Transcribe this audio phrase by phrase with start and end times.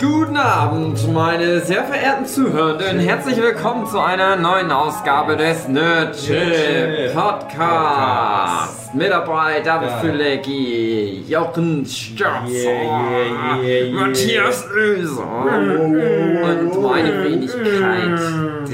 [0.00, 2.98] Guten Abend, meine sehr verehrten Zuhörenden.
[2.98, 8.94] Herzlich willkommen zu einer neuen Ausgabe des Nerd Chill Podcast.
[8.94, 9.96] Mit dabei David Ja.
[9.98, 14.00] Fülecki, Jochen Stürzer, Yeah, yeah, yeah, yeah.
[14.06, 18.20] Matthias Oeser und meine Wenigkeit,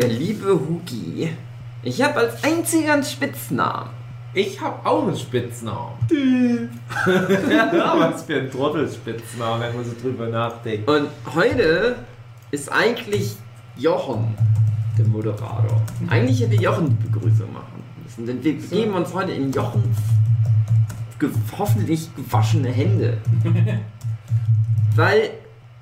[0.01, 1.37] der liebe Hugi.
[1.83, 3.91] Ich habe als einziger einen Spitznamen.
[4.39, 5.95] Ich hab auch einen Spitznamen.
[7.05, 10.89] Was für ein Trottelspitznamen, wenn man so drüber nachdenkt.
[10.89, 11.97] Und heute
[12.53, 13.35] ist eigentlich
[13.77, 14.37] Jochen
[14.97, 15.83] der Moderator.
[16.09, 19.97] Eigentlich hätte Jochen die Begrüßung machen müssen, denn wir begeben uns heute in Jochens
[21.19, 23.19] ge hoffentlich gewaschene Hände.
[24.95, 25.31] Weil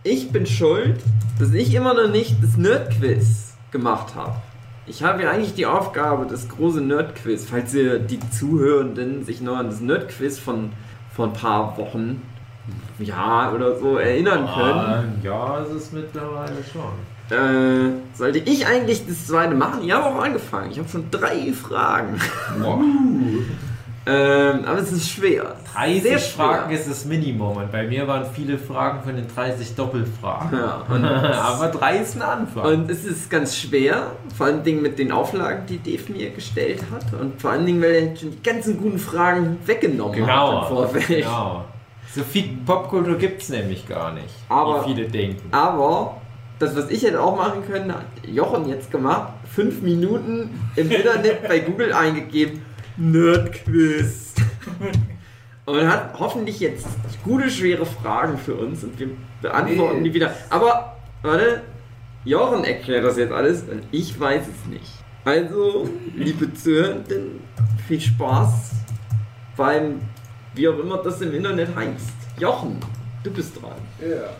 [0.02, 0.98] ich bin schuld,
[1.38, 4.40] dass ich immer noch nicht das Nerd-Quiz gemacht habe.
[4.88, 9.56] Ich habe ja eigentlich die Aufgabe, das große Nerd-Quiz, falls ihr die Zuhörenden sich noch
[9.56, 10.70] an das Nerd-Quiz von
[11.14, 12.22] vor ein paar Wochen,
[12.98, 14.78] ja oder so erinnern können.
[14.78, 17.36] Ah, ja, es ist mittlerweile schon.
[17.36, 19.80] Äh, sollte ich eigentlich das zweite machen?
[19.82, 20.70] Ich habe auch angefangen.
[20.70, 22.20] Ich habe schon drei Fragen.
[24.08, 25.56] Ähm, aber es ist schwer.
[25.74, 26.46] 30 Sehr schwer.
[26.46, 30.56] Fragen ist das Minimum und bei mir waren viele Fragen von den 30 Doppelfragen.
[30.56, 30.84] Ja,
[31.42, 32.64] Aber 3 ist ein Anfang.
[32.66, 36.82] und es ist ganz schwer, vor allen Dingen mit den Auflagen, die Dave mir gestellt
[36.92, 37.20] hat.
[37.20, 40.64] Und vor allen Dingen, weil er schon die ganzen guten Fragen weggenommen hat im genau.
[40.66, 41.06] Vorfeld.
[41.08, 41.64] genau.
[42.14, 45.48] So viel Popkultur gibt es nämlich gar nicht, Aber- wie viele denken.
[45.50, 46.18] Aber
[46.60, 49.32] das, was ich hätte auch machen können, hat Jochen jetzt gemacht.
[49.52, 52.62] Fünf Minuten im Internet bei Google eingegeben.
[52.96, 54.34] Nerdquiz.
[55.66, 56.86] Und hat hoffentlich jetzt
[57.24, 59.08] gute, schwere Fragen für uns und wir
[59.42, 60.04] beantworten Nee.
[60.10, 60.32] die wieder.
[60.48, 61.62] Aber, warte,
[62.24, 64.92] Jochen erklärt das jetzt alles und ich weiß es nicht.
[65.24, 67.40] Also, liebe Zuhörenden,
[67.88, 68.74] viel Spaß
[69.56, 70.02] beim,
[70.54, 72.14] wie auch immer das im Internet heißt.
[72.38, 72.78] Jochen,
[73.24, 73.72] du bist dran.
[74.00, 74.30] Ja.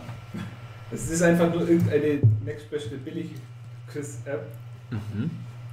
[0.91, 4.47] Es ist einfach nur irgendeine Nextbeste Billig-Quiz-App,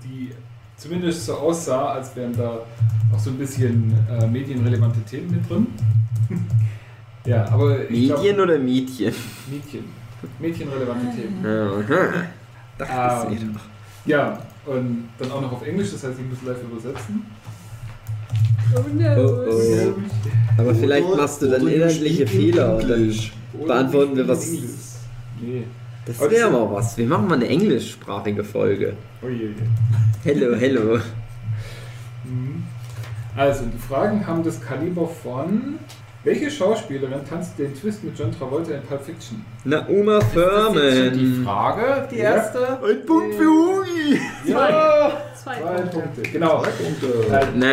[0.02, 0.32] die
[0.76, 2.58] zumindest so aussah, als wären da
[3.14, 5.66] auch so ein bisschen äh, medienrelevante Themen mit drin.
[7.26, 9.14] ja, aber ich glaub- Medien oder Mädchen?
[9.50, 9.84] Mädchen.
[10.38, 11.44] Mädchenrelevante Themen.
[11.46, 12.12] Aha.
[12.78, 13.60] Dachte ich Ähm, doch.
[14.06, 17.24] ja, und dann auch noch auf Englisch, das heißt, ich muss live übersetzen.
[18.74, 18.80] Oh,
[19.50, 19.94] oh.
[20.58, 23.14] Aber vielleicht machst du dann inhaltliche Fehler und dann
[23.66, 24.50] beantworten wir was.
[24.50, 25.64] Nee.
[26.06, 26.96] Das Aber das wäre mal was.
[26.98, 28.94] Wir machen mal eine englischsprachige Folge.
[29.30, 29.50] Je.
[30.24, 30.98] Hello, hello.
[32.24, 32.62] Mhm.
[33.36, 35.78] Also, die Fragen haben das Kaliber von.
[36.22, 39.44] Welche Schauspielerin tanzt den Twist mit John Travolta in Pulp Fiction?
[39.64, 41.44] Na, Uma Das ist jetzt schon die Thurman.
[41.44, 42.22] Frage, die Ja.
[42.36, 42.78] erste.
[42.82, 44.20] Ein Punkt für Hugi.
[44.46, 45.98] Ja, Zwei zwei Punkte.
[46.00, 46.22] Punkte.
[46.32, 46.62] Genau.
[46.64, 47.68] Äh, Na,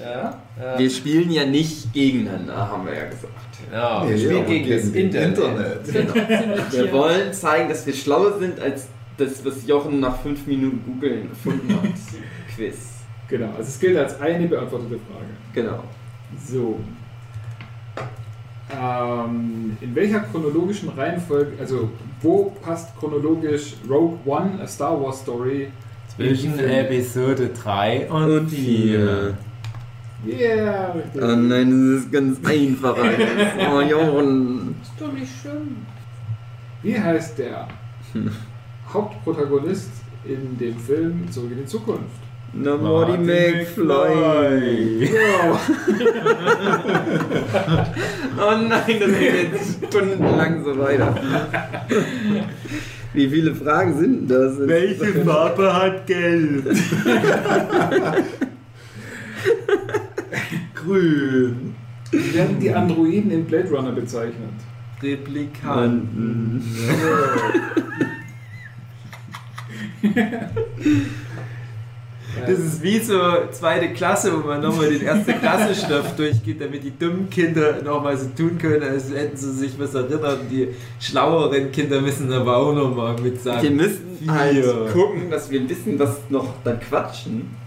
[0.00, 0.40] Ja.
[0.78, 3.34] wir spielen ja nicht gegeneinander, haben wir ja gesagt.
[3.72, 5.36] Ja, Ja, wir spielen ja, gegen das Internet.
[5.36, 8.88] Genau, ziemlich Wir wollen zeigen, dass wir schlauer sind als
[9.20, 11.82] das, was Jochen nach fünf Minuten googeln gefunden hat.
[12.54, 12.76] Quiz.
[13.28, 15.26] genau, also es gilt als eine beantwortete Frage.
[15.54, 15.84] Genau.
[16.46, 16.78] So.
[18.72, 21.90] Ähm, in welcher chronologischen Reihenfolge, also
[22.22, 25.68] wo passt chronologisch Rogue One, a Star Wars Story?
[26.14, 26.58] Zwischen?
[26.58, 28.56] Episode 3 und, Und 4.
[28.58, 29.36] vier.
[30.26, 31.22] Yeah, richtig.
[31.22, 32.96] Oh nein, das ist ganz einfach.
[32.96, 33.18] alles.
[33.72, 34.74] Oh, Jochen.
[34.82, 35.76] Ist doch nicht schlimm.
[36.82, 37.68] Wie heißt der
[38.92, 39.90] Hauptprotagonist
[40.24, 42.20] in dem Film Zurück in die Zukunft?
[42.52, 45.04] Na, Morty McFly.
[45.04, 45.60] Ja.
[48.38, 51.14] Oh nein, das geht jetzt stundenlang so weiter.
[53.12, 54.56] Wie viele Fragen sind das?
[55.24, 56.64] Farbe hat Gelb?
[60.74, 61.74] grün?
[62.10, 64.50] Wie werden die Androiden in Blade Runner bezeichnet?
[65.02, 66.64] Replikanten.
[72.46, 73.18] Das ist wie so
[73.50, 78.28] zweite Klasse, wo man nochmal den ersten Klassenstoff durchgeht, damit die dummen Kinder nochmal so
[78.36, 80.38] tun können, als hätten sie sich was erinnert.
[80.50, 80.68] Die
[81.00, 83.62] schlaueren Kinder müssen aber auch nochmal mit sagen.
[83.62, 87.59] Wir müssen halt gucken, dass wir wissen, was noch dann quatschen.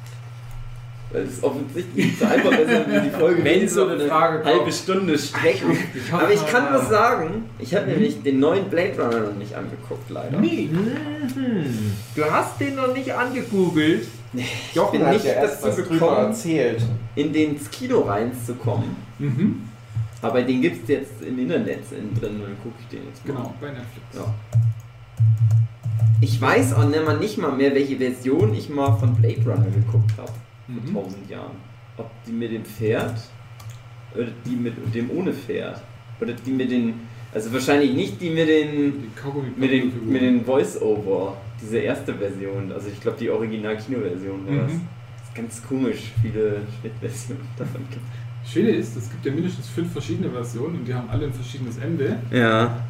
[1.14, 4.56] Weil es offensichtlich so einfach ist, wir die Folge Wenn so eine Frage kommt.
[4.56, 5.78] halbe Stunde strecken.
[5.94, 7.46] Ich Aber ich kann was sagen.
[7.60, 10.40] Ich habe nämlich den neuen Blade Runner noch nicht angeguckt, leider.
[10.40, 10.70] Nee.
[10.72, 11.94] Mhm.
[12.16, 14.08] Du hast den noch nicht angegoogelt.
[14.34, 16.82] Ich bin nicht dazu gekommen, erzählt.
[17.16, 18.96] in den Kino reinzukommen.
[19.20, 19.62] Mhm.
[20.24, 23.34] Aber den gibt es jetzt im Internet drin und dann gucke ich den jetzt mal.
[23.36, 24.16] Genau, bei Netflix.
[24.16, 24.34] Ja.
[26.22, 29.68] Ich weiß auch nicht mal, nicht mal mehr, welche Version ich mal von Blade Runner
[29.70, 30.32] geguckt habe.
[30.68, 30.88] Mhm.
[30.88, 31.58] Vor tausend Jahren.
[31.98, 33.20] Ob die mit dem Pferd
[34.16, 35.82] oder die mit dem ohne Pferd.
[36.22, 36.94] Oder die mit den
[37.34, 42.72] Also wahrscheinlich nicht die mit den Die mit den, mit den Voice-Over, diese erste Version.
[42.72, 44.74] Also ich glaube die Original-Kino-Version war das.
[44.74, 44.82] Mhm.
[45.18, 45.28] das.
[45.28, 48.06] ist ganz komisch, viele Schnittversionen davon gibt.
[48.46, 51.78] Schöne ist, es gibt ja mindestens fünf verschiedene Versionen und die haben alle ein verschiedenes
[51.78, 52.18] Ende.
[52.30, 52.84] Ja.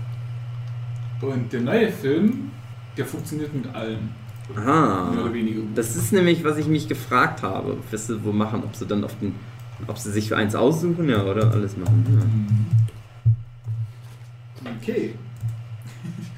[1.21, 2.51] Und der neue Film,
[2.97, 4.09] der funktioniert mit allen.
[4.55, 5.67] Gut.
[5.75, 7.77] Das ist nämlich, was ich mich gefragt habe.
[7.89, 9.35] Wirst du wo machen, ob sie dann auf den.
[9.87, 12.67] Ob sie sich für eins aussuchen, ja, oder alles machen.
[14.81, 15.13] Okay.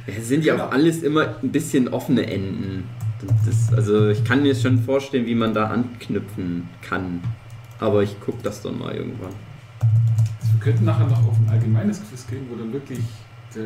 [0.08, 0.14] Ja.
[0.18, 2.86] Es sind ja auch alles immer ein bisschen offene Enden.
[3.46, 7.22] Das, also ich kann mir schon vorstellen, wie man da anknüpfen kann.
[7.80, 9.34] Aber ich gucke das dann mal irgendwann.
[10.42, 13.00] Also wir könnten nachher noch auf ein allgemeines Quiz gehen, wo dann wirklich
[13.56, 13.66] der,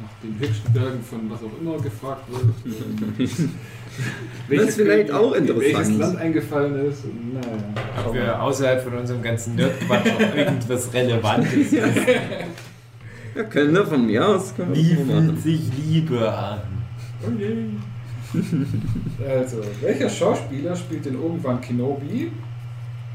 [0.00, 3.28] nach den höchsten Bergen von was auch immer gefragt wird.
[4.50, 5.98] Das ist vielleicht auch Welches interessant.
[5.98, 7.04] Land eingefallen ist.
[7.32, 8.04] Naja.
[8.06, 11.80] Ob wir außerhalb von unserem ganzen Nerdquatsch auch irgendwas Relevantes wissen.
[13.34, 14.52] Ja, können wir von mir aus.
[14.72, 16.60] Wie fühlt sich Liebe an?
[17.22, 17.66] Okay.
[19.26, 22.30] Also, welcher Schauspieler spielt denn Obi-Wan Kenobi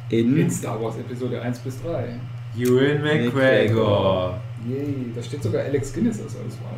[0.09, 0.49] in In.
[0.49, 2.15] Star Wars Episode 1 bis 3?
[2.57, 4.39] Ewan McGregor.
[4.67, 6.75] Yay, da steht sogar Alex Guinness als Auswahl.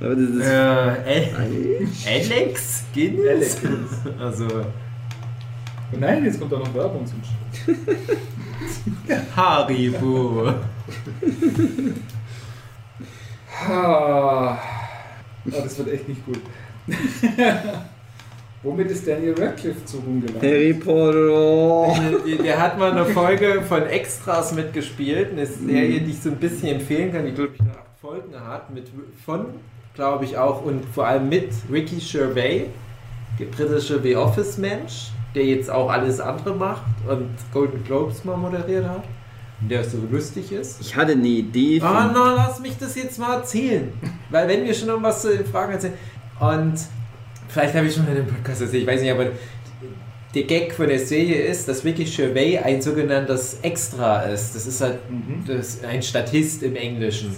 [0.00, 0.46] Aber das ist.
[0.46, 3.26] Äh, Al- Alex Guinness?
[3.28, 3.96] Alex Guinness.
[4.20, 4.44] Also,
[5.92, 7.76] Und nein, jetzt kommt da noch Werbung zum Schluss.
[9.36, 10.52] Haribo.
[13.66, 13.72] Ah,
[14.50, 14.58] ah,
[15.44, 16.40] das wird echt nicht gut.
[18.62, 20.42] Womit ist Daniel Radcliffe zu Ruhm gelangt?
[20.42, 21.94] Harry Potter.
[22.26, 25.30] Der, der hat mal eine Folge von Extras mitgespielt.
[25.30, 28.34] Eine Serie, die ich so ein bisschen empfehlen kann, die glaube ich nur acht Folgen
[28.34, 28.74] hat.
[28.74, 28.88] Mit,
[29.24, 29.46] von,
[29.94, 32.66] glaube ich auch, und vor allem mit Ricky Gervais,
[33.38, 38.88] der britische The Office-Mensch, der jetzt auch alles andere macht und Golden Globes mal moderiert
[38.88, 39.04] hat.
[39.60, 40.80] Und der so lustig ist.
[40.80, 41.88] Ich hatte eine Idee von.
[41.88, 43.92] Ah, na, lass mich das jetzt mal erzählen.
[44.30, 45.94] Weil wenn wir schon noch was zu den Fragen erzählen.
[46.40, 46.74] Und
[47.48, 49.26] vielleicht habe ich schon mal in dem Podcast erzählt, ich weiß nicht, aber
[50.34, 54.54] der Gag von der Serie ist, dass Ricky Gervais ein sogenanntes Extra ist.
[54.54, 55.44] Das ist halt Mhm.
[55.46, 57.34] das ist ein Statist im Englischen.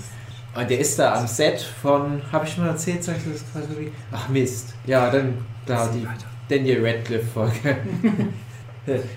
[0.55, 3.45] Und der ist da am Set von, habe ich schon mal erzählt, sag ich das
[3.53, 3.93] gerade wie?
[4.11, 4.75] Ach Mist.
[4.87, 5.35] Ja, dann
[5.65, 6.05] da die
[6.49, 7.77] Daniel Radcliffe Folge.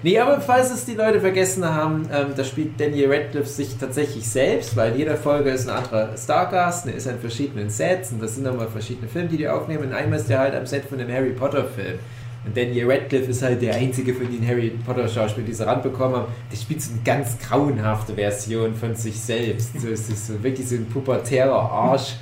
[0.03, 4.27] nee, aber falls es die Leute vergessen haben, ähm, da spielt Daniel Radcliffe sich tatsächlich
[4.27, 8.35] selbst, weil jede Folge ist ein anderer Stargast, der ist an verschiedenen Sets und das
[8.35, 9.85] sind nochmal verschiedene Filme, die die aufnehmen.
[9.85, 11.99] Und einmal ist der halt am Set von dem Harry Potter Film.
[12.45, 16.17] Und Daniel Radcliffe ist halt der einzige von den Harry Potter Schauspielern, die sie ranbekommen
[16.17, 16.27] haben.
[16.51, 19.79] Der spielt so eine ganz grauenhafte Version von sich selbst.
[19.79, 22.15] So ist es so wirklich so ein pubertärer Arsch,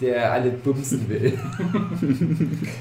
[0.00, 1.32] der alle bumsen will.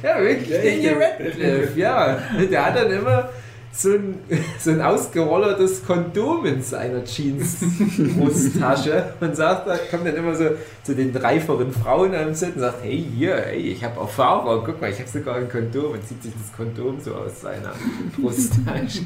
[0.04, 0.98] ja, wirklich, Daniel.
[0.98, 2.18] Radcliffe, ja.
[2.50, 3.30] Der hat dann immer
[3.72, 4.16] so ein,
[4.60, 10.46] so ein ausgerollertes Kondom in seiner Jeans-Brusttasche und sagt, da kommt dann immer so
[10.84, 14.82] zu den reiferen Frauen am Set und sagt, hey, hier, hey, ich habe Erfahrung, guck
[14.82, 17.74] mal, ich habe sogar ein Kondom und zieht sich das Kondom so aus seiner
[18.20, 19.02] Brusttasche.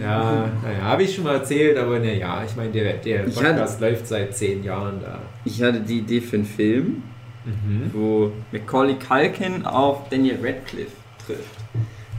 [0.00, 3.80] Ja, naja, habe ich schon mal erzählt, aber naja, ich meine, der, der Ich Podcast
[3.80, 5.18] läuft seit zehn Jahren da.
[5.44, 7.02] Ich hatte die Idee für einen Film,
[7.42, 7.90] Mhm.
[7.94, 10.92] wo Macaulay Culkin auf Daniel Radcliffe
[11.24, 11.56] trifft.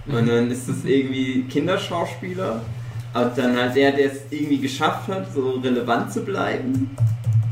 [0.07, 2.61] Und dann ist es irgendwie Kinderschauspieler.
[3.13, 6.89] Und dann halt der, der es irgendwie geschafft hat, so relevant zu bleiben.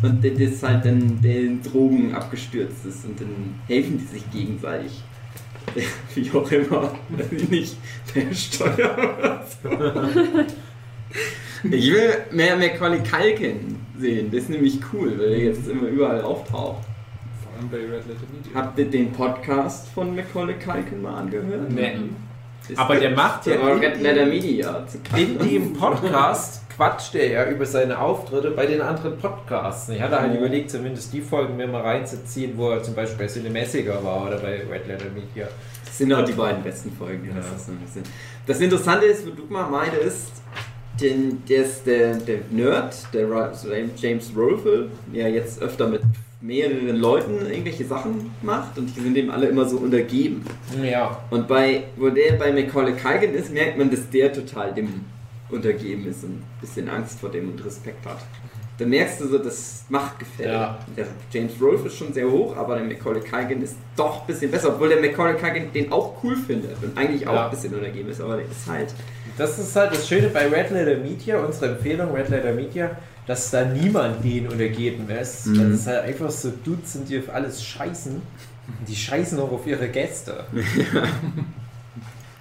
[0.01, 3.05] Und der, der ist halt dann der in Drogen abgestürzt ist.
[3.05, 5.03] Und dann helfen die sich gegenseitig.
[6.15, 6.93] Wie auch immer.
[7.09, 7.77] Weiß ich nicht.
[8.13, 9.69] Per Steuer oder so.
[11.71, 14.31] Ich will mehr Macaulay Culkin sehen.
[14.31, 16.85] Das ist nämlich cool, weil er jetzt immer überall auftaucht.
[17.43, 18.53] Vor allem bei Red Letter Media.
[18.55, 21.69] Habt ihr den Podcast von Macaulay Culkin mal angehört?
[21.69, 21.97] Nee.
[22.77, 27.27] Aber der macht ja in Red die- Letter Media zu In dem Podcast quatscht er
[27.31, 29.89] ja über seine Auftritte bei den anderen Podcasts.
[29.89, 33.27] Ich hatte halt überlegt, zumindest die Folgen mir mal reinzuziehen, wo er zum Beispiel bei
[33.27, 35.47] Cinemessica war oder bei Red Letter Media.
[35.85, 37.25] Das sind auch die beiden besten Folgen.
[37.27, 37.41] ja, Ja.
[37.41, 38.01] Das, ist so
[38.47, 40.31] das Interessante ist, wo Dugma meinte, ist,
[41.01, 43.27] den, der ist der, der Nerd, der
[43.97, 46.01] James Rolfe, der jetzt öfter mit
[46.41, 50.43] mehreren Leuten irgendwelche Sachen macht und die sind dem alle immer so untergeben.
[50.81, 51.21] Ja.
[51.29, 55.05] Und bei, wo der bei Macaulay Culkin ist, merkt man, dass der total dem
[55.49, 58.19] untergeben ist und ein bisschen Angst vor dem und Respekt hat.
[58.77, 60.53] Da merkst du so das Machtgefälle.
[60.53, 60.79] Ja.
[60.95, 64.49] Der James Rolfe ist schon sehr hoch, aber der Macaulay Culkin ist doch ein bisschen
[64.49, 67.45] besser, obwohl der Macaulay Culkin den auch cool findet und eigentlich auch Ja.
[67.45, 68.93] ein bisschen untergeben ist, aber der ist halt.
[69.37, 72.91] Das ist halt das Schöne bei Red Letter Media, unsere Empfehlung Red Letter Media,
[73.27, 75.47] dass da niemand denen untergeben ist.
[75.47, 75.71] Mhm.
[75.71, 78.21] Das ist halt einfach so Dudes sind, die auf alles scheißen.
[78.87, 80.45] Die scheißen auch auf ihre Gäste.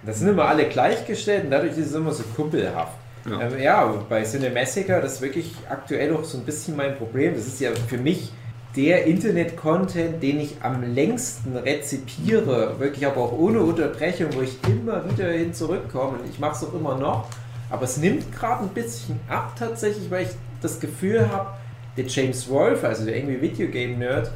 [0.06, 2.94] Das sind immer alle gleichgestellt und dadurch ist es immer so kumpelhaft.
[3.28, 3.40] Ja.
[3.42, 7.34] Ähm, ja, bei Cinemassacre, das ist wirklich aktuell auch so ein bisschen mein Problem.
[7.34, 8.32] Das ist ja für mich
[8.76, 15.02] der Internet-Content, den ich am längsten rezipiere, wirklich aber auch ohne Unterbrechung, wo ich immer
[15.10, 16.18] wieder hin zurückkomme.
[16.18, 17.28] Und ich mache es auch immer noch.
[17.70, 21.50] Aber es nimmt gerade ein bisschen ab tatsächlich, weil ich das Gefühl habe,
[21.96, 24.30] der James Wolf, also der irgendwie Videogame-Nerd,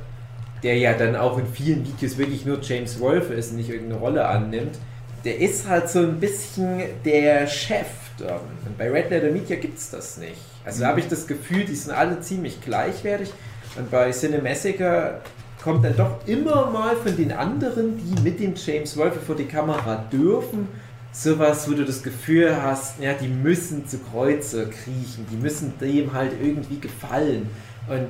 [0.62, 4.00] der ja dann auch in vielen Videos wirklich nur James Wolf ist und nicht irgendeine
[4.00, 4.79] Rolle annimmt,
[5.25, 7.87] der ist halt so ein bisschen der Chef.
[8.21, 10.37] Und bei Red Letter Media gibt es das nicht.
[10.64, 13.33] Also da habe ich das Gefühl, die sind alle ziemlich gleichwertig.
[13.76, 15.21] Und bei Cinemassacre
[15.62, 19.47] kommt dann doch immer mal von den anderen, die mit dem James Wolf vor die
[19.47, 20.69] Kamera dürfen,
[21.12, 26.12] sowas, wo du das Gefühl hast, ja, die müssen zu Kreuze kriechen, die müssen dem
[26.12, 27.49] halt irgendwie gefallen.
[27.88, 28.09] Und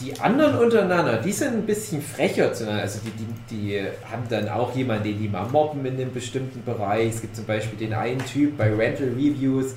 [0.00, 2.82] die anderen untereinander, die sind ein bisschen frecher zueinander.
[2.82, 3.80] Also die, die, die
[4.10, 7.08] haben dann auch jemanden, den die mal mobben in einem bestimmten Bereich.
[7.08, 9.74] Es gibt zum Beispiel den einen Typ bei Rental Reviews,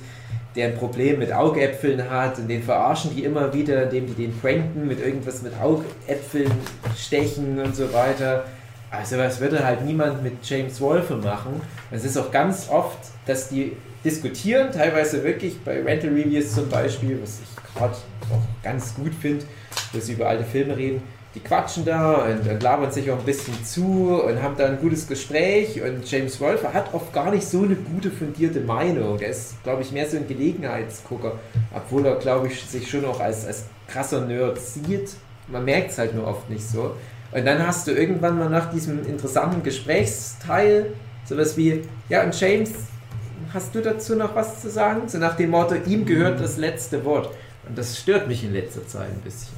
[0.54, 4.38] der ein Problem mit Augäpfeln hat und den verarschen die immer wieder, indem die den
[4.40, 6.50] pranken mit irgendwas mit Augäpfeln
[6.96, 8.44] stechen und so weiter.
[8.90, 11.60] Also was würde halt niemand mit James Wolfe machen.
[11.90, 13.72] Es ist auch ganz oft, dass die
[14.04, 17.94] diskutieren, teilweise wirklich bei Rental Reviews zum Beispiel, was ich gerade
[18.30, 19.44] auch ganz gut finde,
[19.92, 21.02] dass sie über alte Filme reden.
[21.34, 24.80] Die quatschen da und, und labern sich auch ein bisschen zu und haben da ein
[24.80, 25.82] gutes Gespräch.
[25.82, 29.18] Und James Wolfe hat oft gar nicht so eine gute, fundierte Meinung.
[29.18, 31.38] Der ist, glaube ich, mehr so ein Gelegenheitsgucker,
[31.74, 35.10] obwohl er, glaube ich, sich schon auch als, als krasser Nerd sieht.
[35.48, 36.94] Man merkt es halt nur oft nicht so.
[37.32, 42.72] Und dann hast du irgendwann mal nach diesem interessanten Gesprächsteil sowas wie, ja, und James,
[43.52, 45.08] hast du dazu noch was zu sagen?
[45.08, 47.30] So nach dem Motto, ihm gehört das letzte Wort.
[47.68, 49.54] Und das stört mich in letzter Zeit ein bisschen.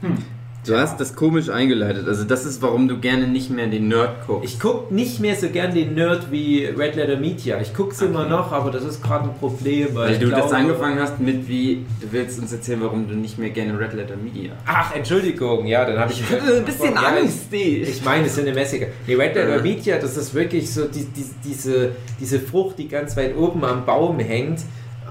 [0.00, 0.18] Hm.
[0.66, 2.08] Du hast das komisch eingeleitet.
[2.08, 4.50] Also das ist, warum du gerne nicht mehr den Nerd guckst.
[4.50, 7.60] Ich gucke nicht mehr so gern den Nerd wie Red Letter Media.
[7.60, 8.10] Ich gucke es okay.
[8.10, 9.88] immer noch, aber das ist gerade ein Problem.
[9.92, 13.14] Weil, weil du glaube, das angefangen hast mit wie, du willst uns erzählen, warum du
[13.14, 14.52] nicht mehr gerne Red Letter Media.
[14.64, 16.20] Ach, Entschuldigung, ja, dann habe ich...
[16.22, 18.86] Ich ein bisschen ja, Angst, ich, ich meine, es sind eine Messiger.
[19.06, 23.16] Nee, Red Letter Media, das ist wirklich so die, die, diese, diese Frucht, die ganz
[23.18, 24.60] weit oben am Baum hängt.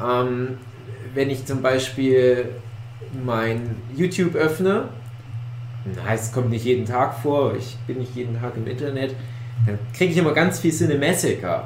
[0.04, 0.58] Ähm,
[1.14, 2.46] wenn ich zum Beispiel
[3.24, 4.86] mein YouTube öffne
[5.86, 9.16] na, es kommt nicht jeden Tag vor, ich bin nicht jeden Tag im Internet,
[9.66, 11.64] dann kriege ich immer ganz viel Cinemassacre.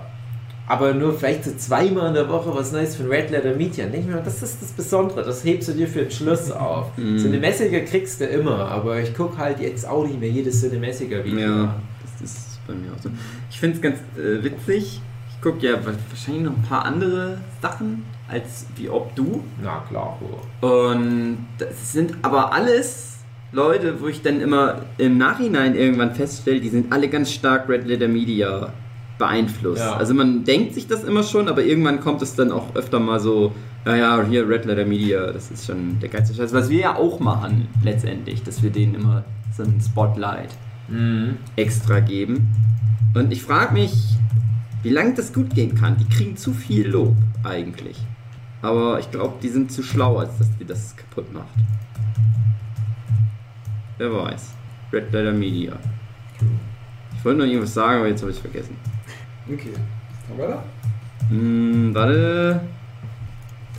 [0.70, 3.86] Aber nur vielleicht so zweimal in der Woche was Neues von Red Letter Media.
[3.86, 6.98] Denke ich mir, das ist das Besondere, das hebst du dir für den Schluss auf.
[6.98, 7.18] Mm.
[7.18, 11.40] Cinemassacre kriegst du immer, aber ich gucke halt jetzt auch nicht mehr jedes Cinemassacre-Video.
[11.40, 11.76] Ja,
[12.20, 13.10] das ist bei mir auch so.
[13.50, 15.02] Ich finde es ganz äh, witzig.
[15.30, 19.44] Ich gucke ja wahrscheinlich noch ein paar andere Sachen als wie ob du.
[19.64, 20.20] Na klar.
[20.60, 23.17] Und das sind aber alles
[23.58, 27.88] Leute, wo ich dann immer im Nachhinein irgendwann feststelle, die sind alle ganz stark Red
[27.88, 28.72] Letter Media
[29.18, 29.82] beeinflusst.
[29.82, 29.96] Ja.
[29.96, 33.20] Also man denkt sich das immer schon, aber irgendwann kommt es dann auch öfter mal
[33.20, 33.52] so,
[33.84, 36.54] naja, hier Red Letter Media, das ist schon der geilste Scheiß.
[36.54, 40.50] Was wir ja auch machen letztendlich, dass wir denen immer so ein Spotlight
[40.88, 41.38] mhm.
[41.56, 42.48] extra geben.
[43.16, 43.92] Und ich frage mich,
[44.84, 45.98] wie lange das gut gehen kann.
[45.98, 47.98] Die kriegen zu viel Lob eigentlich.
[48.62, 51.48] Aber ich glaube, die sind zu schlau, als dass die das kaputt macht.
[53.98, 54.54] Wer weiß.
[54.94, 55.74] Red Letter Media.
[57.16, 58.78] Ich wollte noch irgendwas sagen, aber jetzt habe ich es vergessen.
[59.52, 59.74] Okay.
[60.30, 60.64] Dann weiter?
[61.30, 62.62] Hm, warte.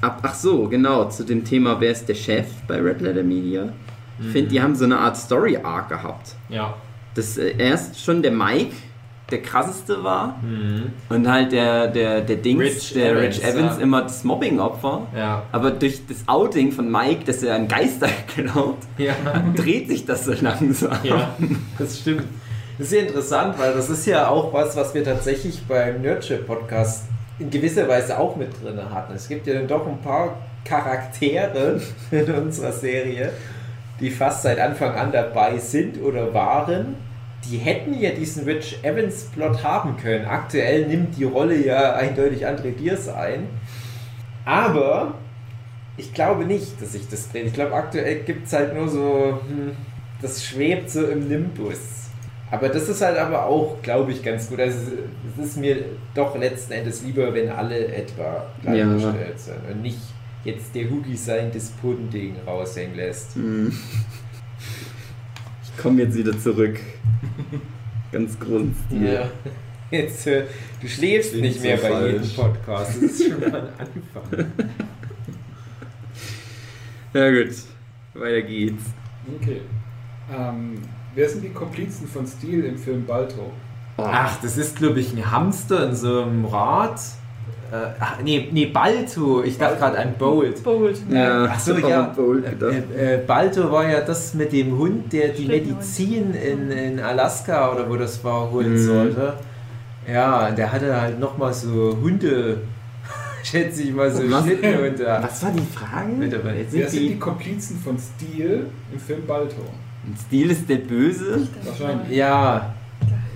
[0.00, 3.72] Ab, ach so, genau, zu dem Thema, wer ist der Chef bei Red Letter Media.
[4.18, 4.30] Ich mhm.
[4.30, 6.34] finde, die haben so eine Art Story-Arc gehabt.
[6.48, 6.74] Ja.
[7.14, 8.74] Das äh, erst schon der Mike,
[9.30, 10.38] der krasseste war.
[10.42, 10.92] Mhm.
[11.08, 13.82] Und halt der, der, der Dings, Rich der Evans, Rich Evans, ja.
[13.82, 15.06] immer das Mobbing-Opfer.
[15.14, 15.42] Ja.
[15.52, 19.14] Aber durch das Outing von Mike, dass er an Geister glaubt, ja.
[19.54, 20.96] dreht sich das so langsam.
[21.02, 21.34] Ja,
[21.78, 22.24] das stimmt.
[22.78, 27.06] Das ist ja interessant, weil das ist ja auch was, was wir tatsächlich beim Nerdship-Podcast
[27.38, 29.14] in gewisser Weise auch mit drin hatten.
[29.14, 31.80] Es gibt ja dann doch ein paar Charaktere
[32.10, 33.32] in unserer Serie,
[34.00, 37.07] die fast seit Anfang an dabei sind oder waren
[37.44, 40.26] die hätten ja diesen Rich Evans Plot haben können.
[40.26, 43.48] Aktuell nimmt die Rolle ja eindeutig André Diers ein.
[44.44, 45.14] Aber
[45.96, 47.46] ich glaube nicht, dass sich das dreht.
[47.46, 49.72] Ich glaube, aktuell gibt es halt nur so, hm,
[50.20, 51.78] das schwebt so im Nimbus.
[52.50, 54.60] Aber das ist halt aber auch, glaube ich, ganz gut.
[54.60, 54.78] Also
[55.36, 59.38] es ist mir doch letzten Endes lieber, wenn alle etwa gleichgestellt ja.
[59.38, 60.00] sind und nicht
[60.44, 63.36] jetzt der Hugi sein Despotending raushängen lässt.
[63.36, 63.72] Mhm.
[65.78, 66.80] Ich komme jetzt wieder zurück.
[68.10, 69.12] Ganz grundstil.
[69.14, 69.30] Ja.
[69.92, 70.42] Jetzt, äh,
[70.82, 72.12] du schläfst nicht mehr so bei falsch.
[72.14, 72.96] jedem Podcast.
[72.96, 73.46] Das ist schon mal
[73.78, 74.52] ein Anfang.
[77.14, 77.54] ja gut,
[78.14, 78.82] weiter geht's.
[79.40, 79.60] Okay.
[80.36, 80.82] Ähm,
[81.14, 83.52] wer sind die Komplizen von Steel im Film Balto?
[83.98, 87.00] Ach, das ist glaube ich ein Hamster in so einem Rad.
[87.70, 89.42] Äh, ach, nee, nee, Balto.
[89.42, 90.62] Ich dachte gerade an Bolt.
[90.62, 90.98] Bold.
[91.10, 92.04] Ja, Ach so, ich hab auch ja.
[92.08, 92.72] an Bolt gedacht.
[92.96, 95.78] Äh, äh, Balto war ja das mit dem Hund, der die Schlittenhund.
[95.78, 98.78] Medizin in, in Alaska oder wo das war holen Mhm.
[98.86, 99.32] sollte.
[100.10, 102.62] Ja, der hatte halt nochmal so Hunde,
[103.44, 104.44] schätze ich mal, so Was?
[104.44, 105.18] Schlittenhunde.
[105.22, 106.12] Was war die Frage?
[106.18, 106.54] Bitte, bitte.
[106.56, 109.56] Jetzt Wer sind sind die die, Komplizen von Steel im Film Balto?
[110.26, 111.46] Stil ist der Böse.
[111.64, 112.16] Wahrscheinlich.
[112.16, 112.72] Ja,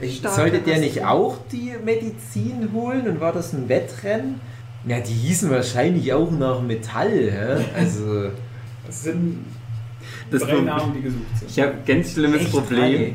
[0.02, 4.40] ich, Starke sollte der nicht auch die Medizin holen und war das ein Wettrennen?
[4.86, 7.64] Ja, die hießen wahrscheinlich auch nach Metall, hä?
[7.78, 8.30] Also.
[8.86, 9.44] Das sind
[10.30, 11.50] Das drei Namen, die gesucht sind.
[11.50, 12.80] Ich habe ein ganz schlimmes echt Problem.
[12.80, 13.14] drei.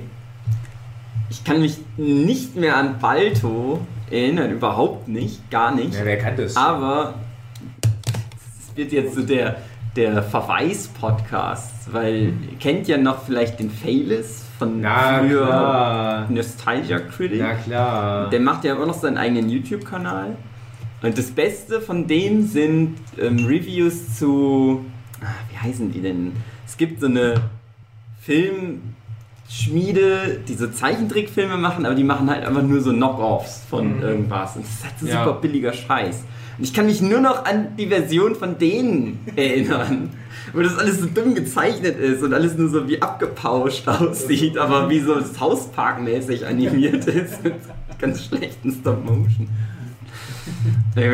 [1.29, 5.93] Ich kann mich nicht mehr an Balto erinnern, überhaupt nicht, gar nicht.
[5.93, 6.55] Ja, wer kann das?
[6.55, 7.15] Aber
[8.59, 9.57] es wird jetzt so der,
[9.97, 16.25] der Verweis-Podcast, weil ihr kennt ja noch vielleicht den Failis von Na früher klar.
[16.29, 17.39] Nostalgia Critic.
[17.41, 18.29] Na klar.
[18.29, 20.35] Der macht ja immer noch seinen eigenen YouTube-Kanal.
[21.03, 24.83] Und das Beste von dem sind ähm, Reviews zu.
[25.21, 26.31] Ah, wie heißen die denn?
[26.65, 27.35] Es gibt so eine
[29.47, 34.01] Filmschmiede, die so Zeichentrickfilme machen, aber die machen halt einfach nur so Knock-Offs von Mhm.
[34.03, 34.55] irgendwas.
[34.55, 35.23] Und das ist halt so Ja.
[35.25, 36.23] super billiger Scheiß.
[36.57, 40.09] Und ich kann mich nur noch an die Version von denen erinnern.
[40.57, 44.89] Wo das alles so dumm gezeichnet ist und alles nur so wie abgepauscht aussieht, aber
[44.89, 47.43] wie so South Park-mäßig animiert ist.
[47.43, 47.53] Mit
[47.99, 49.47] ganz schlechten Stop-Motion.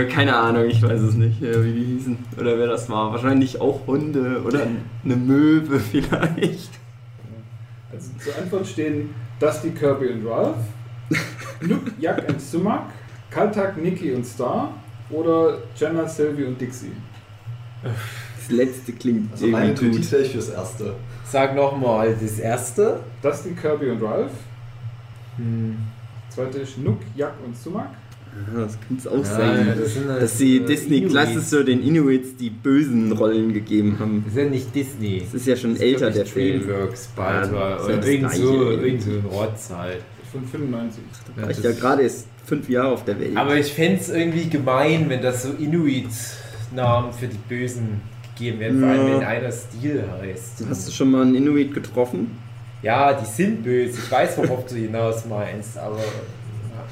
[0.10, 2.18] Keine Ahnung, ich weiß es nicht, äh, wie die hießen.
[2.40, 3.12] Oder wer das war.
[3.12, 4.62] Wahrscheinlich auch Hunde oder
[5.04, 6.70] eine Möwe vielleicht.
[7.92, 9.10] Also zur Antwort stehen
[9.42, 10.56] Dusty, Kirby und Ralph,
[11.60, 12.84] Nook, Jack und Sumac,
[13.30, 14.74] Kaltak, Nicky und Star
[15.10, 16.94] oder Jenna, Sylvie und Dixie.
[17.84, 20.20] Das letzte klingt Also meine irgendwie Kritik gut.
[20.26, 20.96] ich fürs Erste.
[21.30, 23.00] Sag nochmal, das erste.
[23.22, 24.32] Dusty, Kirby und Ralph,
[25.38, 25.78] Hm.
[26.30, 27.88] zweite ist Nook, Jack und Sumac,
[28.54, 29.74] Ja, das könnte es auch Ja, sein.
[29.80, 31.14] das sind Dass die äh, Disney Inuits.
[31.14, 34.24] Klasse so den Inuits die bösen Rollen gegeben haben.
[34.26, 35.22] Das ist ja nicht Disney.
[35.24, 36.62] Das ist ja schon Das ist, älter, der Film.
[36.68, 37.76] Dreamworks Ja, bald das war.
[37.80, 40.02] ist ja Oder das irgend so, irgend so ein Rotz halt.
[40.32, 41.04] von 95.
[41.36, 43.38] War ich ja gerade erst fünf Jahre auf der Welt.
[43.38, 45.50] Aber ich fände es irgendwie gemein, wenn das so
[46.74, 48.02] Inuit-Namen für die Bösen
[48.36, 50.66] gegeben werden, vor allem wenn einer Stil heißt.
[50.70, 52.38] Hast du schon mal einen Inuit getroffen?
[52.82, 53.98] Ja, die sind böse.
[53.98, 56.00] Ich weiß, worauf du hinaus meinst, aber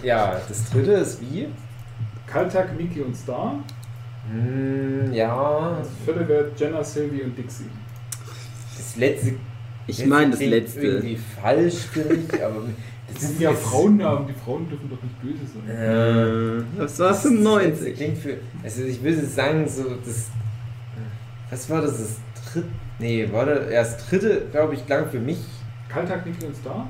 [0.03, 1.47] ja, das dritte ist wie?
[2.27, 3.55] Kaltak, Nicky und Star.
[4.31, 7.65] Hm, ja, Das vierte wäre Jenna, Sylvie und Dixie.
[8.77, 9.33] das letzte.
[9.87, 10.79] Ich meine das letzte.
[10.79, 12.63] Irgendwie falsch, finde ich, aber
[13.21, 15.69] das Das sind ja Frauennamen, die Frauen dürfen doch nicht böse sein.
[15.69, 17.95] Äh, Äh, das war Das 95.
[17.95, 18.37] klingt für.
[18.63, 20.27] Also ich würde sagen, so das.
[21.49, 21.97] Was war das?
[21.97, 22.17] Das
[22.53, 22.67] dritte.
[22.99, 25.39] Nee, war das erst dritte, glaube ich, klang für mich.
[25.89, 26.87] Kaltak, Nicky und Star?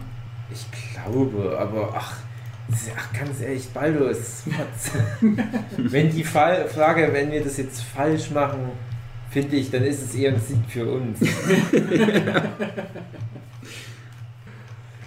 [0.52, 2.18] Ich glaube, aber ach.
[2.70, 4.92] das Ach, ganz ehrlich, Baldo ist Motz.
[5.78, 8.60] wenn die Fall, Frage, wenn wir das jetzt falsch machen,
[9.30, 11.20] finde ich, dann ist es eher ein Sieg für uns.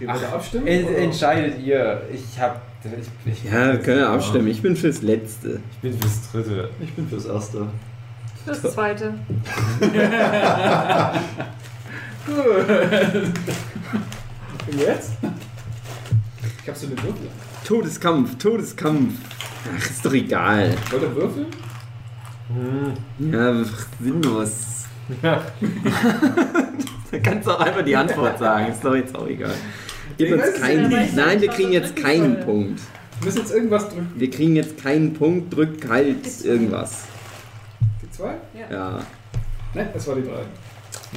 [0.05, 0.67] Okay, wollt ihr abstimmen?
[0.67, 0.99] En, oder?
[0.99, 2.03] entscheidet ihr.
[2.13, 2.61] Ich habe.
[2.85, 4.49] Ich, ich, Ja, wir können ja abstimmen.
[4.49, 5.61] Ich bin fürs Letzte.
[5.73, 6.69] Ich bin fürs dritte.
[6.81, 7.67] Ich bin fürs Erste.
[8.47, 9.15] Das zweite.
[14.67, 15.13] Und jetzt?
[16.63, 17.29] Ich hab so eine Würfel.
[17.65, 19.15] Todeskampf, Todeskampf.
[19.77, 20.75] Ach, ist doch egal.
[20.91, 21.47] Wollt ihr würfeln?
[22.49, 23.33] Hm.
[23.33, 23.65] Ja,
[24.01, 24.85] sinnlos.
[27.11, 28.73] Da kannst du auch einfach die Antwort sagen.
[28.73, 29.55] Ist doch jetzt auch egal.
[30.17, 30.91] Gib uns keinen.
[31.15, 32.45] Nein, wir kriegen jetzt keinen soll.
[32.45, 32.81] Punkt.
[33.19, 34.13] Wir müssen jetzt irgendwas drücken.
[34.17, 35.55] Wir kriegen jetzt keinen Punkt.
[35.55, 37.05] Drück halt irgendwas.
[38.03, 38.35] Die zwei?
[38.71, 39.01] Ja.
[39.75, 40.43] Nein, das war die drei.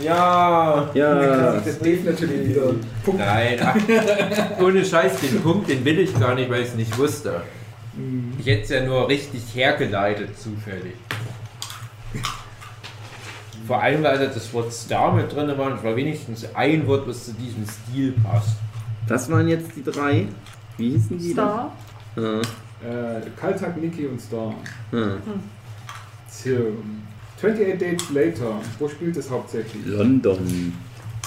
[0.04, 0.90] Ja.
[0.94, 1.54] Ja.
[1.54, 2.74] Das Dave natürlich wieder.
[3.04, 3.20] Punkt.
[3.20, 3.76] Nein, ach,
[4.62, 7.42] ohne Scheiß, den Punkt, den will ich gar nicht, weil ich es nicht wusste.
[7.96, 8.34] Hm.
[8.40, 10.94] Ich hätte es ja nur richtig hergeleitet, zufällig.
[13.66, 16.88] Vor allem, weil da das Wort Star mit drin war und es war wenigstens ein
[16.88, 18.56] Wort, was zu diesem Stil passt.
[19.08, 20.28] Das waren jetzt die drei.
[20.78, 21.32] Wie hießen die?
[21.32, 21.72] Star.
[22.16, 22.42] Da?
[22.42, 24.54] Äh, Kaltak, Niki und Star.
[24.92, 25.18] Ah, ah.
[26.30, 26.50] So.
[27.38, 28.60] 28 Days Later.
[28.80, 29.86] Wo spielt es hauptsächlich?
[29.86, 30.74] London.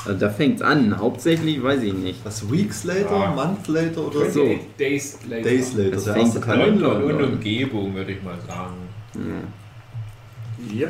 [0.04, 0.96] Also da fängt's an.
[0.98, 2.24] Hauptsächlich weiß ich nicht.
[2.24, 3.30] Was, Weeks later, Ja.
[3.32, 4.58] Month later oder 28 so?
[4.78, 5.42] Days Later.
[5.42, 6.70] Days later, Das der fängt Teil.
[6.70, 7.22] London und.
[7.34, 8.74] Umgebung, würde ich mal sagen.
[9.14, 10.80] Ja.
[10.80, 10.88] Ja.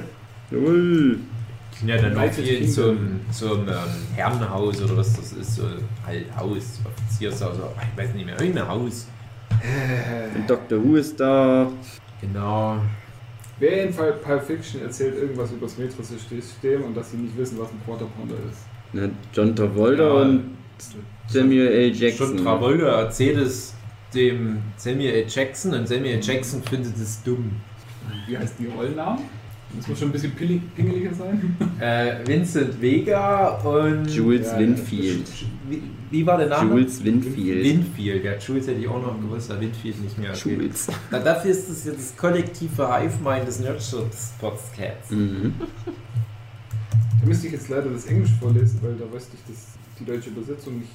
[0.51, 1.19] Jawohl.
[1.87, 3.75] Ja dann auch United viel zum, zum ähm,
[4.15, 5.65] Herrenhaus oder was das ist, so
[6.07, 9.07] halt Haus, Offiziershaus, oder ich weiß nicht mehr, irgendein Haus.
[10.35, 10.83] Und Dr.
[10.83, 11.71] Who ist da.
[12.21, 12.79] Genau.
[13.59, 17.59] Wer in Fall Pulp Fiction erzählt irgendwas über das Metrosystem und dass sie nicht wissen,
[17.59, 18.61] was ein Quarter Pounder ist?
[18.93, 20.57] Na, John Travolta Ja, und
[21.29, 21.95] Samuel L.
[21.95, 22.27] Jackson.
[22.27, 23.75] Schon Travolta erzählt es
[24.15, 25.27] dem Samuel L.
[25.29, 26.21] Jackson und Samuel L.
[26.23, 27.61] Jackson findet es dumm.
[28.27, 29.25] Wie heißt die Rollennamen?
[29.75, 31.57] Muss man schon ein bisschen pingeliger sein.
[31.81, 34.07] Äh, Vincent Vega und.
[34.11, 35.27] Jules Ja, Winfield.
[35.69, 36.73] Wie, wie war der Name?
[36.73, 37.65] Jules Winfield.
[37.65, 40.33] Winfield, ja, Jules hätte ich auch noch gewusst, aber Winfield nicht mehr.
[40.33, 40.57] Okay.
[40.57, 40.89] Jules.
[41.11, 45.11] Na, dafür ist es jetzt das kollektive Hive-Mind des Nerdshot-Podcasts.
[45.11, 45.55] Mhm.
[47.21, 49.67] Da müsste ich jetzt leider das Englisch vorlesen, weil da weiß ich, dass
[49.99, 50.91] die deutsche Übersetzung nicht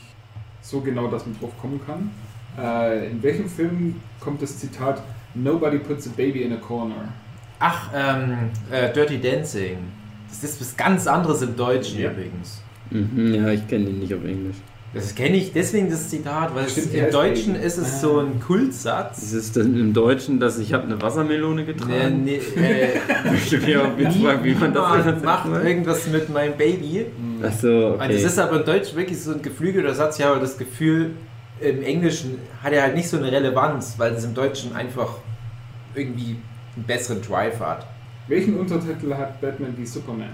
[0.61, 2.11] so genau, dass man drauf kommen kann.
[2.57, 5.01] Äh, in welchem Film kommt das Zitat
[5.33, 7.09] Nobody puts a baby in a corner?
[7.59, 9.77] Ach, ähm, äh, Dirty Dancing.
[10.29, 12.11] Das ist was ganz anderes im Deutschen Ja.
[12.11, 12.61] übrigens.
[12.91, 14.57] Mhm, ja, ich kenne den nicht auf Englisch.
[14.93, 17.99] Das kenne ich deswegen das Zitat, weil es, Stimmt, im Deutschen ist es Ah.
[17.99, 19.23] so ein Kultsatz.
[19.23, 22.23] Ist es denn im Deutschen, dass ich habe eine Wassermelone Nee, getragen?
[22.23, 22.89] nee, äh,
[23.25, 27.07] Ich möchte mich auch jetzt fragen, wie man das macht irgendwas mit meinem Baby.
[27.43, 28.13] Achso, Und okay.
[28.13, 30.17] das ist aber im Deutschen wirklich so ein geflügelter Satz.
[30.19, 31.11] Ich habe das Gefühl,
[31.59, 35.09] im Englischen hat er halt nicht so eine Relevanz, weil es im Deutschen einfach
[35.93, 36.37] irgendwie
[36.75, 37.85] einen besseren Drive hat.
[38.27, 40.29] Welchen Untertitel hat Batman wie Superman?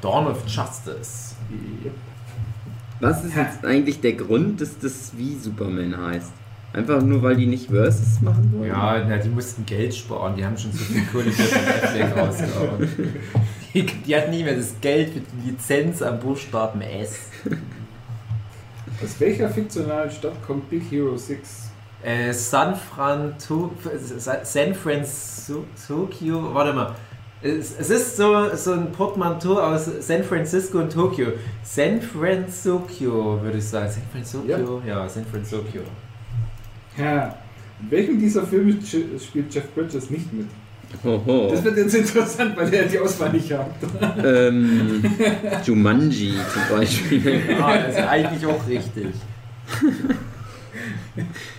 [0.00, 1.34] Dawn of Justice.
[3.00, 6.32] Was ist jetzt eigentlich der Grund, dass das wie Superman heißt?
[6.72, 8.68] Einfach nur, weil die nicht Versus machen wollen?
[8.68, 12.88] Ja, na, die mussten Geld sparen, die haben schon so viel Kohle für rausgehauen.
[13.74, 17.28] Die, die hatten nicht mehr das Geld für die Lizenz am Buchstaben S.
[19.04, 21.65] Aus welcher fiktionalen Stadt kommt Big Hero 6?
[22.02, 23.70] Äh, San Francisco,
[24.42, 25.64] San Francisco,
[26.54, 26.94] warte mal.
[27.42, 31.32] Es, es ist so, so ein Portmanteau aus San Francisco und Tokio.
[31.62, 33.90] San Francisco, würde ich sagen.
[33.90, 34.82] San Francisco?
[34.86, 35.64] Ja, San Francisco.
[36.96, 37.34] Ja.
[37.80, 40.46] In welchem dieser Filme spielt Jeff Bridges nicht mit?
[41.04, 41.50] Hoho.
[41.50, 43.70] Das wird jetzt interessant, weil er die Auswahl nicht hat.
[44.24, 45.04] ähm,
[45.64, 47.42] Jumanji zum Beispiel.
[47.60, 49.08] Ah, das ist eigentlich auch richtig.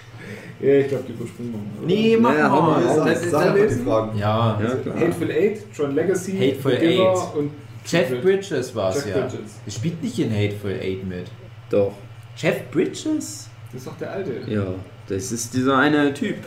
[0.60, 1.78] Ja, ich glaube, die überspringen wir mal.
[1.78, 1.88] oder?
[1.88, 2.84] Nee, mach Naja, mal.
[2.84, 3.86] Das ist- einfach die lesen?
[3.86, 4.18] Fragen.
[4.18, 5.00] Ja, Ja.
[5.00, 7.36] Hateful Eight, Tron Legacy, Hateful Eight.
[7.36, 7.52] und
[7.86, 9.22] Jeff Brid- Bridges war es Jeff ja.
[9.22, 9.40] Bridges.
[9.66, 11.28] Er spielt nicht in Hateful Eight mit.
[11.70, 11.94] Doch,
[12.36, 13.50] Jeff Bridges?
[13.72, 14.32] Das ist doch der alte.
[14.48, 14.66] ja.
[15.08, 16.38] Das ist dieser eine Typ,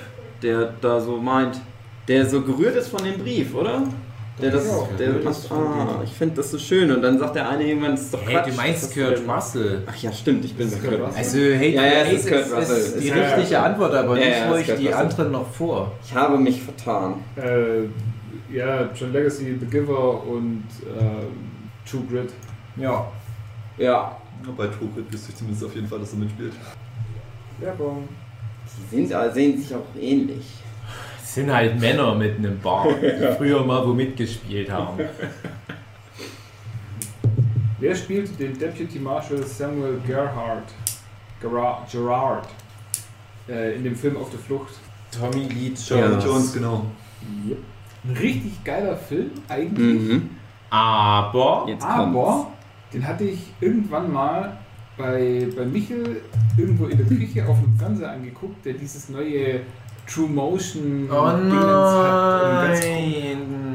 [0.42, 1.60] der da so meint,
[2.08, 3.84] der so gerührt ist von dem Brief, oder?
[4.40, 6.90] Der das, Ja, der, ist von ah, ich finde das so schön.
[6.90, 8.48] Und dann sagt der eine irgendwann, das ist doch Hey, Quatsch.
[8.48, 9.82] du meinst Kurt ist- Russell.
[9.86, 11.00] Ach ja, stimmt, ich bin ist der Kurt.
[11.02, 11.18] Russell.
[11.18, 12.76] Also Hateful Ja, ja, es Eight ist ist, Kurt Russell.
[12.76, 13.64] ist die Ja, ja, richtige klar.
[13.66, 14.94] Antwort, aber Ja, nicht ja, wo ist ich die Russell.
[14.94, 15.92] anderen noch vor.
[16.04, 17.14] Ich habe mich vertan.
[17.36, 20.64] Äh, ja, Tron Legacy, The Giver und
[20.98, 22.30] äh, True Grit.
[22.76, 23.06] Ja.
[23.78, 24.16] Ja.
[24.56, 26.52] Bei Tokrit wüsste ich zumindest auf jeden Fall, dass er mitspielt.
[27.58, 28.08] Werbung.
[28.92, 30.46] Die sind, äh, sehen sich auch ähnlich.
[31.32, 34.98] Sind halt Männer mit einem Bart, die früher mal wo mitgespielt haben.
[37.78, 40.72] Wer spielt den Deputy Marshal Samuel Gerhardt?
[41.40, 42.48] Gerard, Gerard
[43.48, 44.74] äh, in dem Film Auf der Flucht.
[45.16, 46.24] Tommy Lee Jones.
[46.24, 46.86] Jones, genau.
[47.48, 47.58] Yep.
[48.04, 50.02] Ein richtig geiler Film eigentlich.
[50.02, 50.30] Mhm.
[50.68, 52.46] Aber Jetzt Aber kommt's.
[52.92, 54.56] den hatte ich irgendwann mal
[54.98, 56.22] bei, bei Michel
[56.56, 59.60] irgendwo in der Küche auf dem Fernseher angeguckt, der dieses neue
[60.12, 62.84] True Motion Oh Dingens hat.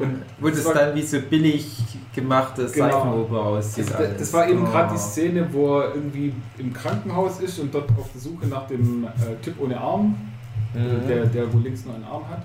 [0.01, 1.65] Und Wo das das dann wie so billig
[2.13, 2.89] gemachtes Genau.
[2.91, 3.85] Seifenoper aussieht.
[3.89, 4.17] Das, alles.
[4.19, 4.69] das war eben Oh.
[4.71, 8.67] gerade die Szene, wo er irgendwie im Krankenhaus ist und dort auf der Suche nach
[8.67, 9.09] dem äh,
[9.43, 10.15] Typ ohne Arm,
[10.73, 11.07] Mhm.
[11.07, 12.43] der, der wo links nur einen Arm hat.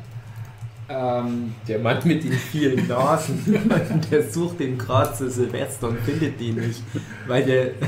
[0.88, 3.44] Ähm, Der Mann mit den vielen Nasen,
[4.11, 6.83] der sucht den gerade zu Silvester und findet den nicht,
[7.26, 7.70] weil der.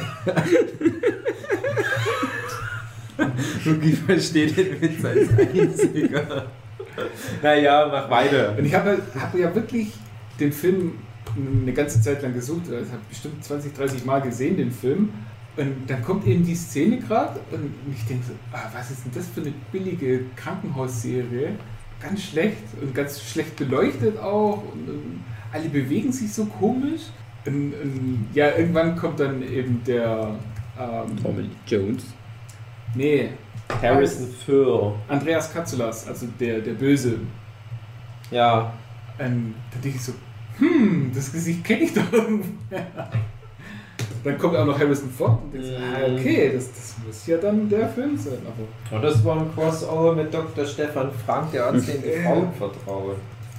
[3.65, 6.47] Luki versteht den Witz als einziger.
[7.43, 8.57] Naja, mach weiter.
[8.59, 9.93] und ich habe hab ja wirklich
[10.39, 10.93] den Film
[11.37, 15.11] eine ganze Zeit lang gesucht, also ich habe bestimmt 20, 30 Mal gesehen, den Film.
[15.57, 19.13] Und dann kommt eben die Szene gerade und ich denke so, ah, was ist denn
[19.15, 21.57] das für eine billige Krankenhausserie?
[22.01, 27.03] Ganz schlecht und ganz schlecht beleuchtet auch und, und alle bewegen sich so komisch.
[27.45, 30.37] Und, und ja, irgendwann kommt dann eben der,
[30.79, 32.05] ähm, Tommy Jones.
[32.95, 33.31] Nee,
[33.81, 34.95] Harrison Furr.
[35.09, 37.19] Andreas Katsulas, also der, der Böse.
[38.31, 38.73] Ja.
[39.19, 40.13] Und da denke ich so,
[40.59, 42.87] hm, das Gesicht kenne ich doch irgendwoher.
[44.25, 45.85] Dann kommt auch noch Harrison Ford und denkst, Mhm.
[45.85, 48.39] ah, okay, das, das muss ja dann der Film sein.
[48.47, 50.65] Aber Und das war ein Crossover mit Dr.
[50.65, 53.17] Stefan Frank, der uns den Frauen vertrauen.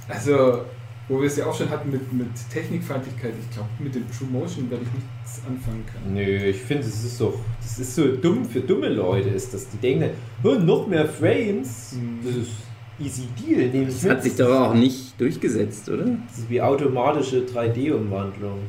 [0.08, 0.62] Also,
[1.08, 4.28] wo wir es ja auch schon hatten mit, mit Technikfeindlichkeit, ich glaube, mit dem True
[4.30, 6.14] Motion werde ich nichts anfangen können.
[6.14, 9.68] Nö, ich finde, es ist doch, das ist so dumm für dumme Leute, ist das.
[9.68, 10.10] Die denken,
[10.42, 12.20] oh, noch mehr Frames, Mhm.
[12.24, 12.50] das ist
[12.98, 14.22] easy deal, nehme ich Das hat mit.
[14.22, 16.04] sich doch auch nicht durchgesetzt, oder?
[16.28, 18.60] Das ist wie automatische 3D-Umwandlung.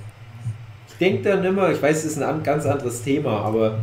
[0.89, 3.79] Ich denke dann immer, ich weiß, es ist ein an- ganz anderes Thema, aber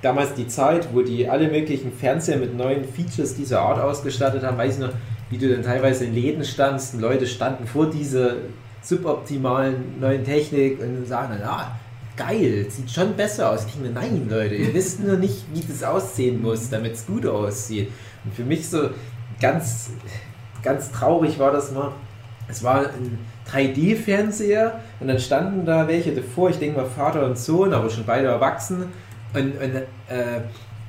[0.00, 4.56] damals die Zeit, wo die alle möglichen Fernseher mit neuen Features dieser Art ausgestattet haben,
[4.56, 4.90] weiß ich noch,
[5.32, 8.34] wie du dann teilweise in Läden standst und Leute standen vor dieser
[8.82, 11.80] suboptimalen neuen Technik und sagen dann, ah,
[12.18, 13.64] geil, sieht schon besser aus.
[13.64, 17.06] Ich denke mir, nein, Leute, ihr wisst nur nicht, wie das aussehen muss, damit es
[17.06, 17.90] gut aussieht.
[18.24, 18.90] Und für mich so
[19.40, 19.92] ganz,
[20.62, 21.92] ganz traurig war das mal.
[22.46, 23.18] Es war ein
[23.50, 28.04] 3D-Fernseher und dann standen da welche davor, ich denke mal Vater und Sohn, aber schon
[28.04, 28.84] beide erwachsen.
[29.32, 30.42] Und, und äh,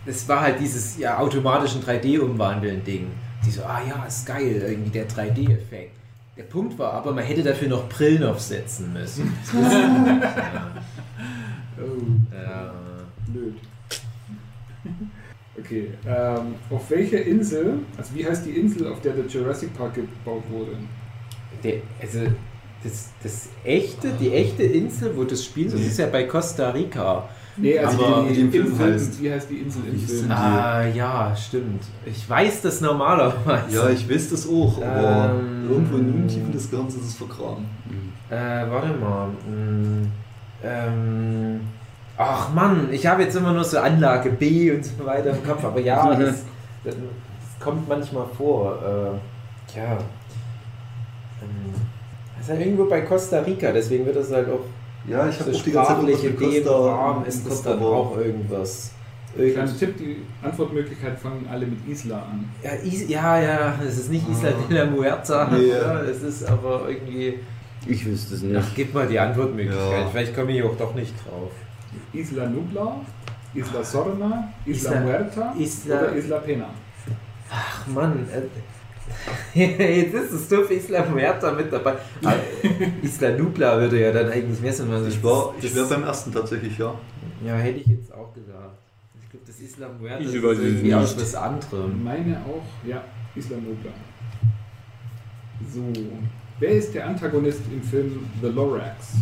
[0.06, 3.08] es war halt dieses ja, automatischen 3D-Umwandeln-Ding.
[3.46, 5.92] Die so, ah ja, ist geil, irgendwie der 3D-Effekt.
[6.38, 9.32] Der Punkt war aber, man hätte dafür noch Brillen aufsetzen müssen.
[9.54, 10.72] ja.
[11.78, 12.74] Oh, Ja.
[13.28, 13.56] blöd.
[15.60, 19.94] Okay, ähm, auf welcher Insel, also wie heißt die Insel, auf der der Jurassic Park
[19.94, 20.72] gebaut wurde?
[21.64, 22.22] Der, also
[22.84, 27.30] das, das echte, die echte Insel, wo das spielt, das ist ja bei Costa Rica.
[27.56, 29.22] Nee, also Aber die, wie die Film Film, heißt.
[29.22, 30.32] wie heißt die Insel im Film?
[30.32, 31.84] Ah, ja, stimmt.
[32.06, 33.76] Ich weiß das normalerweise.
[33.76, 35.70] Ja, ich weiß das auch, aber Ähm.
[35.70, 37.66] irgendwo in den Tiefen des Grabens ist es vergraben.
[38.30, 38.36] Äh,
[38.70, 39.28] warte mal.
[39.46, 40.12] Hm,
[40.64, 41.62] ähm,
[42.18, 45.64] ach Mann, ich habe jetzt immer nur so Anlage B und so weiter im Kopf,
[45.64, 46.44] aber ja, das,
[46.84, 46.96] das,
[47.60, 48.78] kommt manchmal vor.
[48.82, 49.92] Äh, tja.
[51.42, 51.74] Ähm,
[52.38, 54.66] das ist ja irgendwo bei Costa Rica, deswegen wird das halt auch
[55.08, 57.64] Ja, ich habe auch die ganze Zeit in irgendwas dem mit Costa Rahmen ist das
[57.64, 58.92] dann aber- auch irgendwas.
[59.36, 62.50] Kleiner Irgend, Tipp, die Antwortmöglichkeit fangen alle mit Isla an.
[62.64, 64.68] ja, Is, ja, ja, es ist nicht Isla Ah.
[64.70, 65.68] de la Muerta, Nee.
[65.70, 67.40] ja, es ist aber irgendwie.
[67.88, 68.76] Ich wüsste es Ach, nicht.
[68.76, 70.08] gib mal die Antwortmöglichkeit, Ja.
[70.12, 71.52] vielleicht komme ich auch doch nicht drauf.
[72.14, 72.98] Isla Nubla,
[73.56, 76.70] Isla Sorna, Isla, Isla- Muerta Isla- oder Isla Pena.
[77.52, 78.42] Ach Mann, äh,
[79.54, 81.96] jetzt ist es so viel Isla Muerta mit dabei.
[82.24, 82.36] Aber
[83.02, 84.90] Isla Nubla würde ja dann eigentlich mehr sein.
[84.92, 86.94] Also Ich war, ich das- wäre beim ersten tatsächlich, ja.
[87.46, 88.78] Ja, hätte ich jetzt auch gesagt.
[89.22, 90.94] Ich glaube, das Isla Muerta Ich ist irgendwie nicht.
[90.96, 92.04] aus was anderem.
[92.04, 93.04] Meine auch, ja,
[93.36, 93.92] Isla Nubla.
[95.74, 95.82] So,
[96.60, 99.14] wer ist der Antagonist im Film The Lorax?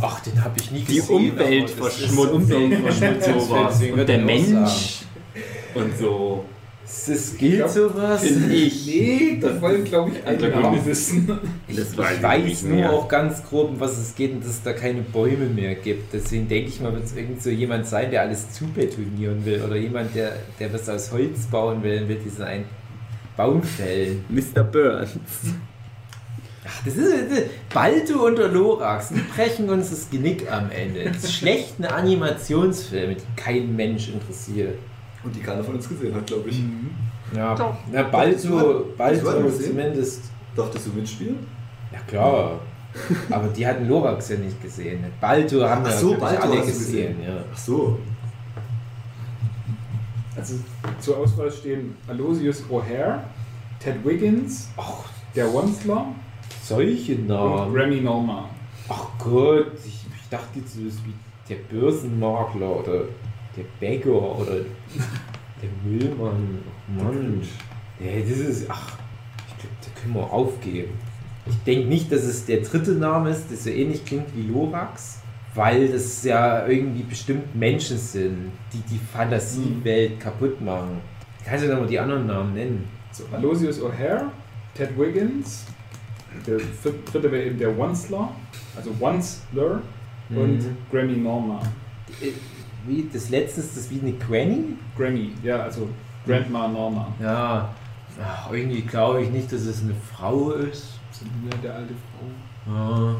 [0.00, 1.30] Ach, den habe ich nie Die gesehen.
[1.32, 4.18] Umweltverschmutzung Umweltverschmutzung deswegen Und der.
[4.18, 5.02] Mensch
[5.74, 6.44] und so.
[6.86, 8.22] Das gilt glaub, sowas?
[8.24, 8.86] Ich.
[8.86, 10.50] Nee, das wollen, glaube ich, alle.
[10.50, 11.38] Namen wissen.
[11.66, 12.92] Ich, Das ich weiß nur mehr.
[12.92, 16.12] auch ganz grob, um was es geht und dass es da keine Bäume mehr gibt.
[16.12, 19.76] Deswegen denke ich mal, wird es irgend so jemand sein, der alles zubetonieren will oder
[19.76, 22.64] jemand, der, der was aus Holz bauen will und will diesen einen
[23.36, 24.24] Baum fällen.
[24.28, 24.62] Mr.
[24.62, 25.10] Burns.
[26.66, 27.10] Ach, das ist
[27.72, 31.04] Balto und der Lorax, die brechen uns das Genick am Ende.
[31.04, 34.78] Das ist schlechte Animationsfilme, die kein Mensch interessiert.
[35.24, 36.62] Und die keiner von uns gesehen hat, glaube ich.
[37.34, 37.74] Ja, Doch.
[37.90, 40.22] Na, Balto, du Balto zumindest.
[40.54, 41.38] Darfst du mitspielen?
[41.92, 42.60] Ja klar.
[43.30, 45.04] Aber die hatten Lorax ja nicht gesehen.
[45.20, 47.18] Balto haben Ach ja so, Balto alle du gesehen.
[47.18, 47.22] gesehen.
[47.26, 47.44] Ja.
[47.52, 47.98] Ach so.
[50.36, 50.54] Also
[51.00, 53.20] zur Auswahl stehen Aloysius O'Hare,
[53.78, 56.06] Ted Wiggins, Ach, der Onslaught
[56.62, 57.72] solche und Namen.
[57.72, 58.48] Remy Norma.
[58.88, 61.14] Ach Gott, ich, ich dachte jetzt so was wie
[61.48, 63.02] der Börsenmakler oder
[63.56, 64.56] der Bäcker oder
[65.62, 66.58] der Müllmann.
[66.98, 67.42] Ach Mann.
[68.00, 68.66] Ja, das ist.
[68.68, 68.96] Ach,
[69.48, 70.92] ich glaube, da können wir aufgeben.
[71.46, 75.18] Ich denke nicht, dass es der dritte Name ist, der so ähnlich klingt wie Lorax,
[75.54, 81.00] weil das ja irgendwie bestimmt Menschen sind, die die Fantasiewelt kaputt machen.
[81.44, 82.88] Kannst du nochmal die anderen Namen nennen?
[83.12, 84.24] So, Aloysius O'Hare,
[84.74, 85.64] Ted Wiggins,
[86.46, 86.56] der
[87.12, 88.30] dritte wäre eben der Onslaught,
[88.74, 89.82] also Onceler
[90.30, 90.76] und Mhm.
[90.90, 91.60] Grammy Norma.
[92.86, 94.76] Wie, das letzte ist das wie eine Granny?
[94.96, 95.88] Grammy, ja, also
[96.26, 97.08] Grandma Norma.
[97.20, 97.68] Ja,
[98.22, 100.98] ach, irgendwie glaube ich nicht, dass es eine Frau ist.
[101.50, 102.72] Ja, der alte Frau.
[102.74, 103.16] Ja.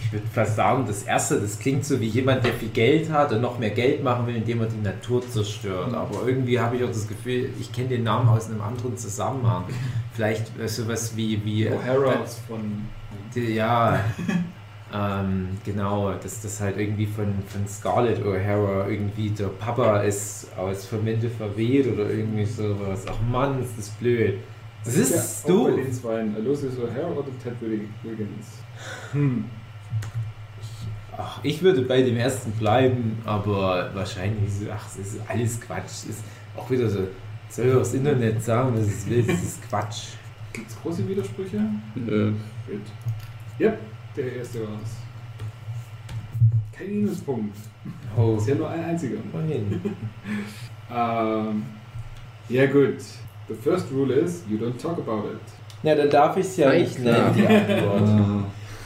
[0.00, 3.32] Ich würde fast sagen, das erste, das klingt so wie jemand, der viel Geld hat
[3.32, 5.92] und noch mehr Geld machen will, indem er die Natur zerstört.
[5.94, 9.64] Aber irgendwie habe ich auch das Gefühl, ich kenne den Namen aus einem anderen Zusammenhang.
[10.12, 11.44] Vielleicht äh, sowas wie.
[11.44, 12.60] wie O'Hara ist von.
[13.34, 13.98] Die- Ja,
[14.92, 20.86] ähm, genau, dass das halt irgendwie von, von Scarlett O'Hara irgendwie der Papa ist aus
[20.86, 23.04] Verminte verweht oder irgendwie sowas.
[23.08, 24.38] Ach Mann, ist das blöd.
[24.84, 25.80] Das ist ja auch bei doof.
[25.82, 28.46] den zwei, Aloysius O'Hare oder Ted Wiggins.
[29.10, 29.44] Hm.
[31.18, 35.86] Ach, ich würde bei dem ersten bleiben, aber wahrscheinlich ach, es ist alles Quatsch.
[35.86, 36.24] Es ist
[36.56, 37.00] auch wieder so,
[37.48, 40.08] soll das Internet sagen, was es will, das ist Quatsch.
[40.52, 41.60] Gibt es große Widersprüche?
[41.94, 42.32] Nö.
[42.68, 42.80] Gut.
[43.58, 43.74] Ja,
[44.16, 46.76] der erste war es.
[46.78, 47.56] Kein Minuspunkt.
[48.16, 49.16] Oh, Ist ja nur ein einziger.
[49.32, 49.80] immerhin.
[50.88, 51.64] Ähm,
[52.48, 52.98] ja gut.
[53.48, 55.40] The first rule is, you don't talk about it.
[55.82, 58.02] Na, dann darf ich es ja Nein, nicht nennen, die Antwort.
[58.08, 58.44] Ah.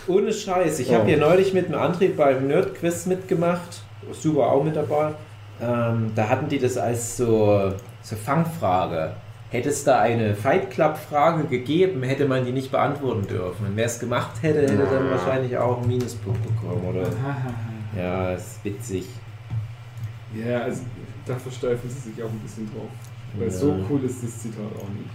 [0.09, 0.79] Ohne Scheiß.
[0.81, 0.95] Ich Oh.
[0.95, 3.83] habe hier neulich mit dem André beim Nerd-Quiz mitgemacht.
[4.13, 5.13] Super auch mit dabei.
[5.61, 7.71] Ähm, da hatten die das als so,
[8.03, 9.13] so Fangfrage.
[9.51, 13.67] Hätte es da eine Fight Club-Frage gegeben, hätte man die nicht beantworten dürfen.
[13.67, 15.11] Und wer es gemacht hätte, hätte dann Ja.
[15.11, 17.07] wahrscheinlich auch einen Minuspunkt bekommen, oder?
[17.97, 19.07] Ja, ist witzig.
[20.35, 20.83] Ja, also
[21.27, 22.89] da versteifen sie sich auch ein bisschen drauf.
[23.37, 23.53] Weil Ja.
[23.53, 25.11] so cool ist das Zitat auch nicht.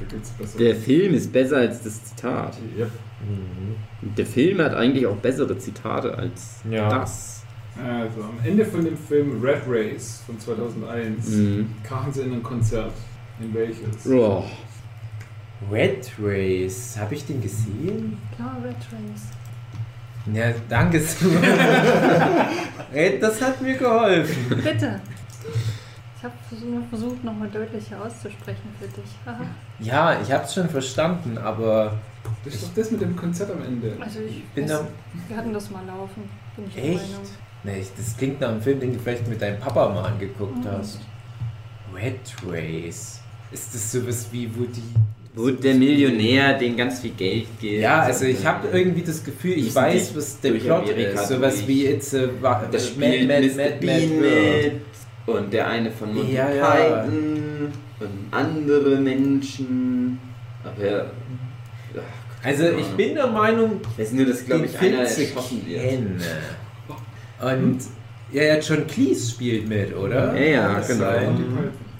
[0.00, 0.58] Da gibt's besser.
[0.58, 2.56] Der Film ist besser als das Zitat.
[2.76, 2.86] Ja.
[2.86, 4.14] Mhm.
[4.16, 6.88] Der Film hat eigentlich auch bessere Zitate als Ja.
[6.88, 7.42] das.
[7.76, 11.70] Also am Ende von dem Film Red Race von 2001 Mhm.
[11.84, 12.92] krachen sie in ein Konzert.
[13.40, 14.06] In welches?
[14.06, 14.44] Oh.
[15.70, 18.16] Red Race, habe ich den gesehen?
[18.36, 19.26] Klar, Red Race.
[20.32, 20.98] Ja, danke.
[22.92, 24.46] Ey, das hat mir geholfen.
[24.62, 25.00] Bitte.
[26.16, 26.34] Ich habe
[26.66, 29.10] nur versucht, nochmal deutlicher auszusprechen für dich.
[29.24, 29.44] Aha.
[29.78, 31.96] Ja, ich habe es schon verstanden, aber
[32.44, 33.96] Das ist doch das mit dem Konzert am Ende.
[34.00, 34.86] Also ich bin da
[35.28, 36.24] wir hatten das mal laufen,
[36.56, 37.10] bin ich der echt.
[37.10, 37.22] Meinung.
[37.64, 40.68] Nee, das klingt nach einem Film, den du vielleicht mit deinem Papa mal angeguckt Mhm.
[40.70, 41.00] hast.
[41.94, 43.20] Red Race.
[43.50, 44.82] Ist das sowas wie, wo die.
[45.34, 47.80] Wo der Millionär den ganz viel Geld gibt.
[47.80, 51.28] Ja, also ich habe irgendwie das Gefühl, ich weiß, was der Plot Amerika ist.
[51.28, 51.68] Sowas durch.
[51.68, 53.46] wie It's a Das Mad- spielt Mad-.
[53.46, 54.72] Mad- Mad Bean mit
[55.26, 56.70] und der eine von Monty Ja, ja.
[56.72, 60.18] Python und andere Menschen.
[60.64, 61.06] Aber
[61.96, 65.82] ach, Also ich bin der Meinung, Ich weiß nur, dass glaube ich einer erschossen wird.
[65.88, 66.20] kennen.
[67.40, 67.78] Und
[68.32, 70.34] ja, ja, John Cleese spielt mit, oder?
[70.36, 71.06] Ja, ja, das genau.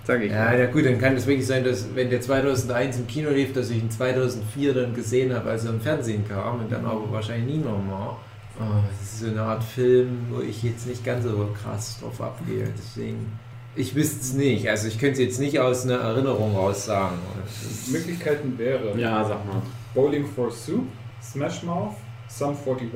[0.09, 0.21] Sein?
[0.21, 0.21] Monty Python.
[0.21, 0.33] Sag ich.
[0.33, 3.53] Ja, ja gut, dann kann es wirklich sein, dass wenn der 2001 im Kino lief,
[3.53, 7.11] dass ich ihn 2004 dann gesehen habe, als er im Fernsehen kam und dann aber
[7.13, 8.17] wahrscheinlich nie nochmal.
[8.61, 12.21] Oh, das ist so eine Art Film, wo ich jetzt nicht ganz so krass drauf
[12.21, 12.69] abgehe.
[12.77, 13.39] Deswegen,
[13.77, 14.69] ich wüsste es nicht.
[14.69, 17.17] Also ich könnte es jetzt nicht aus einer Erinnerung raus sagen.
[17.93, 19.63] Möglichkeiten wäre Ja, sag mal.
[19.95, 20.87] Bowling for Soup,
[21.23, 21.95] Smash Mouth,
[22.29, 22.89] Sum 41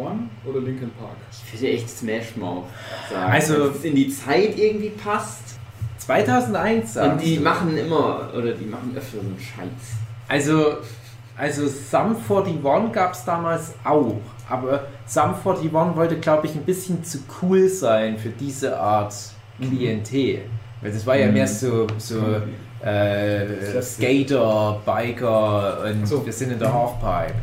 [0.44, 1.16] oder Linkin Park.
[1.31, 2.64] Ich würde echt Smash Mouth
[3.11, 3.33] sagen.
[3.33, 5.52] Also- Weil es in die Zeit irgendwie passt.
[6.07, 7.43] 2001 Und die du?
[7.43, 9.69] machen immer, oder die machen öfter so einen Scheiß.
[10.29, 10.77] Also,
[11.37, 14.17] also Sum 41 gab es damals auch,
[14.49, 19.15] aber Sum 41 wollte, glaube ich, ein bisschen zu cool sein für diese Art
[19.61, 20.41] Klientel.
[20.81, 21.35] Weil das war ja Mhm.
[21.35, 22.21] mehr so, so
[22.85, 26.25] äh, Skater, Biker und so.
[26.27, 27.35] wir sind in der Halfpipe.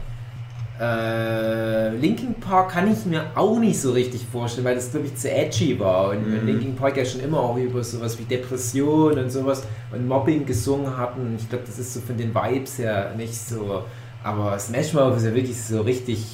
[0.80, 5.16] Äh, Linkin Park kann ich mir auch nicht so richtig vorstellen, weil das glaube ich
[5.16, 6.46] zu edgy war und Mhm.
[6.48, 10.96] Linkin Park ja schon immer auch über sowas wie Depression und sowas und Mobbing gesungen
[10.96, 11.36] hatten.
[11.38, 13.84] Ich glaube, das ist so von den Vibes her nicht so.
[14.24, 16.26] Aber Smash Mouth ist ja wirklich so richtig,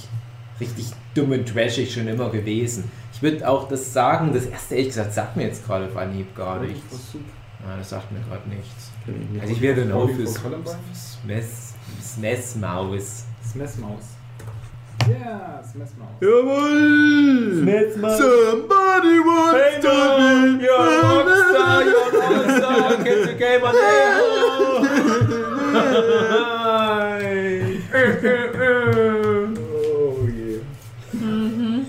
[0.59, 2.83] richtig dumm und trashig schon immer gewesen.
[3.13, 6.35] Ich würde auch das sagen, das erste ehrlich gesagt sagt mir jetzt gerade auf Anhieb
[6.35, 7.13] gar nichts.
[7.65, 8.91] Ja, das sagt mir gerade nichts.
[9.41, 10.77] Also ich werde noch Bowling fürs for Columbine?
[10.93, 11.45] Smash,
[12.01, 13.23] Smash Maus.
[13.43, 14.03] Smash Maus.
[15.07, 16.09] Ja, Smash Maus.
[16.19, 17.61] Jawohl!
[17.61, 18.17] Smash Maus.
[18.17, 23.75] Somebody wants to be you're a rockstar, you're a rockstar, get your game on
[29.57, 30.59] Oh je.
[31.13, 31.85] Mhm.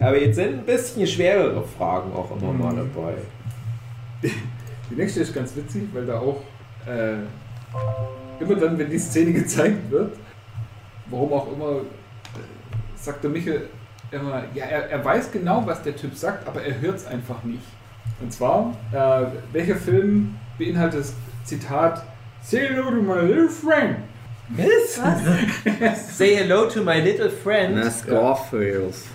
[0.00, 2.90] Aber jetzt sind ein bisschen schwerere Fragen auch immer mal Mhm.
[2.94, 3.14] dabei.
[4.90, 6.40] Die nächste ist ganz witzig, weil da auch
[6.86, 7.14] äh,
[8.42, 10.16] immer dann, wenn die Szene gezeigt wird,
[11.12, 11.80] warum auch immer,
[12.96, 13.68] sagt der Michel
[14.10, 17.42] immer, ja, er, er weiß genau, was der Typ sagt, aber er hört es einfach
[17.44, 17.62] nicht.
[18.20, 22.04] Und zwar, äh, welcher Film beinhaltet das Zitat
[22.42, 23.98] Say hello to my little friend?
[24.48, 24.96] Was?
[26.16, 27.76] Say hello to my little friend.
[27.76, 29.06] Na, Scarface.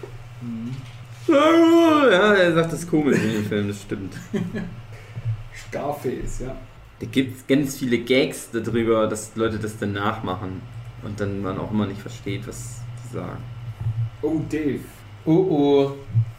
[1.28, 4.14] Ja, er sagt das komisch in dem Film, das stimmt.
[5.68, 6.56] Scarface, ja.
[7.00, 10.62] Da gibt es ganz viele Gags darüber, dass Leute das dann nachmachen
[11.04, 13.44] und dann man auch immer nicht versteht, was die sagen.
[14.22, 14.82] Oh, Dave,
[15.28, 15.92] Oh oh.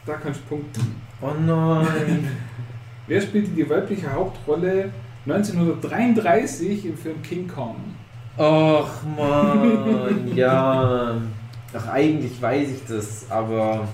[0.07, 0.97] da kannst du punkten.
[1.21, 2.27] Oh nein.
[3.07, 4.91] Wer spielte die weibliche Hauptrolle
[5.27, 7.77] 1933 im Film King Kong?
[8.39, 11.17] Ach man, ja.
[11.75, 13.87] Ach, eigentlich weiß ich das, aber.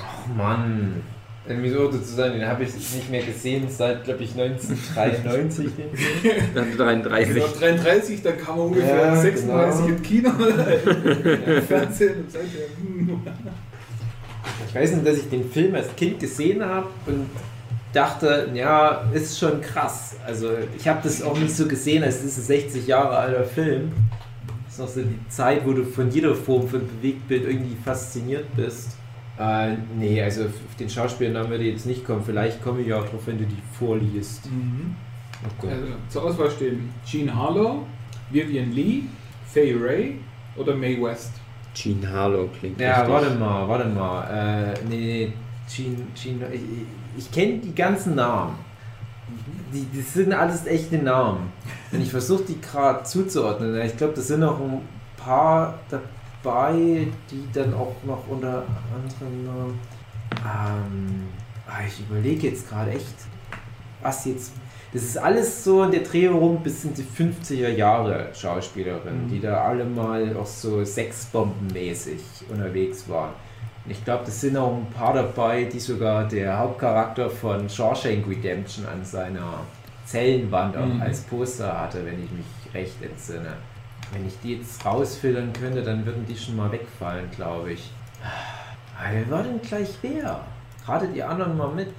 [0.00, 1.02] Ach Mann.
[1.48, 5.66] Mir so zu sein, den habe ich nicht mehr gesehen seit, glaube ich, 1993.
[5.76, 6.34] den Film.
[6.54, 7.34] Dann 33.
[7.34, 9.96] Genau, 33, dann kam er ungefähr Ja, 36 genau.
[9.96, 10.30] im Kino,
[11.46, 13.08] im Fernsehen und seitdem.
[13.08, 13.22] hm.
[14.68, 17.26] Ich weiß nicht, dass ich den Film als Kind gesehen habe und
[17.92, 20.16] dachte, ja, ist schon krass.
[20.24, 23.92] Also ich habe das auch nicht so gesehen, als ist ein 60 Jahre alter Film.
[24.64, 28.46] Das ist noch so die Zeit, wo du von jeder Form von Bewegtbild irgendwie fasziniert
[28.56, 28.96] bist.
[29.38, 32.22] Äh, nee, also auf den Schauspielernamen würde ich jetzt nicht kommen.
[32.24, 34.48] Vielleicht komme ich ja auch drauf, wenn du die vorliest.
[35.44, 35.70] Oh Gott.
[35.70, 37.86] Also, zur Auswahl stehen Jean Harlow,
[38.30, 39.02] Vivian Lee,
[39.46, 40.18] Faye Ray
[40.56, 41.32] oder Mae West.
[41.74, 43.10] Gene Harlow klingt Ja, richtig.
[43.14, 44.74] warte mal, warte mal.
[44.74, 45.32] Äh, nee,
[45.68, 46.60] Jean, Jean, ich,
[47.16, 48.56] ich kenne die ganzen Namen.
[49.72, 51.50] Die, die sind alles echte Namen.
[51.90, 53.80] Und ich versuche die gerade zuzuordnen.
[53.80, 54.82] Ich glaube, das sind noch ein
[55.16, 55.78] paar
[56.42, 58.64] dabei, die dann auch noch unter
[58.94, 59.78] anderem.
[60.32, 61.28] Ähm,
[61.68, 63.14] ah, ich überlege jetzt gerade echt,
[64.02, 64.52] was jetzt.
[64.92, 69.40] Das ist alles so in der Dreh rum bis in die 50er Jahre Schauspielerinnen, die
[69.40, 72.20] da alle mal auch so sexbombenmäßig
[72.50, 73.30] unterwegs waren.
[73.84, 78.28] Und ich glaube, das sind auch ein paar dabei, die sogar der Hauptcharakter von Shawshank
[78.28, 79.60] Redemption an seiner
[80.04, 81.00] Zellenwand Mhm.
[81.00, 83.54] als Poster hatte, wenn ich mich recht entsinne.
[84.12, 87.90] Wenn ich die jetzt rausfiltern könnte, dann würden die schon mal wegfallen, glaube ich.
[88.22, 90.44] Ah, Wer war denn gleich wer?
[90.84, 91.92] Gerade die anderen mal mit.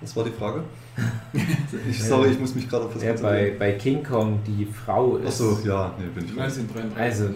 [0.00, 0.62] Was war die Frage?
[1.88, 5.16] ich, sorry, ich muss mich gerade auf was Wer bei, bei King Kong die Frau
[5.16, 5.28] ist.
[5.40, 6.58] Achso, ja, nee, bin ich raus.
[6.58, 6.98] 1933.
[6.98, 7.34] Also,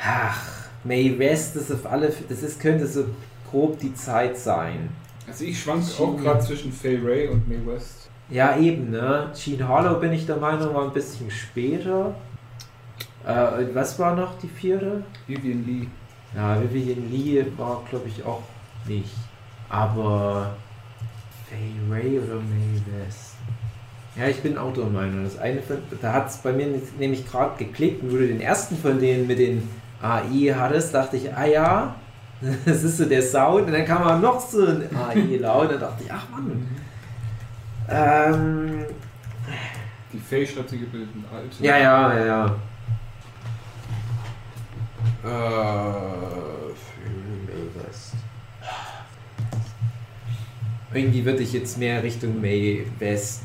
[0.00, 3.04] ach, Mae West ist auf alle, das ist, könnte so
[3.50, 4.88] grob die Zeit sein.
[5.26, 8.08] Also ich schwank auch gerade zwischen Faye Ray und Mae West.
[8.30, 9.30] Ja, eben, ne?
[9.34, 12.14] Gene Harlow bin ich der Meinung, war ein bisschen später.
[13.26, 15.02] Äh, was war noch die vierte?
[15.26, 15.86] Vivian Lee.
[16.34, 18.42] Ja, Vivian Lee war, glaube ich, auch
[18.86, 19.14] nicht.
[19.68, 20.54] Aber
[21.48, 23.36] Faye Ray oder West?
[24.16, 25.24] Ja, ich bin auch der Meinung.
[25.24, 26.66] Das eine von, da hat es bei mir
[26.98, 29.68] nämlich gerade geklickt und wo du den ersten von denen mit den
[30.02, 31.94] AI hattest, dachte ich, ah ja,
[32.64, 33.66] das ist so der Sound.
[33.66, 35.70] Und dann kam auch noch so ein AI-Laut.
[35.72, 36.66] Da dachte ich, ach Mann.
[37.90, 38.84] Ähm,
[40.12, 41.24] Die Faye schreibt sie gebildet mit
[41.60, 42.56] ja, ja, ja, ja.
[45.24, 45.28] Äh,
[47.46, 48.14] May West.
[50.94, 53.42] Irgendwie würde ich jetzt mehr Richtung May West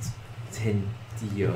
[0.52, 1.54] tendieren.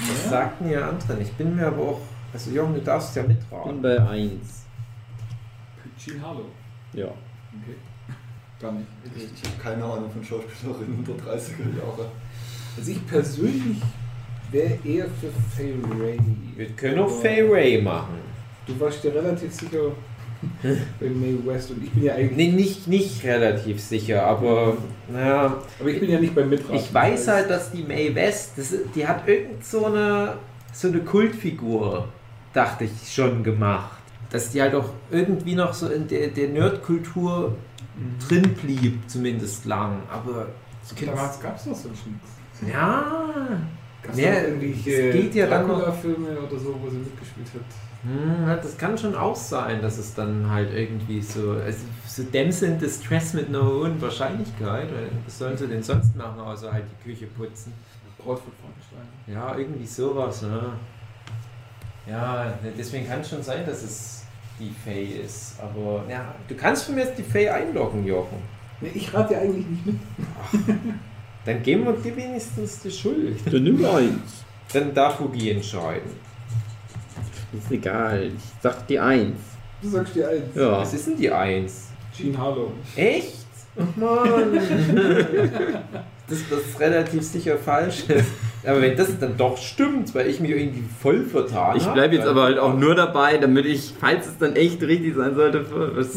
[0.00, 0.30] Was Ja.
[0.30, 1.20] sagt denn ihr anderen?
[1.20, 2.00] Ich bin mir aber auch.
[2.32, 3.82] Also, Jung, du darfst ja Ich bin mitraten.
[3.82, 4.66] bei 1.
[5.96, 6.46] Jean Harlow.
[6.92, 7.06] Ja.
[7.06, 7.76] Okay.
[8.60, 8.86] Gar nicht.
[9.14, 12.08] Ich habe keine Ahnung von Schauspielerinnen der 30er Jahre.
[12.76, 13.80] Also ich persönlich
[14.50, 16.18] wäre eher für Faye Ray.
[16.56, 18.18] Wir können auch Fay Ray machen.
[18.66, 19.92] Du warst dir relativ sicher
[20.62, 22.36] bei Mae West und ich bin ja eigentlich.
[22.36, 24.76] Nee, nicht, nicht relativ sicher, aber
[25.12, 26.74] naja, Aber ich bin ja nicht beim Mitraten.
[26.76, 30.34] Ich weiß halt, dass die Mae West, das, die hat irgend so eine,
[30.72, 32.08] so eine Kultfigur,
[32.52, 33.98] dachte ich, schon gemacht.
[34.30, 37.54] Dass die halt auch irgendwie noch so in der, der Nerdkultur
[37.96, 38.18] Mhm.
[38.28, 40.02] drin blieb, zumindest lang.
[40.10, 40.48] Aber
[41.06, 42.72] Damals gab es noch so nichts.
[42.72, 43.46] Ja,
[44.02, 47.62] Gab es Ja, irgendwelche dann noch- Dracula-Filme oder so, wo sie mitgespielt hat?
[48.04, 52.72] Hm, das kann schon auch sein, dass es dann halt irgendwie so, also so Damsel
[52.72, 54.88] in Distress mit einer hohen Wahrscheinlichkeit.
[55.24, 57.72] Was sollen sie denn sonst machen, außer halt die Küche putzen?
[58.18, 59.06] Braut von Frankenstein.
[59.26, 60.72] Ja, irgendwie sowas, ne?
[62.06, 64.24] Ja, ne, deswegen kann es schon sein, dass es
[64.58, 65.56] die Faye ist.
[65.60, 68.38] Aber ja, du kannst von mir jetzt die Faye einloggen, Jochen.
[68.80, 69.96] Nee, ich rate ja eigentlich nicht mit.
[71.44, 73.40] Dann geben wir dir wenigstens die Schuld.
[73.50, 74.12] Dann nimm 1.
[74.72, 76.10] Dann darf Hugi entscheiden.
[77.58, 78.24] Ist egal.
[78.24, 78.32] Ich
[78.62, 79.32] sag die 1.
[79.82, 80.54] Du sagst dir eins.
[80.54, 80.78] Ja.
[80.78, 81.88] Was ist denn die Eins?
[82.16, 82.72] Jean Harlow.
[82.96, 83.44] Echt?
[83.78, 84.54] Ach Mann.
[86.26, 88.30] dass das relativ sicher falsch ist.
[88.66, 92.14] Aber wenn das dann doch stimmt, weil ich mich irgendwie voll vertan Ich hab, bleibe
[92.14, 95.66] jetzt aber halt auch nur dabei, damit ich, falls es dann echt richtig sein sollte,
[95.96, 96.14] was.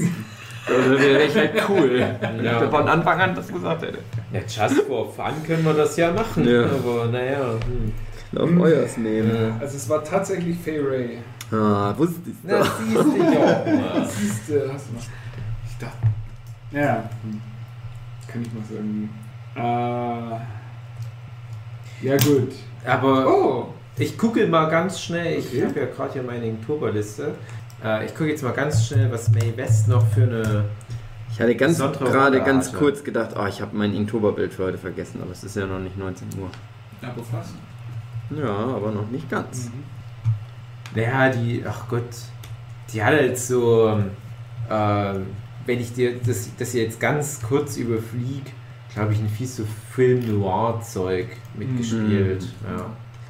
[0.68, 2.06] Dann wäre ich halt cool.
[2.22, 2.64] Wenn Ja.
[2.64, 4.00] ich von Anfang an das gesagt hätte.
[4.32, 6.48] Ja, just for fun können wir das ja machen.
[6.48, 6.64] Ja.
[6.64, 7.54] Aber naja.
[7.66, 7.94] Hm.
[8.36, 9.54] Auf euers nehmen.
[9.60, 11.18] Also es war tatsächlich Faye Ray.
[11.52, 12.80] Ah, wusste ich Na, doch.
[12.80, 14.06] siehst du ja.
[14.06, 15.02] Siehst du, hast du noch.
[15.70, 16.08] Ich dachte.
[16.72, 17.10] Ja.
[17.24, 17.42] Hm.
[18.28, 19.10] Kann ich mal sagen.
[19.56, 20.40] Äh.
[22.06, 22.54] Ja, gut.
[22.86, 23.74] Aber Oh!
[23.98, 25.40] ich gucke mal ganz schnell.
[25.40, 25.66] Ich Okay.
[25.66, 27.34] habe ja gerade hier meine Inktoberliste.
[27.84, 30.66] Äh, ich gucke jetzt mal ganz schnell, was May West noch für eine.
[31.32, 35.20] Ich hatte ganz gerade ganz kurz gedacht, oh, ich habe mein Inktoberbild für heute vergessen,
[35.22, 36.50] aber es ist ja noch nicht 19 Uhr.
[37.02, 37.54] Aber fast.
[38.30, 39.72] Ja, aber noch nicht ganz.
[40.96, 41.64] Naja, die.
[41.68, 42.10] Ach Gott.
[42.92, 44.00] Die hat halt so.
[44.70, 45.14] Äh,
[45.66, 48.44] wenn ich dir das, das jetzt ganz kurz überflieg,
[48.94, 52.42] glaube ich, ein fies so Film-Noir-Zeug mitgespielt.
[52.42, 52.78] Mhm.
[52.78, 52.86] Ja.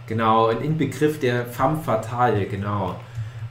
[0.06, 2.96] Genau, ein Inbegriff der femme fatale, genau.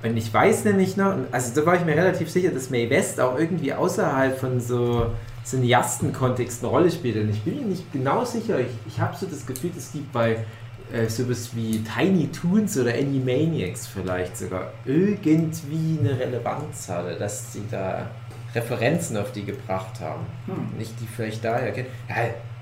[0.03, 3.21] Und ich weiß nämlich noch, also da war ich mir relativ sicher, dass Mae West
[3.21, 5.11] auch irgendwie außerhalb von so
[5.45, 7.17] Cineasten-Kontext eine Rolle spielt.
[7.17, 8.61] Und ich bin mir nicht genau sicher.
[8.61, 10.45] Ich, ich habe so das Gefühl, dass die bei
[10.93, 17.63] äh, sowas wie Tiny Toons oder Animaniacs vielleicht sogar irgendwie eine Relevanz hatte, dass sie
[17.71, 18.07] da
[18.55, 20.25] Referenzen auf die gebracht haben.
[20.47, 20.79] Hm.
[20.79, 21.89] Nicht die vielleicht daher kennen.
[22.09, 22.17] Ja,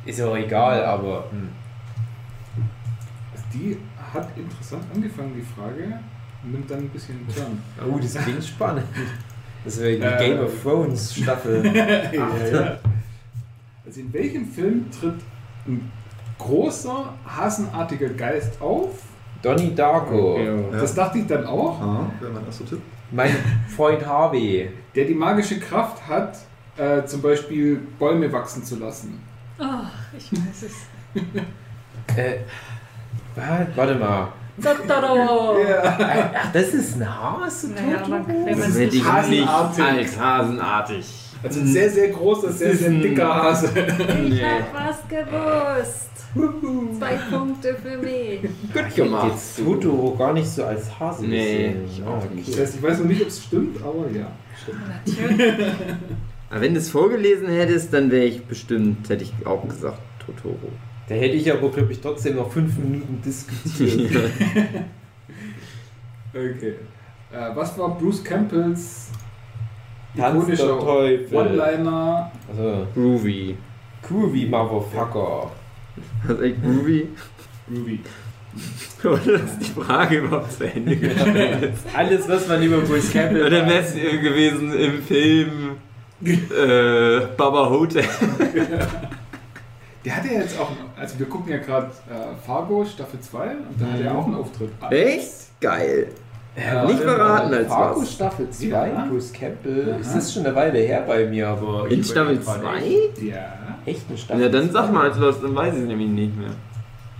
[0.05, 1.25] ist ja auch egal, aber.
[1.31, 1.49] Hm.
[3.33, 3.77] Also die
[4.12, 5.99] hat interessant angefangen, die Frage.
[6.43, 7.62] Und nimmt dann ein bisschen einen Turn.
[7.95, 8.87] Oh, das klingt spannend.
[9.64, 11.64] Das wäre die Äh, Game of Thrones Staffel.
[11.75, 12.29] ja, ja.
[12.29, 12.57] Also
[13.87, 15.20] Also in welchem Film tritt
[15.66, 15.91] ein
[16.39, 18.91] großer, hasenartiger Geist auf?
[19.43, 20.39] Donnie Darko.
[20.39, 20.78] Ja.
[20.80, 21.78] Das dachte ich dann auch.
[22.20, 22.80] Wäre mein erster Tipp.
[23.11, 23.37] Mein
[23.76, 24.70] Freund Harvey.
[24.95, 26.39] Der die magische Kraft hat,
[26.76, 29.22] äh, zum Beispiel Bäume wachsen zu lassen.
[29.59, 29.64] Oh,
[30.16, 31.22] ich weiß es.
[32.16, 32.39] Äh,
[33.35, 34.28] wa- warte mal.
[34.62, 35.57] Totoro!
[35.82, 38.03] Ach, das ist ein Hase, Naja,
[38.49, 39.99] Das es hätte ich nicht nicht Hasenartig.
[39.99, 41.07] als hasenartig.
[41.43, 43.68] Also ein sehr, sehr großer, sehr, ist sehr dicker Hase.
[43.76, 43.99] Ich
[44.30, 44.43] Nee.
[44.45, 46.11] hab was gewusst.
[46.99, 48.41] Zwei Punkte für mich.
[48.72, 49.30] Gut gemacht.
[49.30, 51.85] Jetzt Totoro gar nicht so als Hase Nee, gesehen.
[51.91, 52.35] ich auch okay.
[52.35, 52.49] nicht.
[52.49, 54.32] Ich weiß noch nicht, ob es stimmt, aber ja,
[54.62, 54.80] stimmt.
[54.89, 55.64] Natürlich.
[56.51, 60.59] Aber wenn du es vorgelesen hättest, dann wäre ich bestimmt, hätte ich auch gesagt, Totoro.
[61.09, 64.11] Da hätte ich aber, glaube ich, trotzdem noch fünf Minuten diskutiert.
[66.35, 66.74] Okay.
[67.32, 69.11] Äh, was war Bruce Campbells
[70.16, 71.37] ikonischer Teufel.
[71.37, 72.32] One-Liner?
[72.49, 73.57] Also, Groovy.
[74.03, 75.53] Groovy Motherfucker.
[76.27, 77.09] Was echt Groovy?
[77.69, 78.01] Groovy.
[79.05, 81.75] Oder ist die Frage überhaupt zu Ende gestellt?
[81.95, 85.77] Alles, was man über Bruce Campbell Oder wäre es gewesen im Film
[86.25, 88.05] äh, Baba Hotel?
[90.05, 93.81] Der hatte ja jetzt auch, also wir gucken ja gerade äh, Fargo Staffel 2 und
[93.81, 94.71] da hat er auch einen Auftritt.
[94.91, 95.61] Echt?
[95.61, 96.09] Geil.
[96.57, 98.13] Ja, Nicht verraten als Fargo was.
[98.13, 99.07] Staffel 2, Ja.
[99.11, 99.91] Bruce Campbell.
[99.93, 100.01] Aha.
[100.01, 101.91] Ist das schon eine Weile her bei mir, aber.
[101.91, 102.79] In Staffel überlege gerade
[103.17, 103.25] 2?
[103.27, 103.45] Ja,
[103.87, 104.43] Echt eine Staffel?
[104.43, 106.51] Ja, dann sag mal als was, dann weiß ich es nämlich nicht mehr.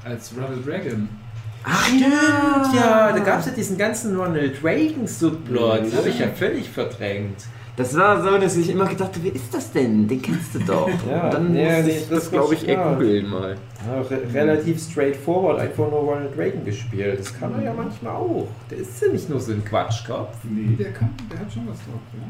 [0.05, 1.09] als Ronald Reagan.
[1.67, 5.77] Ach Stimmt, ja, da gab es ja diesen ganzen Ronald Reagan Subplot.
[5.77, 5.79] Ja.
[5.79, 7.45] Das habe ich ja völlig verdrängt.
[7.77, 10.07] Das war so, dass ich immer gedacht habe, wer ist das denn?
[10.07, 10.89] Den kennst du doch.
[11.11, 12.69] Ja, Und dann ja, musste nee, ich das das, glaube ich, ja.
[12.91, 13.57] eh googeln mal.
[13.87, 17.19] Ja, re relativ straightforward, einfach nur Ronald Reagan gespielt.
[17.19, 18.47] Das kann er ja manchmal auch.
[18.71, 20.37] Der ist ja nicht nur so ein Quatschkopf.
[20.45, 22.29] Nee, der kann, der hat schon was drauf, ja.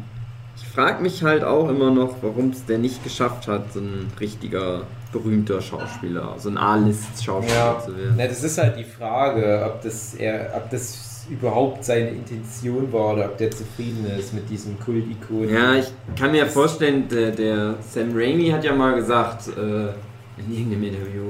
[0.57, 4.11] Ich frage mich halt auch immer noch, warum es der nicht geschafft hat, so ein
[4.21, 4.83] richtiger
[5.13, 8.15] berühmter Schauspieler, so ein A-List-Schauspieler Ja, zu werden.
[8.17, 13.15] Na, das ist halt die Frage, ob das, er, ob das überhaupt seine Intention war
[13.15, 15.49] oder ob der zufrieden ist mit diesem Kult-Ikon.
[15.49, 15.87] Ja, ich
[16.19, 19.61] kann mir vorstellen, der, der Sam Raimi hat ja mal gesagt, äh,
[20.41, 21.23] in irgendeinem Interview,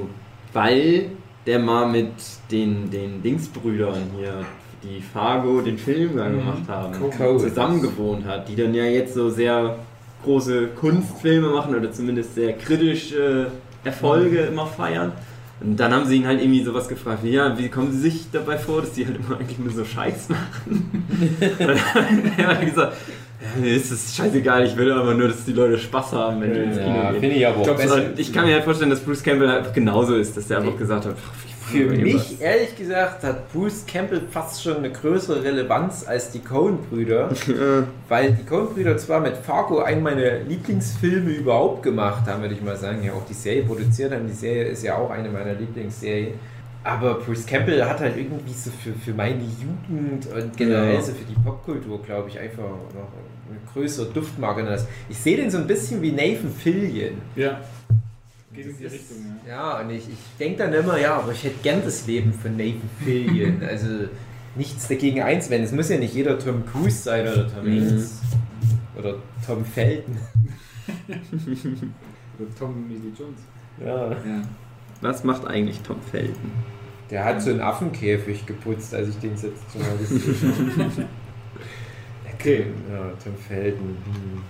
[0.53, 1.07] weil
[1.47, 2.12] der mal mit
[2.51, 4.45] den, den Dingsbrüdern hier,
[4.82, 6.38] die Fargo den Film da Mhm.
[6.38, 7.38] gemacht haben, Coen.
[7.38, 9.76] zusammen gewohnt hat, die dann ja jetzt so sehr
[10.24, 13.51] große Kunstfilme machen oder zumindest sehr kritische
[13.84, 15.12] Erfolge immer feiern.
[15.61, 18.26] Und dann haben sie ihn halt irgendwie sowas gefragt, wie, ja, wie kommen sie sich
[18.32, 21.07] dabei vor, dass die halt immer eigentlich nur so Scheiß machen?
[21.40, 22.96] Und dann hat er halt gesagt,
[23.40, 26.52] ja, mir ist es scheißegal, ich will aber nur, dass die Leute Spaß haben, wenn
[26.52, 27.30] die ins Kino Ja, gehen.
[27.30, 27.78] ich aber auch glaub.
[27.78, 30.59] Und ich kann mir halt vorstellen, dass Bruce Campbell halt einfach genauso ist, dass der
[30.59, 35.43] einfach gesagt hat, ich Für mich, ehrlich gesagt, hat Bruce Campbell fast schon eine größere
[35.43, 37.31] Relevanz als die Coen-Brüder,
[38.09, 42.77] weil die Coen-Brüder zwar mit Fargo einen meiner Lieblingsfilme überhaupt gemacht haben, würde ich mal
[42.77, 44.27] sagen, ja auch die Serie produziert haben.
[44.27, 46.35] Die Serie ist ja auch eine meiner Lieblingsserien.
[46.87, 51.01] Aber Bruce Campbell hat halt irgendwie so für, für meine Jugend und generell Ja.
[51.01, 53.09] so für die Popkultur, glaube ich, einfach noch
[53.49, 54.67] eine größere Duftmarke.
[54.69, 57.15] als- Ich sehe den so ein bisschen wie Nathan Fillion.
[57.37, 57.59] Ja.
[58.55, 59.52] Geht in Das die ist- Richtung, ja.
[59.55, 62.57] Ja, und ich, ich denke dann immer, ja, aber ich hätte gern das Leben von
[62.57, 63.62] Nathan Fillion.
[63.62, 63.88] also
[64.57, 65.66] nichts dagegen einzuwenden.
[65.66, 67.88] Es muss ja nicht jeder Tom Cruise sein oder Tom Mhm.
[67.90, 68.20] Hanks.
[68.96, 70.16] Oder Tom Felton.
[72.38, 73.40] Oder Tom Lee Jones.
[73.84, 74.11] Ja.
[74.12, 74.42] Ja.
[75.00, 76.50] Was macht eigentlich Tom Felton?
[77.11, 81.09] Der hat so einen Affenkäfig geputzt, als ich den jetzt mal gesehen habe.
[82.34, 82.66] Okay.
[82.90, 83.88] Ja, Tom Felton.
[84.05, 84.42] Hm.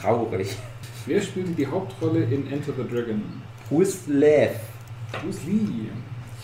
[0.00, 0.56] Traurig.
[1.06, 3.20] Wer spielte die Hauptrolle in Enter the Dragon?
[3.70, 4.56] Bruce Lev.
[5.12, 5.90] Bruce Lee.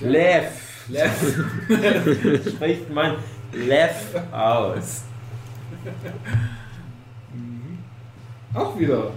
[0.00, 0.08] Ja.
[0.08, 0.52] Lev.
[0.88, 2.48] Lev.
[2.54, 3.16] Spricht man
[3.52, 5.02] Lev aus.
[7.34, 7.78] Mhm.
[8.54, 9.10] Auch wieder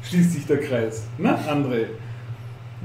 [0.00, 1.08] schließt sich der Kreis.
[1.18, 1.86] Na, André?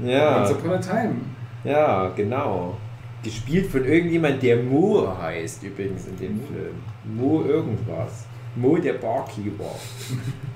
[0.04, 0.40] Ja.
[0.40, 1.14] Once Upon a Time.
[1.62, 2.76] Ja, genau.
[3.22, 6.74] Gespielt von irgendjemand, der Mo heißt übrigens in dem Film.
[7.04, 8.26] Mo irgendwas.
[8.56, 9.76] Mo der Barkeeper.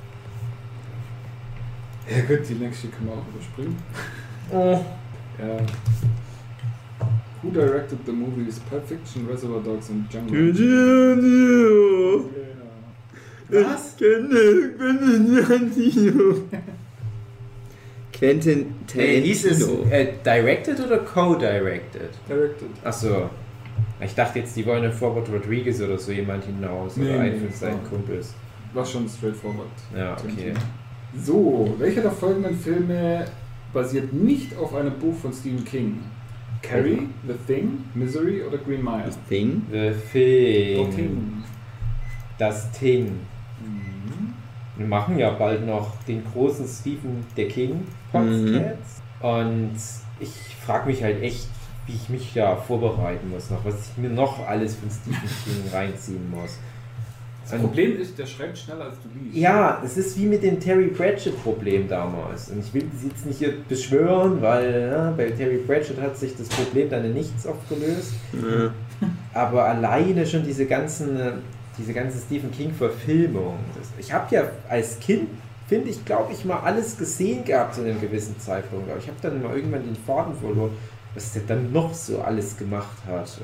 [2.08, 3.76] Ja gut, die nächste können wir auch überspringen.
[4.52, 4.84] Oh.
[5.38, 5.58] Ja.
[7.42, 10.34] Who directed the movies Pulp Fiction, Reservoir Dogs und Django?
[13.50, 13.62] Ja.
[13.64, 13.96] Was?
[18.12, 19.90] Quentin Hey, hieß es Tarantino.
[19.90, 22.10] äh, directed oder co-directed?
[22.28, 22.68] Directed.
[22.82, 23.30] Achso.
[24.00, 26.96] Ich dachte jetzt, die wollen auf Robert Rodriguez oder so jemand hinaus.
[26.96, 27.88] Nee, oder einen nee, von seinen ja.
[27.88, 28.34] Kumpels.
[28.72, 29.68] War schon straightforward.
[29.94, 30.54] Ja, okay.
[31.22, 33.24] So, welcher der folgenden Filme
[33.72, 36.02] basiert nicht auf einem Buch von Stephen King?
[36.62, 39.04] Carrie, The Thing, Misery oder Green Mile?
[39.06, 39.62] Das Thing?
[39.70, 40.90] The The Thing.
[40.94, 41.44] Thing.
[42.38, 43.20] Das Thing.
[43.60, 44.34] Mhm.
[44.76, 49.02] Wir machen ja bald noch den großen Stephen the King Podcast.
[49.20, 49.76] Und
[50.20, 50.30] ich
[50.64, 51.48] frage mich halt echt,
[51.86, 55.72] wie ich mich da vorbereiten muss noch, was ich mir noch alles von Stephen King
[55.72, 56.58] reinziehen muss.
[57.48, 59.36] Das Problem ist, der schreibt schneller als du liest.
[59.36, 62.50] Ja, es ist wie mit dem Terry Pratchett-Problem damals.
[62.50, 66.36] Und ich will das jetzt nicht hier beschwören, weil ja, bei Terry Pratchett hat sich
[66.36, 68.14] das Problem dann in nichts aufgelöst.
[68.32, 68.72] Ja.
[69.32, 71.32] Aber alleine schon diese ganzen, äh,
[71.78, 73.58] diese ganzen Stephen King-Verfilmungen.
[73.98, 75.28] Ich habe ja als Kind,
[75.68, 78.90] finde ich, glaube ich, mal alles gesehen gehabt zu einem gewissen Zeitpunkt.
[78.90, 80.70] Aber ich habe dann mal irgendwann den Faden verloren,
[81.16, 83.22] was der dann noch so alles gemacht hat.
[83.22, 83.38] Das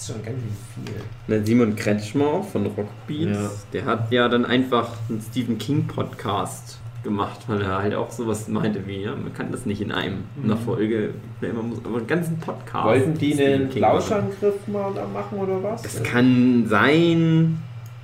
[0.00, 0.36] ist schon ganz
[0.74, 0.94] viel.
[1.26, 3.50] Der Simon Kretschmer von Rockbeats, Ja.
[3.72, 8.46] der hat ja dann einfach einen Stephen King Podcast gemacht, weil er halt auch sowas
[8.48, 12.06] meinte wie, ja, man kann das nicht in einem, einer Folge, man muss aber einen
[12.06, 12.84] ganzen Podcast.
[12.84, 13.70] Wollten die einen.
[13.74, 15.82] Lauschangriff mal da machen oder was?
[15.82, 17.58] Das kann sein,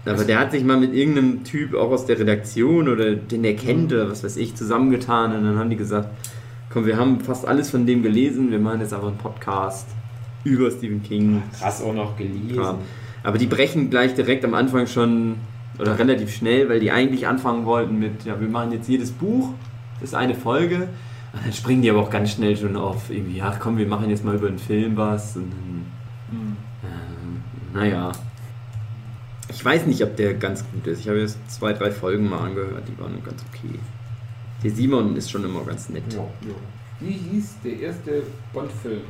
[0.06, 3.54] aber der hat sich mal mit irgendeinem Typ auch aus der Redaktion oder den er
[3.54, 6.08] kennt oder was weiß ich zusammengetan und dann haben die gesagt,
[6.74, 9.86] komm, wir haben fast alles von dem gelesen, wir machen jetzt aber einen Podcast
[10.42, 11.42] über Stephen King.
[11.58, 12.56] Krass auch noch gelesen.
[12.56, 12.78] Kram.
[13.22, 15.36] Aber die brechen gleich direkt am Anfang schon
[15.78, 19.50] oder relativ schnell, weil die eigentlich anfangen wollten mit, ja, wir machen jetzt jedes Buch,
[20.00, 20.88] das ist eine Folge.
[21.32, 24.10] Und dann springen die aber auch ganz schnell schon auf irgendwie, ach komm, wir machen
[24.10, 25.36] jetzt mal über einen Film was.
[25.36, 25.86] Und dann,
[26.30, 26.56] Hm.
[26.84, 28.12] ähm, naja.
[29.48, 31.00] Ich weiß nicht, ob der ganz gut ist.
[31.00, 33.78] Ich habe jetzt zwei, drei Folgen mal angehört, die waren ganz okay.
[34.64, 36.02] Der Simon ist schon immer ganz nett.
[36.10, 36.24] Ja.
[37.00, 39.02] Wie hieß der erste Bond-Film?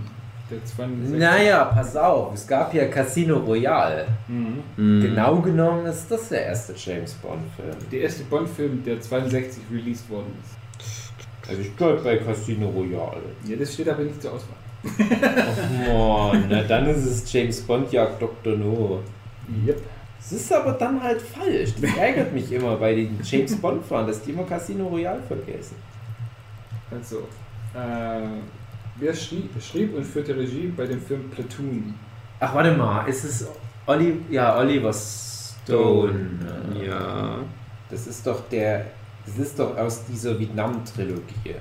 [0.51, 1.19] Der 62.
[1.19, 4.07] Naja, pass auf, es gab ja Casino Royale.
[4.29, 4.59] Mhm.
[4.77, 5.01] Mhm.
[5.01, 7.77] Genau genommen ist das der erste James Bond-Film.
[7.91, 11.49] Der erste Bond-Film, der 62 released worden ist.
[11.49, 13.23] Also ich glaube bei Casino Royale.
[13.47, 14.57] Ja, das steht aber nicht zur Auswahl.
[15.89, 18.57] Oh Mann, na dann ist es James Bond jagt Dr.
[18.57, 19.01] No.
[19.67, 19.81] Yep.
[20.25, 21.75] Das ist aber dann halt falsch.
[21.79, 25.77] Das ärgert mich immer bei den James Bond-Fahren, dass die immer Casino Royale vergessen.
[26.91, 27.29] Also,
[27.75, 28.27] äh,
[28.97, 31.95] wer schrieb, schrieb und führte Regie bei dem Film Platoon?
[32.41, 33.47] Ach, warte mal, ist es
[33.87, 36.39] Oli ja, Oliver Stone?
[36.83, 37.39] Ja.
[37.91, 38.87] Das ist doch der.
[39.27, 41.57] Das ist doch aus dieser Vietnam-Trilogie.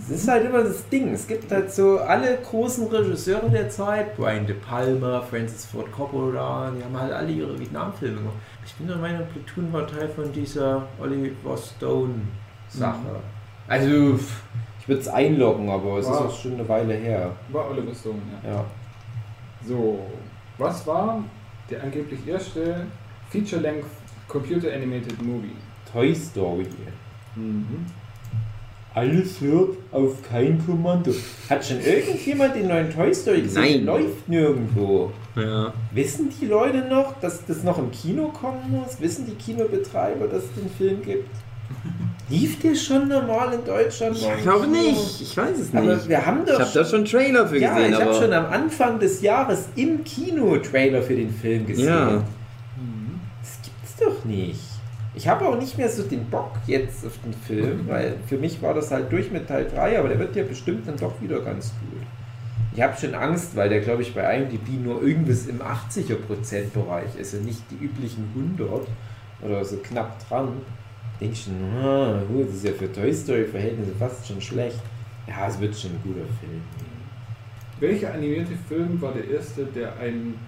[0.00, 1.12] Es ist halt immer das Ding.
[1.12, 6.70] Es gibt halt so alle großen Regisseure der Zeit, Brian De Palma, Francis Ford Coppola,
[6.76, 8.34] die haben halt alle ihre Vietnam-Filme gemacht.
[8.64, 13.20] Ich bin der Meinung, Platoon war Teil von dieser Oliver Stone-Sache.
[13.66, 14.42] Also, pff,
[14.80, 16.20] ich würde es einloggen, aber es ist Wow.
[16.26, 17.30] auch schon eine Weile her.
[17.50, 18.50] War Oliver Stone, ja.
[18.54, 18.64] Ja.
[19.66, 20.06] So,
[20.56, 21.22] was war
[21.68, 22.86] der angeblich erste
[23.30, 23.84] Feature-Length
[24.26, 25.56] Computer Animated Movie?
[25.92, 26.66] Toy Story.
[27.36, 27.84] Mhm.
[28.94, 31.12] Alles hört auf kein Kommando.
[31.48, 33.62] Hat schon irgendjemand den neuen Toy Story gesehen?
[33.62, 33.84] Nein.
[33.84, 35.12] Läuft nirgendwo.
[35.36, 35.72] Ja.
[35.92, 39.00] Wissen die Leute noch, dass das noch im Kino kommen muss?
[39.00, 41.28] Wissen die Kinobetreiber, dass es den Film gibt?
[42.30, 44.16] Lief der schon normal in Deutschland?
[44.16, 45.20] Ich glaube nicht.
[45.22, 46.08] Ich weiß es Aber nicht.
[46.08, 48.20] wir haben doch Ich habe da schon Trailer für ja, gesehen, ich habe aber.
[48.20, 51.86] schon am Anfang des Jahres im Kino Trailer für den Film gesehen.
[51.86, 52.22] Ja.
[53.40, 54.60] Das gibt's doch nicht.
[55.18, 58.62] Ich habe auch nicht mehr so den Bock jetzt auf den Film, weil für mich
[58.62, 61.40] war das halt durch mit Teil 3, aber der wird ja bestimmt dann doch wieder
[61.40, 62.02] ganz gut.
[62.72, 67.34] Ich habe schon Angst, weil der, glaube ich, bei IMDb nur irgendwas im 80er-Prozent-Bereich ist
[67.34, 68.86] und nicht die üblichen 100
[69.42, 70.52] oder so knapp dran.
[71.20, 74.78] Denk schon, ah, das ist ja für Toy Story-Verhältnisse fast schon schlecht.
[75.26, 76.62] Ja, es wird schon ein guter Film.
[77.80, 80.38] Welcher animierte Film war der erste, der einen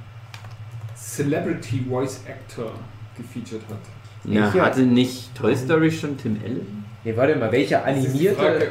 [0.95, 2.71] Celebrity Voice Actor
[3.17, 4.00] gefeatured hat?
[4.25, 6.85] Ja, hatte nicht Toy Story schon Tim Allen?
[7.05, 8.69] Nee, warte mal, welcher animierte Frage,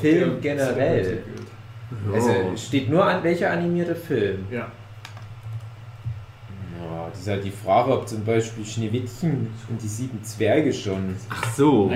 [0.00, 1.04] Film generell?
[1.04, 2.14] Celebrity gilt.
[2.14, 2.56] Also Oh.
[2.56, 4.40] steht nur an welcher animierte Film.
[4.50, 4.70] Ja.
[6.80, 11.14] Ja, das ist halt die Frage, ob zum Beispiel Schneewittchen und die sieben Zwerge schon
[11.28, 11.90] Ach so.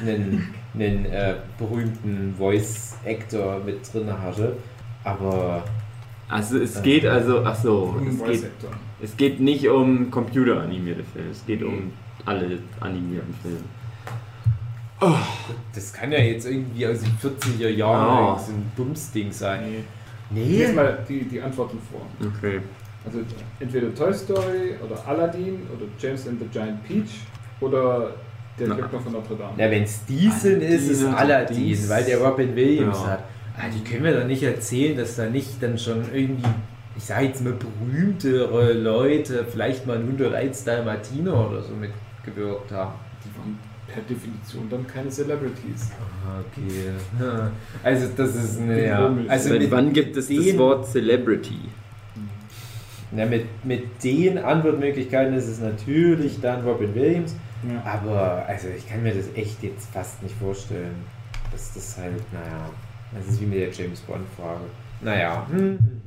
[0.00, 4.56] Einen, einen äh, berühmten Voice-Actor mit drin hatte.
[5.04, 5.64] Aber
[6.28, 8.50] Also es geht also, ach so, es geht,
[9.02, 11.92] es geht nicht um computeranimierte Filme, es geht um
[12.24, 13.58] alle animierten Filme.
[15.74, 18.38] das kann ja jetzt irgendwie aus den 40er Jahren Oh.
[18.38, 19.62] so ein Bumsding sein.
[19.64, 19.84] Nee.
[20.30, 20.64] Nee.
[20.64, 22.02] Lies mal die, die Antworten vor.
[22.38, 22.60] Okay.
[23.04, 23.18] Also
[23.58, 27.10] entweder Toy Story oder Aladdin oder James and the Giant Peach
[27.60, 28.14] oder
[28.58, 28.68] der.
[28.68, 29.52] Glöckner von Notre Dame.
[29.58, 33.10] Na, wenn es die sind, ist es Aladdin, weil der Robin Williams Ja.
[33.12, 33.24] hat.
[33.58, 36.48] Ah, die können wir doch nicht erzählen, dass da nicht dann schon irgendwie,
[36.96, 41.72] ich sage jetzt mal berühmtere Leute, vielleicht mal ein 101 Dalmatiner oder so
[42.24, 42.94] mitgewirkt haben.
[43.24, 45.90] Die waren per Definition dann keine Celebrities.
[46.26, 46.90] Ah, Okay.
[47.82, 48.86] Also das ist eine.
[48.86, 49.14] Ja.
[49.28, 51.58] Also Seit mit wann gibt es das Wort Celebrity?
[53.14, 57.36] Ja, mit, mit den Antwortmöglichkeiten ist es natürlich dann Robin Williams.
[57.68, 57.82] Ja.
[57.84, 60.94] Aber also ich kann mir das echt jetzt fast nicht vorstellen.
[61.50, 62.70] Dass das halt, naja,
[63.14, 64.64] das ist wie mit der James Bond-Frage.
[65.02, 65.46] Naja.
[65.50, 66.00] Hm, hm, hm.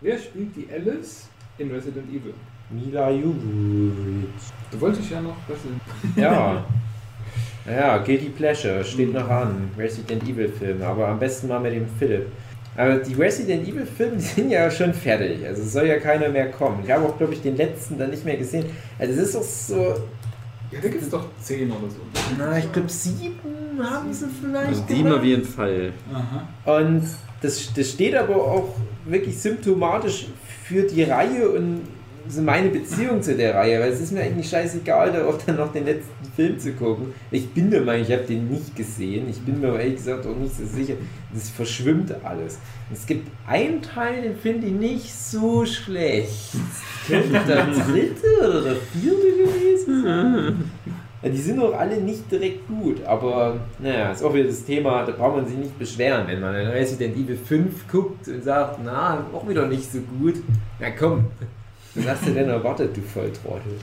[0.00, 2.34] Wer spielt die Alice in Resident Evil?
[2.72, 4.28] Mila Jovovich.
[4.70, 5.80] Du wolltest ja noch Resident
[6.16, 6.64] Ja.
[7.64, 9.70] Ja, Guilty Pleasure steht noch an.
[9.78, 12.26] Resident Evil Filme, aber am besten mal mit dem Philipp.
[12.76, 15.46] Aber die Resident Evil Filme sind ja schon fertig.
[15.46, 16.80] Also es soll ja keiner mehr kommen.
[16.84, 18.64] Ich habe auch, glaube ich, den letzten dann nicht mehr gesehen.
[18.98, 19.94] Also es ist doch so.
[20.72, 21.98] Ja, da gibt es doch 10 oder so.
[22.38, 23.34] Na, ich glaube sieben
[23.78, 24.68] haben sie vielleicht.
[24.68, 25.18] Also die gemacht.
[25.18, 25.92] auf jeden Fall.
[26.10, 26.78] Aha.
[26.78, 27.02] Und
[27.42, 30.28] das, das steht aber auch wirklich symptomatisch
[30.64, 31.82] für die Reihe und
[32.32, 35.56] so meine Beziehung zu der Reihe, weil es ist mir eigentlich scheißegal, da auch dann
[35.56, 37.12] noch den letzten Film zu gucken.
[37.30, 39.28] Ich bin der Meinung, ich habe den nicht gesehen.
[39.28, 40.94] Ich bin mir aber ehrlich gesagt auch nicht so sicher.
[41.32, 42.58] Das verschwimmt alles.
[42.92, 46.54] Es gibt einen Teil, den finde ich nicht so schlecht.
[47.06, 50.70] Könnte der dritte oder der vierte gewesen sein?
[51.24, 55.12] Die sind auch alle nicht direkt gut, aber naja, ist auch wieder das Thema, da
[55.12, 59.24] braucht man sich nicht beschweren, wenn man in Resident Evil 5 guckt und sagt, na,
[59.32, 60.34] auch wieder nicht so gut.
[60.80, 61.26] Na komm,
[61.94, 63.78] was hast du denn erwartet, du Volltrottel?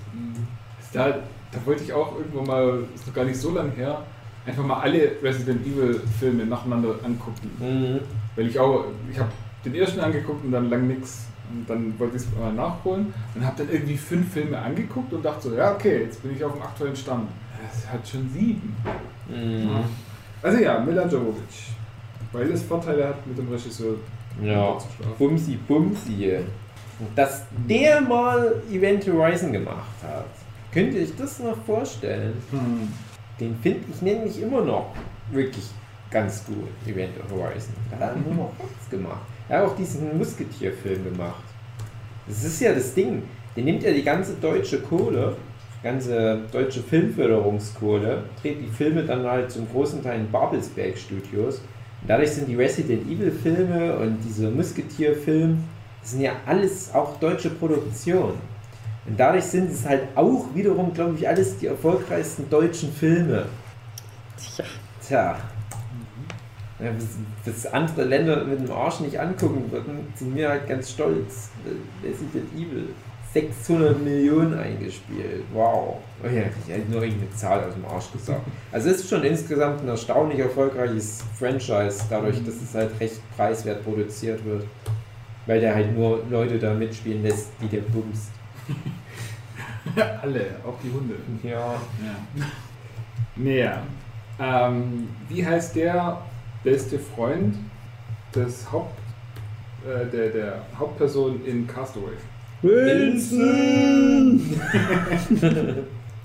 [0.94, 1.08] Da,
[1.52, 4.02] da wollte ich auch irgendwann mal, ist noch gar nicht so lange her,
[4.46, 7.52] einfach mal alle Resident Evil Filme nacheinander angucken.
[7.60, 8.00] Mhm.
[8.36, 9.30] Weil ich auch, ich habe
[9.64, 11.26] den ersten angeguckt und dann lang nix.
[11.52, 15.26] Und dann wollte ich es mal nachholen und habe dann irgendwie fünf Filme angeguckt und
[15.26, 17.28] dachte so, ja okay, jetzt bin ich auf dem aktuellen Stand.
[17.74, 18.76] Es hat schon sieben.
[19.28, 19.84] Mhm.
[20.44, 21.74] Also ja, Mila Jovovich.
[22.32, 23.96] Weil es Vorteile hat, mit dem Regisseur
[24.44, 25.16] Ja, zu schlafen.
[25.18, 26.38] Bumsi Bumsi.
[27.16, 30.26] Dass der mal Event Horizon gemacht hat,
[30.72, 32.34] könnte ich das noch vorstellen?
[32.52, 32.92] Hm.
[33.40, 34.94] Den finde ich nämlich immer noch
[35.32, 35.70] wirklich
[36.12, 37.74] ganz gut, Event Horizon.
[37.90, 39.22] Da hat er nur noch was gemacht.
[39.48, 41.44] Er hat auch diesen Musketierfilm gemacht.
[42.28, 43.24] Das ist ja das Ding.
[43.56, 45.36] Der nimmt ja die ganze deutsche Kohle,
[45.82, 51.60] ganze deutsche Filmförderungskohle, dreht die Filme dann halt zum großen Teil in Babelsberg Studios.
[52.02, 55.64] Und dadurch sind die Resident Evil Filme und diese Musketier-Film,
[56.02, 58.40] das sind ja alles auch deutsche Produktionen.
[59.06, 63.46] Und dadurch sind es halt auch wiederum, glaube ich, alles die erfolgreichsten deutschen Filme.
[64.38, 64.66] Tja.
[65.06, 65.38] Tja.
[67.46, 71.50] Was andere Länder mit dem Arsch nicht angucken würden, sind wir halt ganz stolz.
[72.04, 72.90] Resident Evil.
[73.34, 75.44] 600 Millionen eingespielt.
[75.54, 75.98] Wow.
[76.24, 78.42] Oh ja, ich hätte nur irgendeine Zahl aus dem Arsch gesagt.
[78.72, 83.84] Also es ist schon insgesamt ein erstaunlich erfolgreiches Franchise, dadurch, dass es halt recht preiswert
[83.84, 84.64] produziert wird.
[85.50, 88.30] Weil der halt nur Leute da mitspielen lässt, die der bumst.
[90.22, 91.16] Alle, auch die Hunde.
[91.42, 91.74] Ja.
[91.74, 92.46] Ja.
[93.36, 93.82] Mehr.
[94.40, 96.22] Ähm, wie heißt der
[96.64, 97.56] beste Freund
[98.36, 99.00] des Haupt,
[99.88, 102.14] äh, der, der Hauptperson in Castaway?
[102.62, 104.42] Wilson!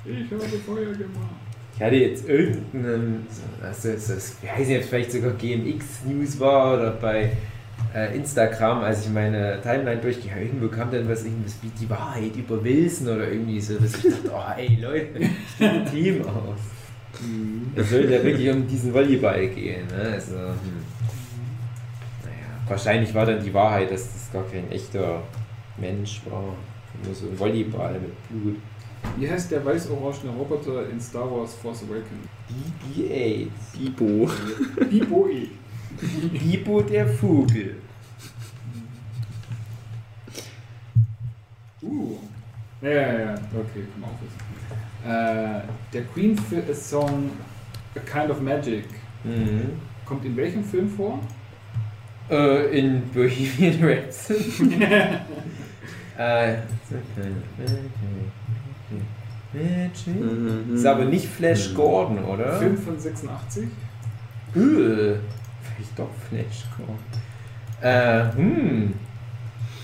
[0.05, 1.31] Ich habe Feuer gemacht.
[1.75, 3.27] Ich hatte jetzt irgendeinen,
[3.63, 7.33] also das, das, ich weiß nicht, ob es vielleicht sogar GMX News war oder bei
[8.15, 12.63] Instagram, als ich meine Timeline durchging, irgendwo kam dann was irgendwas wie die Wahrheit über
[12.63, 16.59] Wilson oder irgendwie so, dass ich dachte, oh ey Leute, ich stehe ein Team aus.
[17.77, 20.13] Es soll ja wirklich um diesen Volleyball gehen, ne?
[20.13, 20.83] Also, hm.
[22.25, 25.23] naja, wahrscheinlich war dann die Wahrheit, dass das gar kein echter
[25.77, 26.55] Mensch war.
[27.05, 28.57] Nur so ein Volleyball mit Blut.
[29.17, 32.29] Wie heißt der weiß-orangene Roboter in Star Wars Force Awakens?
[32.49, 33.49] BB-8.
[33.79, 34.31] Bibo.
[34.91, 35.49] Bibo-E.
[36.01, 37.77] Bibo der Vogel.
[41.83, 42.17] Uh.
[42.83, 43.35] Ja, ja, ja.
[43.35, 45.07] Okay, komm auf.
[45.07, 45.61] Äh,
[45.93, 47.31] der Queen-Song
[47.95, 48.85] A Kind of Magic
[49.23, 49.71] Mhm.
[50.05, 51.19] kommt in welchem Film vor?
[52.31, 54.83] Äh, in Bohemian Rhapsody.
[56.19, 56.57] äh,
[59.53, 60.07] Magic.
[60.21, 60.75] Mhm.
[60.75, 62.59] Ist aber nicht Flash Gordon, oder?
[62.59, 63.69] Film von 86?
[64.57, 65.15] Äh,
[65.75, 66.99] vielleicht doch Flash Gordon.
[67.81, 68.95] Äh, hm.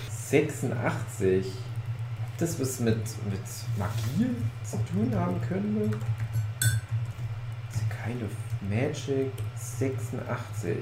[0.09, 1.45] 86.
[1.45, 3.41] Ob das was mit, mit
[3.77, 5.97] Magie zu tun haben könnte?
[7.71, 8.31] The Kind of
[8.69, 10.77] Magic 86.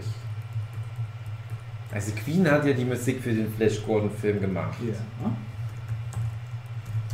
[1.92, 4.78] Also Queen hat ja die Musik für den Flash Gordon Film gemacht.
[4.86, 4.94] Ja.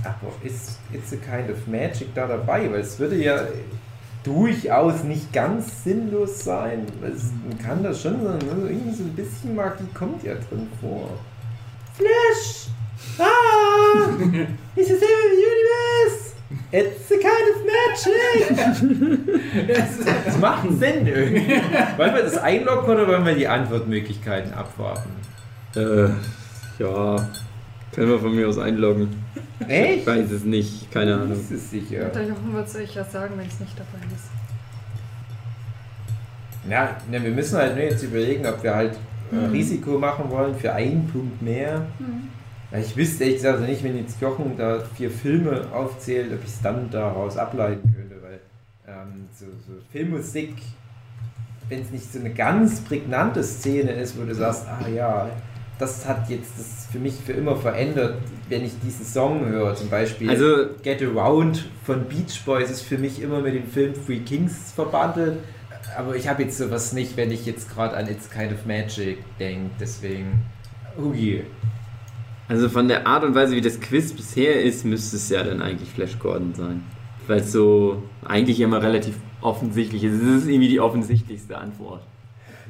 [0.04, 2.70] Aber ist It's a Kind of Magic da dabei?
[2.70, 3.40] Weil es würde ja
[4.26, 6.86] durchaus nicht ganz sinnlos sein.
[7.02, 8.70] Es, man kann das schon sagen, ne?
[8.70, 11.12] irgendwie so ein bisschen Magie kommt ja drin vor.
[11.94, 12.68] Flash!
[13.20, 14.10] Ah!
[14.76, 16.34] It's the same universe!
[16.72, 18.66] It's a kind of magic!
[20.26, 21.62] Das macht Sinn irgendwie.
[21.98, 25.10] Wollen wir das einloggen oder wollen wir die Antwortmöglichkeiten abwarten?
[25.76, 26.10] Äh,
[26.84, 27.16] ja.
[27.96, 29.08] Können wir von mir aus einloggen.
[29.62, 30.06] Ich Echt?
[30.08, 31.30] weiß es nicht, keine Ahnung.
[31.30, 32.10] bist es sicher.
[32.10, 34.30] Der Jochen wird es euch ja sagen, wenn es nicht dabei ist.
[36.70, 38.94] Ja, ne, wir müssen halt nur jetzt überlegen, ob wir halt
[39.32, 39.52] äh, Mhm.
[39.52, 41.78] Risiko machen wollen für einen Punkt mehr.
[41.98, 42.30] Hm.
[42.72, 46.50] Weil ich wüsste ehrlich gesagt nicht, wenn jetzt Jochen da vier Filme aufzählt, ob ich
[46.50, 48.40] es dann daraus ableiten könnte, weil
[48.88, 50.54] ähm, so, so Filmmusik,
[51.70, 55.30] wenn es nicht so eine ganz prägnante Szene ist, wo du sagst, ah ja,
[55.80, 58.18] das hat jetzt das für mich für immer verändert,
[58.50, 62.98] wenn ich diesen Song höre, zum Beispiel Also, Get Around von Beach Boys ist für
[62.98, 65.40] mich immer mit dem Film Three Kings verbandelt.
[65.98, 69.18] Aber ich habe jetzt sowas nicht, wenn ich jetzt gerade an It's Kind of Magic
[69.40, 69.72] denke.
[69.80, 70.42] Deswegen,
[70.98, 71.44] Hugi.
[72.48, 75.62] also von der Art und Weise, wie das Quiz bisher ist, müsste es ja dann
[75.62, 76.84] eigentlich Flash Gordon sein.
[77.28, 80.14] Weil es so eigentlich immer relativ offensichtlich ist.
[80.14, 82.02] Es ist irgendwie die offensichtlichste Antwort.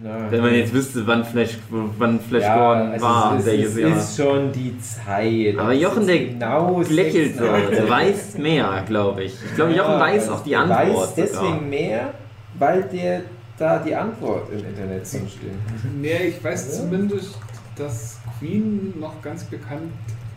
[0.04, 3.70] Na, Wenn man jetzt wüsste, wann Flash, wann Flash ja, Gordon also war, es, welches
[3.70, 3.98] ist, Jahr.
[3.98, 5.58] es ist schon die Zeit.
[5.58, 7.78] Aber Jochen, der genau Lächelt so, 86.
[7.78, 9.34] der weiß mehr, glaube ich.
[9.46, 10.88] Ich glaube, Jochen Ja, weiß auch die der Antwort.
[11.08, 11.62] weiß deswegen sogar.
[11.62, 12.14] mehr,
[12.60, 13.22] weil der
[13.58, 15.94] da die Antwort im Internet drin steht.
[16.02, 16.84] Nee, ich weiß Ja.
[16.84, 17.38] zumindest,
[17.78, 19.94] dass Queen noch ganz bekannt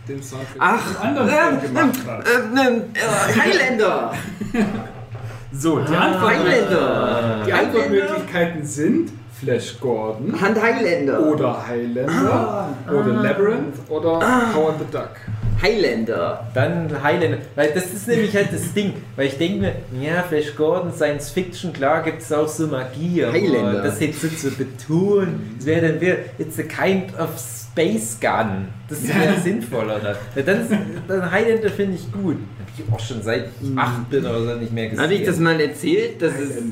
[0.08, 2.26] den Sound für Ach, einen anderen ähm, Film gemacht hat.
[2.28, 4.12] Äh, ne, äh, Highlander!
[5.50, 7.42] So, die, Ah, Antwort, Highlander!
[7.46, 7.78] die Highlander?
[7.80, 9.10] Antwortmöglichkeiten sind
[9.40, 10.40] Flash Gordon.
[10.40, 11.20] Hand Highlander!
[11.20, 12.68] oder Highlander.
[12.88, 13.76] Oder Labyrinth.
[13.88, 15.10] Oder Howard the Duck.
[15.62, 16.46] Highlander!
[16.54, 20.54] Dann Highlander, weil das ist nämlich halt das Ding, weil ich denke mir, ja, Flash
[20.54, 23.82] Gordon, Science Fiction, klar gibt es auch so Magie, aber Highlander.
[23.82, 28.68] das jetzt so zu betonen, das wäre dann wieder, it's a kind of Space Gun,
[28.88, 30.16] das wäre sinnvoller dann.
[30.36, 32.38] Ja, dann, Highlander finde ich gut,
[32.78, 35.02] ich auch schon seit ich acht bin oder so nicht mehr gesehen.
[35.02, 36.62] Habe ich das mal erzählt, dass, es,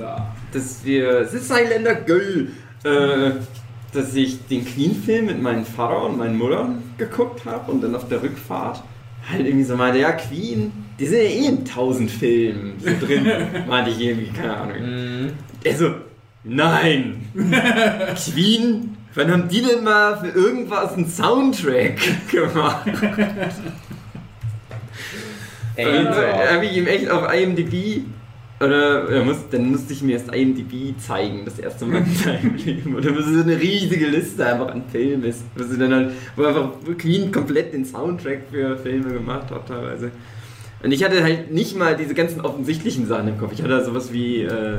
[0.52, 1.20] dass wir.
[1.20, 2.48] Es ist Highlander Göll!
[2.84, 3.30] Äh,
[3.92, 8.08] dass ich den Queen-Film mit meinem Vater und meiner Mutter geguckt habe und dann auf
[8.08, 8.82] der Rückfahrt
[9.30, 13.26] halt irgendwie so meinte, ja, Queen, die sind ja eh in tausend Filmen so drin,
[13.68, 14.76] meinte ich irgendwie, keine Ahnung.
[14.80, 15.32] Mhm.
[15.64, 15.94] Er so,
[16.44, 17.26] nein!
[18.14, 18.96] Queen?
[19.14, 21.98] Wann haben die denn mal für irgendwas einen Soundtrack
[22.30, 22.86] gemacht?
[25.76, 28.02] Ey, habe ich ihm echt auf IMDb
[28.58, 32.54] oder er muss, dann musste ich mir erst IMDb zeigen, das erste Mal in seinem
[32.64, 32.94] Leben.
[32.94, 35.44] Und da so eine riesige Liste einfach an Filmen ist.
[35.54, 40.10] Wo, sie dann halt, wo einfach Queen komplett den Soundtrack für Filme gemacht hat teilweise.
[40.82, 43.52] Und ich hatte halt nicht mal diese ganzen offensichtlichen Sachen im Kopf.
[43.52, 44.78] Ich hatte sowas wie äh,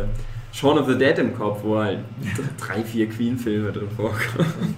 [0.54, 2.00] Shaun of the Dead im Kopf, wo halt
[2.60, 4.76] drei, vier Queen-Filme drin vorkommen.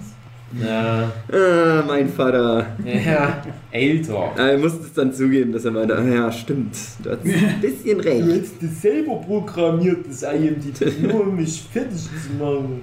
[0.52, 2.66] Ja, Ah, mein Vater.
[2.84, 4.32] ja, älter.
[4.36, 8.00] Er musste es dann zugeben, dass er meinte, ah, ja, stimmt, du hast ein bisschen
[8.00, 8.24] recht.
[8.42, 12.80] hast das selber programmiert, das IMDb, nur um mich fertig zu machen.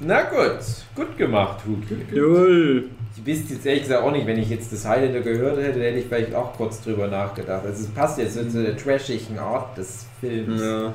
[0.00, 0.58] Na gut,
[0.94, 1.82] gut gemacht, Hut.
[2.12, 2.84] Jawohl.
[3.16, 5.98] Ich wüsste jetzt ehrlich gesagt auch nicht, wenn ich jetzt das Highlander gehört hätte, hätte
[5.98, 7.64] ich vielleicht auch kurz drüber nachgedacht.
[7.64, 10.60] Also es passt jetzt so zu der trashigen Art des Films.
[10.60, 10.92] Ja.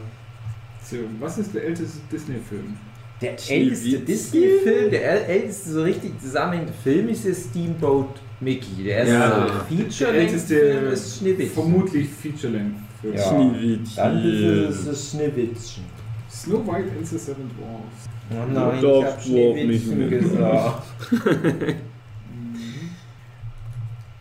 [0.84, 2.76] So, was ist der älteste Disney-Film?
[3.22, 8.84] Der älteste Disney-Film, der äl- älteste so richtig zusammenhängende Film ist der Steamboat Mickey.
[8.86, 9.47] Der erste Ja.
[9.67, 11.53] Feature Der älteste Film ist Schneewittchen.
[11.53, 13.13] Vermutlich Feature-Length-Film.
[13.15, 13.22] Ja.
[13.30, 13.95] Schneewittchen.
[13.97, 15.84] Dann ist es das Schneewittchen.
[16.32, 18.07] Snow White and the Seven Dwarfs.
[18.32, 20.84] Oh nein, Doch, ich hab Schneewittchen gesagt.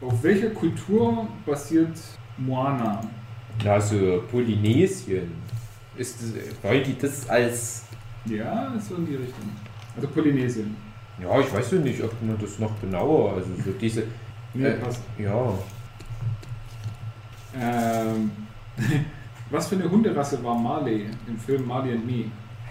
[0.01, 1.99] Auf welcher Kultur basiert
[2.36, 3.01] Moana?
[3.64, 5.32] Na, so Polynesien.
[5.96, 6.18] Ist
[6.62, 7.82] wollen die das als.
[8.31, 9.49] Ja, so in die Richtung.
[9.97, 10.76] Also Polynesien.
[11.22, 13.35] Ja, ich weiß ja nicht, ob man das noch genauer.
[13.35, 14.05] Also so diese.
[14.55, 15.03] Nee, Äh, passt.
[15.18, 15.53] Ja.
[17.59, 18.31] Ähm,
[19.51, 22.24] was für eine Hunderasse war Marley im Film Marley and Me?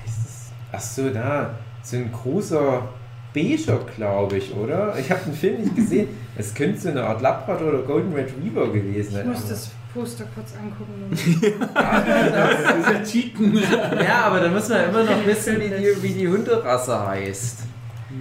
[0.04, 0.52] Heißt das?
[0.72, 1.56] Ach so, da.
[1.84, 2.88] So ein großer
[3.34, 4.98] Becher, glaube ich, oder?
[4.98, 6.08] Ich habe den Film nicht gesehen.
[6.40, 9.28] Es könnte so eine Art Labrador oder Golden Retriever gewesen Ich sein.
[9.28, 11.10] muss aber- das Poster kurz angucken.
[11.74, 13.58] Das ist ja Cheaten.
[14.04, 17.60] Ja, aber da muss man immer noch wissen, wie die, wie die Hunderasse heißt.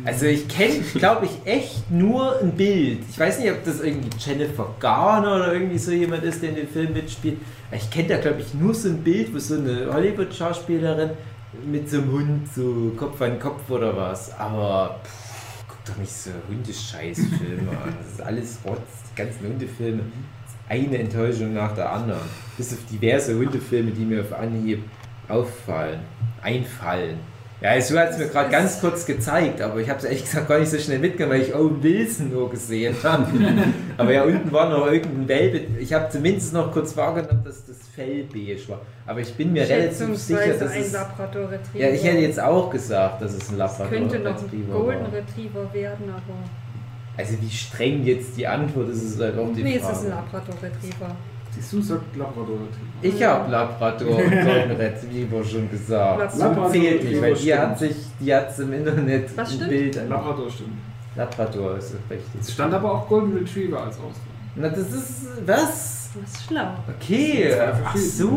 [0.04, 3.00] Also ich kenne, glaube ich, echt nur ein Bild.
[3.08, 6.56] Ich weiß nicht, ob das irgendwie Jennifer Garner oder irgendwie so jemand ist, der in
[6.56, 7.38] dem Film mitspielt.
[7.70, 11.10] Ich kenne da, glaube ich, nur so ein Bild, wo so eine Hollywood-Schauspielerin
[11.64, 14.36] mit so einem Hund so Kopf an Kopf oder was.
[14.38, 17.94] Aber pff, guck doch nicht so Hundescheißfilme an.
[17.98, 18.80] Das ist alles Rotz,
[19.12, 20.02] die ganzen Hundefilme.
[20.68, 22.28] Eine Enttäuschung nach der anderen.
[22.56, 24.82] Bis auf diverse Hundefilme, die mir auf Anhieb
[25.28, 26.00] auffallen,
[26.42, 27.18] einfallen.
[27.60, 30.46] Ja, so hat es mir gerade ganz kurz gezeigt, aber ich habe es ehrlich gesagt
[30.46, 33.26] gar nicht so schnell mitgenommen, weil ich Owen Wilson nur gesehen habe.
[33.96, 35.78] aber ja, unten war noch irgendein Welpe.
[35.78, 38.82] Ich habe zumindest noch kurz wahrgenommen, dass das Fell beige war.
[39.06, 40.92] Aber ich bin mir relativ sicher, dass ein es...
[40.92, 41.86] Labrador Retriever.
[41.86, 45.02] Ja, ich hätte jetzt auch gesagt, dass es ein Labrador könnte noch ein Retriever Golden
[45.04, 45.12] war.
[45.12, 46.65] Retriever werden, aber
[47.16, 49.94] Also wie streng jetzt die Antwort ist, ist halt auch die Nee, es ist ein
[49.94, 50.26] Frage.
[50.32, 51.16] Labrador Retriever.
[51.56, 52.58] Die Sue sagt Labrador.
[53.00, 56.36] Ich habe Labrador und Golden Retriever schon gesagt.
[56.38, 57.58] Labrador So zählt nicht, weil die stimmt.
[57.60, 59.70] hat sich, die hat im Internet Was ein stimmt?
[59.70, 60.08] Bild an.
[60.10, 60.70] Labrador stimmt.
[61.14, 62.54] Labrador ist Es richtig.
[62.54, 64.10] stand aber auch Golden Retriever als Auswahl.
[64.54, 65.26] Na, das ist.
[65.46, 66.10] Was?
[66.20, 66.68] Das ist schlau.
[66.98, 67.54] Okay,
[67.84, 68.30] ach so.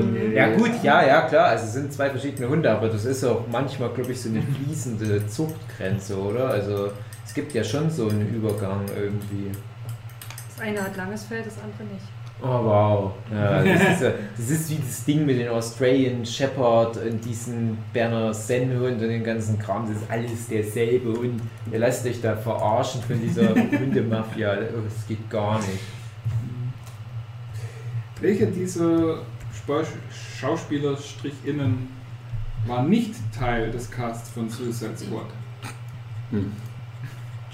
[0.00, 0.32] Mhm.
[0.32, 3.42] Ja gut, ja, ja klar, also es sind zwei verschiedene Hunde, aber das ist auch
[3.50, 6.48] manchmal, glaube ich, so eine fließende Zuchtgrenze, oder?
[6.50, 6.90] Also
[7.26, 9.50] es gibt ja schon so einen Übergang irgendwie.
[10.48, 12.04] Das eine hat langes Fell, das andere nicht.
[12.42, 13.12] Oh wow.
[13.32, 18.32] Ja, das, ist, das ist wie das Ding mit den Australian Shepherd und diesen Berner
[18.34, 19.86] Sennhund und den ganzen Kram.
[19.90, 21.40] Das ist alles derselbe Hund.
[21.72, 24.54] Ihr lasst euch da verarschen von dieser Hundemafia.
[24.74, 25.80] Oh, Das geht gar nicht.
[28.20, 29.18] Welcher dieser
[29.54, 29.82] Spa-
[30.38, 31.88] Schauspieler Strich innen
[32.66, 35.26] war nicht Teil des Casts von Suicide Squad?
[36.30, 36.52] Hm.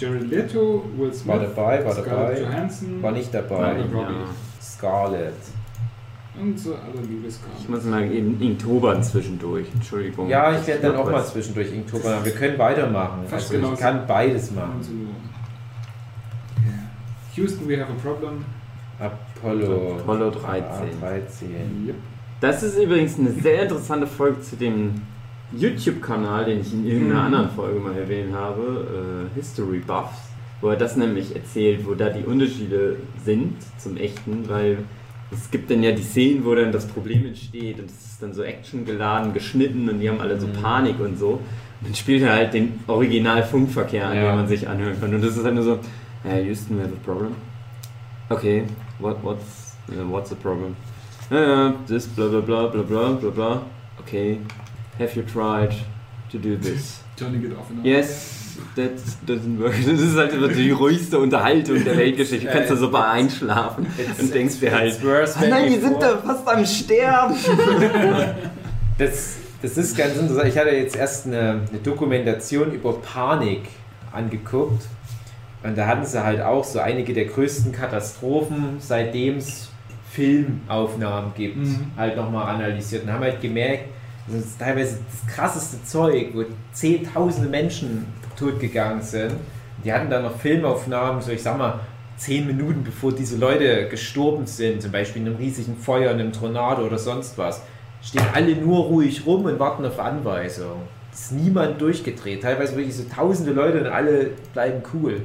[0.03, 2.41] Jared Leto, Will Smith, War dabei, war Scarlett dabei.
[2.41, 3.59] Johansson War nicht dabei.
[3.61, 4.27] Margot Robbie Ja.
[4.61, 5.35] Scarlett.
[6.41, 7.71] und so aller Ich Liebeskarten.
[7.71, 9.67] muss mal eben Inktober zwischendurch.
[9.75, 10.29] Entschuldigung.
[10.29, 12.25] Ja, ich werde dann auch mal zwischendurch Inktober.
[12.25, 13.21] Wir können weitermachen.
[13.27, 13.77] Fast Also ich genauso.
[13.81, 14.81] kann beides machen.
[14.81, 14.91] So.
[17.37, 18.45] Houston, we have a problem.
[18.99, 19.97] Apollo.
[20.01, 20.65] Apollo 13.
[21.01, 21.87] Ah, 13.
[21.89, 21.95] Yep.
[22.41, 24.95] Das ist übrigens eine sehr interessante Folge zu dem
[25.57, 27.27] YouTube-Kanal, den ich in irgendeiner Mhm.
[27.27, 30.17] anderen Folge mal erwähnt habe, äh, History Buffs,
[30.61, 34.79] wo er das nämlich erzählt, wo da die Unterschiede sind zum echten, weil
[35.31, 38.33] es gibt dann ja die Szenen, wo dann das Problem entsteht und es ist dann
[38.35, 40.53] so actiongeladen, geschnitten und die haben alle so Mhm.
[40.55, 41.31] Panik und so.
[41.33, 41.41] Und
[41.89, 44.27] dann spielt er halt den Original-Funkverkehr an, Ja.
[44.29, 45.15] den man sich anhören kann.
[45.15, 45.79] Und das ist halt nur so,
[46.23, 47.33] hey, Houston, we have a problem.
[48.29, 48.65] Okay,
[48.99, 50.77] what, what's, uh, what's the problem?
[51.31, 53.63] Ja, this blah blah blah blah blah blah blah.
[54.01, 54.39] Okay,
[54.99, 55.71] have you tried
[56.31, 57.01] to do this?
[57.19, 58.91] Johnny geht auf und Yes, that
[59.27, 59.75] doesn't work.
[59.87, 62.47] Das ist halt immer die ruhigste Unterhaltung der Weltgeschichte.
[62.47, 63.87] Du kannst da bei einschlafen
[64.21, 67.35] und denkst dir halt, "Ah nein, die before." sind da fast am Sterben.
[68.99, 70.49] Das, das ist ganz interessant.
[70.49, 73.63] Ich hatte jetzt erst eine, eine Dokumentation über Panik
[74.13, 74.85] angeguckt.
[75.65, 79.71] Und da hatten sie halt auch so einige der größten Katastrophen, seitdem es
[80.11, 81.87] Filmaufnahmen gibt, Mhm.
[81.97, 83.05] halt nochmal analysiert.
[83.05, 83.85] Und haben halt gemerkt,
[84.27, 88.07] das ist teilweise das krasseste Zeug, wo zehntausende Menschen
[88.39, 89.35] totgegangen sind.
[89.85, 91.81] Die hatten dann noch Filmaufnahmen, so ich sag mal,
[92.17, 96.33] zehn Minuten bevor diese Leute gestorben sind, zum Beispiel in einem riesigen Feuer, in einem
[96.33, 97.63] Tornado oder sonst was,
[98.01, 100.83] stehen alle nur ruhig rum und warten auf Anweisung.
[101.13, 102.43] Es ist niemand durchgedreht.
[102.43, 105.23] Teilweise wirklich so tausende Leute und alle bleiben cool.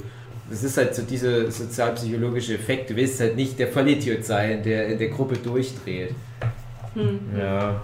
[0.49, 2.89] Das ist halt so dieser sozialpsychologische Effekt.
[2.89, 6.15] Du willst halt nicht der Vollidiot sein, der in der Gruppe durchdreht.
[6.93, 7.19] Hm.
[7.37, 7.81] Ja.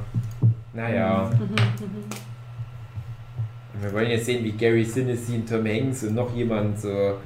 [0.74, 1.30] Naja.
[1.30, 1.40] Und
[3.84, 7.18] wir wollen jetzt sehen, wie Gary Sinise und Tom Hanks und noch jemand so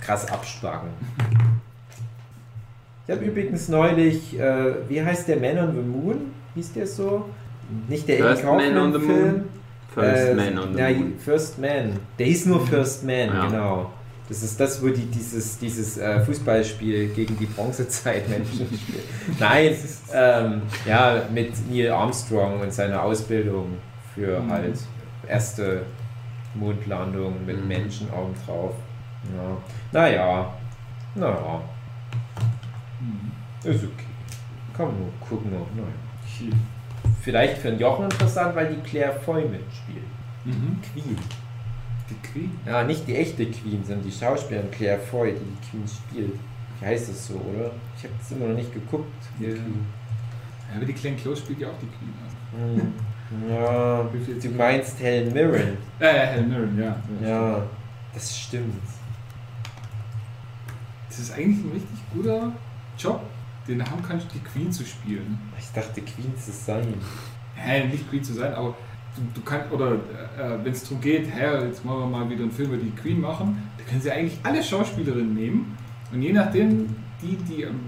[0.00, 0.90] krass abspacken.
[3.06, 6.32] Ich habe übrigens neulich, äh, wie heißt der Man on the Moon?
[6.54, 7.28] Hieß der so?
[7.88, 9.32] Nicht der First Eddie Man on the Kaufman-Film.
[9.32, 9.44] Moon.
[9.94, 11.18] First Äh, Man on the ja, Moon.
[11.18, 11.92] First Man.
[12.18, 13.46] Der hieß nur First Man, Ja.
[13.46, 13.90] genau.
[14.28, 19.38] Das ist das, wo die dieses, dieses äh, Fußballspiel gegen die Bronzezeit-Menschen spielen.
[19.38, 19.74] Nein,
[20.12, 23.78] ähm, ja, mit Neil Armstrong und seiner Ausbildung
[24.14, 24.50] für Mhm.
[24.52, 24.78] halt
[25.26, 25.82] erste
[26.54, 27.68] Mondlandung mit Mhm.
[27.68, 28.74] Menschen obendrauf.
[29.34, 29.56] Ja.
[29.92, 30.52] Naja,
[31.14, 31.60] naja,
[33.00, 33.70] Mhm.
[33.70, 34.04] ist okay.
[34.76, 35.50] Kann man nur gucken.
[35.52, 36.56] Naja.
[37.22, 40.04] Vielleicht für den Jochen interessant, weil die Claire Foy mitspielt.
[40.44, 40.78] Mhm.
[40.92, 41.16] Queen.
[42.10, 42.58] Die Queen.
[42.66, 46.38] Ja, nicht die echte Queen, sondern die Schauspielerin Claire Foy, die die Queen spielt.
[46.80, 47.72] Wie heißt das so, oder?
[47.96, 49.12] Ich habe das immer noch nicht geguckt.
[49.38, 49.50] die Ja.
[49.52, 49.86] Queen.
[50.70, 52.14] Ja, aber die Glenn Close spielt ja auch die Queen.
[52.24, 52.82] Also.
[52.82, 52.92] Hm.
[53.50, 54.08] Ja,
[54.42, 55.76] du meinst Helen Mirren.
[55.98, 56.96] Äh, Helen Mirren, ja.
[57.26, 57.62] Ja,
[58.14, 58.82] das stimmt.
[61.08, 62.52] Das ist eigentlich ein richtig guter
[62.98, 63.20] Job,
[63.66, 65.38] den haben kannst, die Queen zu spielen.
[65.58, 66.94] Ich dachte, Queen zu sein.
[67.54, 68.76] Hä, nicht Queen zu sein, aber
[69.34, 72.52] du, kannst, oder äh, wenn es darum geht, hä, jetzt wollen wir mal wieder einen
[72.52, 75.76] Film über die Queen machen, da können sie eigentlich alle Schauspielerinnen nehmen
[76.12, 77.78] und je nachdem, die, die am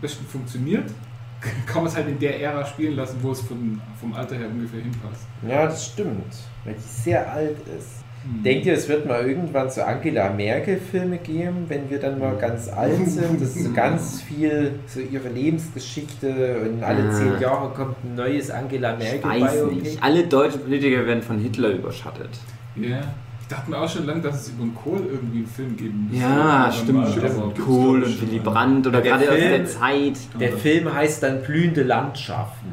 [0.00, 0.90] besten funktioniert,
[1.66, 4.48] kann man es halt in der Ära spielen lassen, wo es von, vom Alter her
[4.48, 5.26] ungefähr hinpasst.
[5.46, 6.34] Ja, das stimmt.
[6.64, 8.04] Weil die sehr alt ist.
[8.24, 8.42] Hm.
[8.42, 12.68] Denkt ihr, es wird mal irgendwann so Angela Merkel-Filme geben, wenn wir dann mal ganz
[12.68, 13.40] alt sind?
[13.40, 17.12] Das ist so ganz viel so ihre Lebensgeschichte und alle Ah.
[17.12, 20.02] zehn Jahre kommt ein neues Angela Ich Merkel weiß nicht.
[20.02, 22.30] Alle deutschen Politiker werden von Hitler überschattet.
[22.76, 23.00] Ja.
[23.42, 26.08] Ich dachte mir auch schon lange, dass es über den Kohl irgendwie einen Film geben
[26.10, 26.18] muss.
[26.18, 27.04] Ja, stimmt.
[27.14, 28.38] gibt's Kohl und schon Willy.
[28.40, 30.14] Brandt oder Der gerade aus Film- der Zeit.
[30.40, 32.72] Der Film heißt dann Blühende Landschaften.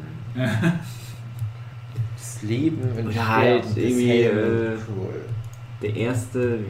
[2.16, 4.24] Das Leben und Oder halt irgendwie,
[4.86, 5.14] Kohl.
[5.82, 6.60] Der erste,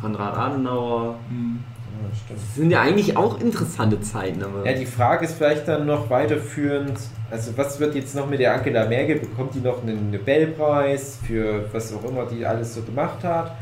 [0.00, 1.16] Konrad Adenauer.
[1.28, 1.58] Hm.
[2.02, 2.40] Ja, stimmt.
[2.40, 4.66] Das sind ja eigentlich auch interessante Zeiten, aber.
[4.66, 6.98] Ja, die Frage ist vielleicht dann noch weiterführend,
[7.30, 9.20] also was wird jetzt noch mit der Angela Merkel?
[9.20, 13.56] Bekommt die noch einen Nobelpreis für was auch immer die alles so gemacht hat?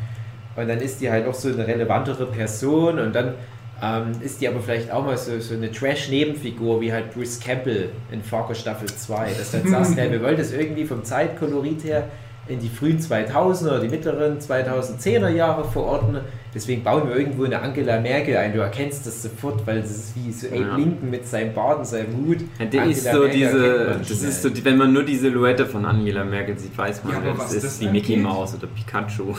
[0.57, 3.35] Und dann ist die halt auch so eine relevantere Person und dann
[3.83, 7.91] ähm, ist die aber vielleicht auch mal so, so eine Trash-Nebenfigur wie halt Bruce Campbell
[8.13, 11.83] in Fargo Staffel 2, dass du dann sagst, hey, wir wollen das irgendwie vom Zeitkolorit
[11.85, 12.05] her
[12.47, 16.19] in die frühen 2000er oder die mittleren 2010er Jahre verorten.
[16.55, 18.53] Deswegen bauen wir irgendwo eine Angela Merkel ein.
[18.53, 20.77] Du erkennst das sofort, weil das ist wie so Abe Ja.
[20.77, 22.39] Lincoln mit seinem Bart und seinem Hut.
[22.59, 25.67] Ja, der Angela ist so Merkel diese, das ist so, wenn man nur die Silhouette
[25.67, 28.67] von Angela Merkel sieht, weiß man, Ja, das was ist das die Mickey Mouse oder
[28.67, 29.35] Pikachu.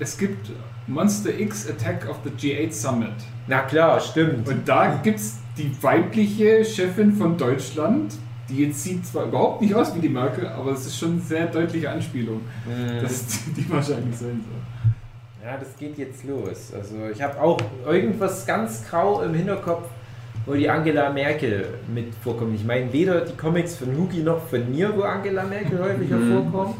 [0.00, 0.50] Es gibt
[0.86, 3.10] Monster X Attack of the G8 Summit.
[3.46, 4.48] Na klar, stimmt.
[4.48, 8.14] Und da gibt es die weibliche Chefin von Deutschland.
[8.48, 11.20] Die jetzt sieht zwar überhaupt nicht aus wie die Merkel, aber es ist schon eine
[11.20, 13.02] sehr deutliche Anspielung, Mhm.
[13.02, 13.24] dass
[13.56, 15.44] die wahrscheinlich sein soll.
[15.44, 16.72] Ja, das geht jetzt los.
[16.74, 19.86] Also ich habe auch irgendwas ganz grau im Hinterkopf,
[20.46, 22.54] wo die Angela Merkel mit vorkommt.
[22.54, 26.32] Ich meine weder die Comics von Hugi noch von mir, wo Angela Merkel häufig Mhm.
[26.32, 26.76] hervorkommt.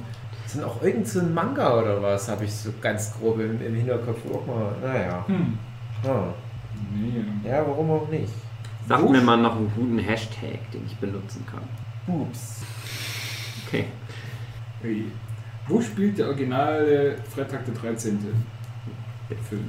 [0.46, 3.74] Sind auch irgend so ein Manga oder was, habe ich so ganz grob im, im
[3.74, 4.18] Hinterkopf.
[4.32, 5.22] Auch mal, naja.
[5.26, 5.58] Hm.
[6.04, 6.28] Ah.
[6.94, 7.48] Nee.
[7.48, 8.32] Ja, warum auch nicht?
[8.88, 11.62] Sag mir mal noch einen guten Hashtag, den ich benutzen kann.
[12.14, 12.62] Ups.
[13.66, 13.84] Okay.
[14.82, 15.04] Hey.
[15.66, 18.18] Wo spielt der originale Freitag der 13.
[19.48, 19.68] Film?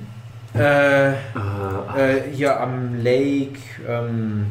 [0.56, 1.16] Äh, Äh,
[1.98, 4.46] äh, hier am Lake, ähm,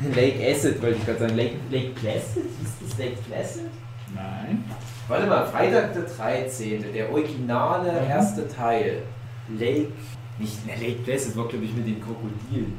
[0.14, 1.36] Lake Acid wollte ich gerade sagen.
[1.36, 2.42] Lake, Lake Placid?
[2.60, 3.62] Hieß das Lake Placid?
[4.14, 4.64] Nein.
[5.08, 8.10] Warte mal, Freitag der 13., der originale Mhm.
[8.10, 9.02] erste Teil.
[9.58, 9.88] Lake,
[10.38, 12.74] nicht ne, Lake Placid war glaube ich mit den Krokodilen.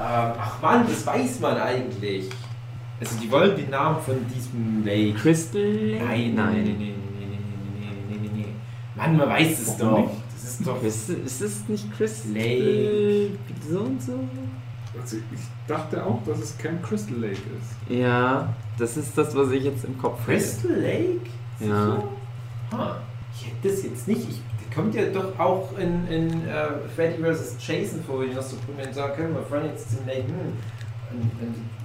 [0.00, 2.30] Ähm, ach man, das weiß man eigentlich.
[2.98, 5.18] Also die wollen den Namen von diesem Lake.
[5.18, 6.04] Crystal Lake?
[6.04, 7.38] Nein, nein, nein, nein, nein,
[8.08, 8.54] nein, nein, nein,
[8.96, 9.98] Mann, man weiß es doch.
[9.98, 10.10] Nicht?
[10.32, 10.82] Das ist doch.
[10.82, 13.30] Ist, ist es nicht Crystal Lake?
[13.68, 14.18] So und so?
[15.00, 17.94] Also ich dachte auch, dass es kein Crystal Lake ist.
[17.94, 20.32] Ja, das ist das, was ich jetzt im Kopf habe.
[20.32, 21.20] Crystal Lake?
[21.58, 22.02] Sicher?
[22.72, 22.78] Ja.
[22.78, 22.94] Huh.
[23.34, 24.28] Ich hätte das jetzt nicht.
[24.28, 24.40] Ich
[24.74, 27.56] kommt ja doch auch in, in äh, Freddy vs.
[27.66, 30.24] Jason vor, wo ich noch so prominent sagen können, wir fahren jetzt zum Lake.
[31.12, 31.28] Und,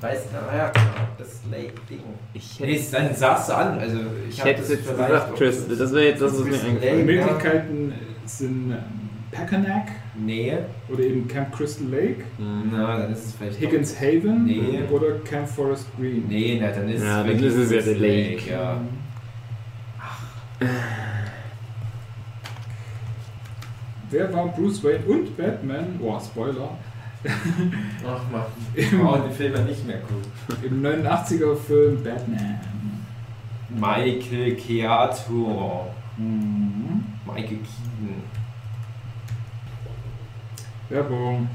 [0.01, 0.71] weißt du, naja,
[1.17, 1.99] das Lake-Ding.
[2.33, 3.79] Ich Nee, dann sagst du an.
[3.79, 5.75] Also, ich, ich hab hätte das jetzt vielleicht gesagt Crystal.
[5.77, 6.97] Das wäre jetzt das, was mir eingefallen Die Lake.
[7.19, 7.25] Ja.
[7.25, 7.93] Möglichkeiten
[8.25, 8.77] sind ähm,
[9.31, 10.53] Packanack Nee,
[10.87, 12.69] oder eben Camp Crystal Lake, Mhm.
[12.71, 13.59] na, dann ist es vielleicht.
[13.59, 14.83] Higgins Haven Nee.
[14.91, 16.25] oder Camp Forest Green.
[16.29, 18.41] Nee, na, dann ist Ja, dann wirklich ist es ja der Lake.
[18.49, 18.77] Ja.
[24.09, 25.99] Wer war Bruce Wayne und Batman?
[26.01, 26.69] Oh, Spoiler.
[28.07, 28.43] Ach man,
[28.75, 30.63] ich brauche die Filme nicht mehr gucken.
[30.63, 32.59] Im 89er Film Batman.
[33.69, 35.87] Michael Keator.
[36.17, 37.03] Mhm.
[37.25, 38.23] Michael Keaton.
[40.89, 41.49] Werbung.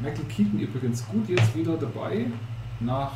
[0.00, 2.26] Michael Keaton übrigens gut jetzt wieder dabei.
[2.80, 3.12] Nach,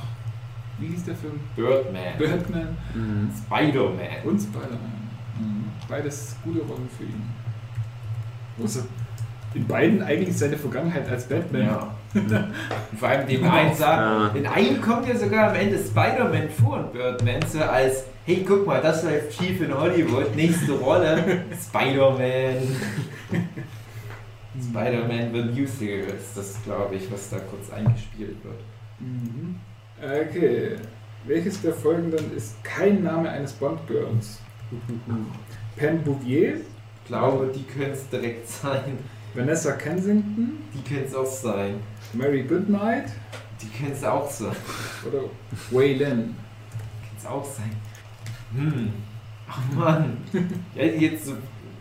[0.79, 1.41] wie hieß der Film?
[1.57, 2.17] Birdman.
[2.17, 3.31] Batman Mhm.
[3.45, 4.23] Spider-Man.
[4.25, 4.96] und Spider-Man.
[5.39, 5.65] Mhm.
[5.89, 7.23] Beides gute Rollen für ihn.
[8.63, 8.81] Also
[9.55, 11.63] in beiden eigentlich seine Vergangenheit als Batman.
[11.63, 11.93] Ja.
[12.99, 14.29] Vor allem dem einen sagt, Ja.
[14.39, 18.67] in einem kommt ja sogar am Ende Spider-Man vor und Birdman so als, hey guck
[18.67, 22.57] mal, das läuft schief in Hollywood, nächste Rolle, Spider-Man.
[24.71, 28.61] Spider-Man the Musical ist das, glaube ich, was da kurz eingespielt wird.
[29.01, 29.57] Mhm.
[30.03, 30.77] Okay.
[31.27, 34.41] Welches der folgenden ist kein Name eines Bond-Girls?
[35.77, 38.99] Pam Bouvier, Ich glaube, die können es direkt sein.
[39.35, 41.75] Vanessa Kensington, Die können es auch sein.
[42.15, 43.07] Mary Goodnight
[43.61, 44.57] Die können es auch sein.
[45.07, 45.25] oder
[45.71, 46.35] Wei Lin?
[46.35, 47.71] Kann es auch sein.
[48.55, 48.93] Hm.
[49.49, 50.17] Ach Mann.
[50.75, 51.33] Ich hätte jetzt so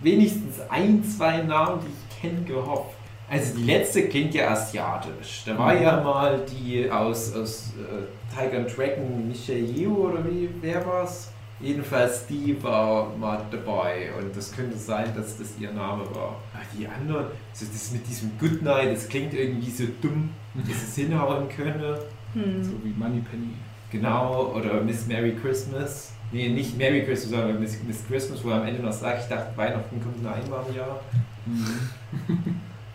[0.02, 2.96] wenigstens ein, zwei Namen, die ich kenne, gehofft.
[3.28, 5.44] Also die letzte klingt ja asiatisch.
[5.48, 10.48] Da war ja mal die aus, aus äh, Tiger and Dragon Michelle Yeoh oder wie,
[10.62, 11.32] wer war's?
[11.60, 16.42] Jedenfalls die war mal dabei und das könnte sein, dass das ihr Name war.
[16.54, 20.96] Aber die anderen, so das mit diesem Goodnight, das klingt irgendwie so dumm, dass es
[20.96, 22.06] hinhauen könnte.
[22.34, 22.64] Hm.
[22.64, 23.54] So wie Moneypenny.
[23.90, 26.12] Genau, oder Miss Merry Christmas.
[26.32, 29.30] Nee, nicht Merry Christmas, sondern Miss, Miss Christmas, wo er am Ende noch sagt, ich
[29.30, 31.00] dachte, Weihnachten kommt nur einmal im Jahr.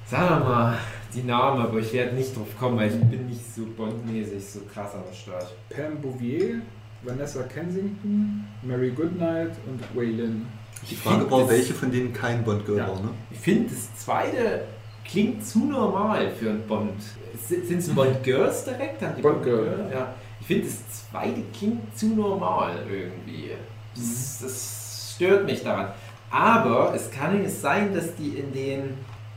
[0.04, 0.78] Sagen wir mal
[1.14, 4.60] die Namen, aber ich werde nicht drauf kommen, weil ich bin nicht so bondmäßig so
[4.72, 5.54] krass am Start.
[5.70, 6.60] Pam Bouvier,
[7.02, 10.46] Vanessa Kensington, Mary Goodnight und Wei Lin.
[10.88, 12.88] Die Frage war, welche von denen kein Bond-Girl Ja.
[12.88, 13.10] war, ne?
[13.30, 14.64] Ich finde, das zweite
[15.04, 17.00] klingt zu normal für ein Bond.
[17.46, 19.00] Sind es Bond-Girls direkt?
[19.00, 19.90] Bond-Girl, Bond-Girl?
[19.92, 20.14] Ja.
[20.40, 23.50] Ich finde, das zweite klingt zu normal irgendwie.
[23.94, 25.88] Das, das stört mich daran.
[26.30, 28.80] Aber es kann nicht sein, dass die in den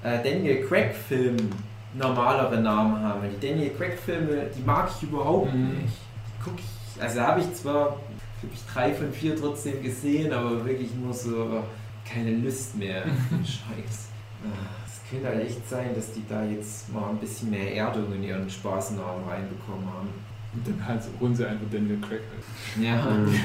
[0.04, 1.50] äh, Daniel Craig-Filmen
[1.96, 3.22] normalere Namen haben.
[3.40, 5.70] Die Daniel Craig-Filme, die mag ich überhaupt Mhm.
[5.82, 5.94] nicht.
[6.28, 6.66] Die guck ich,
[7.00, 7.98] also habe ich zwar
[8.42, 11.64] glaub ich, drei von vier trotzdem gesehen, aber wirklich nur so
[12.06, 13.04] keine Lust mehr.
[13.44, 14.08] Scheiß.
[14.44, 18.14] Ah, Es könnte halt echt sein, dass die da jetzt mal ein bisschen mehr Erdung
[18.14, 20.10] in ihren Spaßnamen reinbekommen haben.
[20.54, 22.20] Und dann halt holen sie einfach Daniel Craig.
[22.32, 22.86] halt.
[22.86, 23.10] Ja.
[23.12, 23.36] Mhm.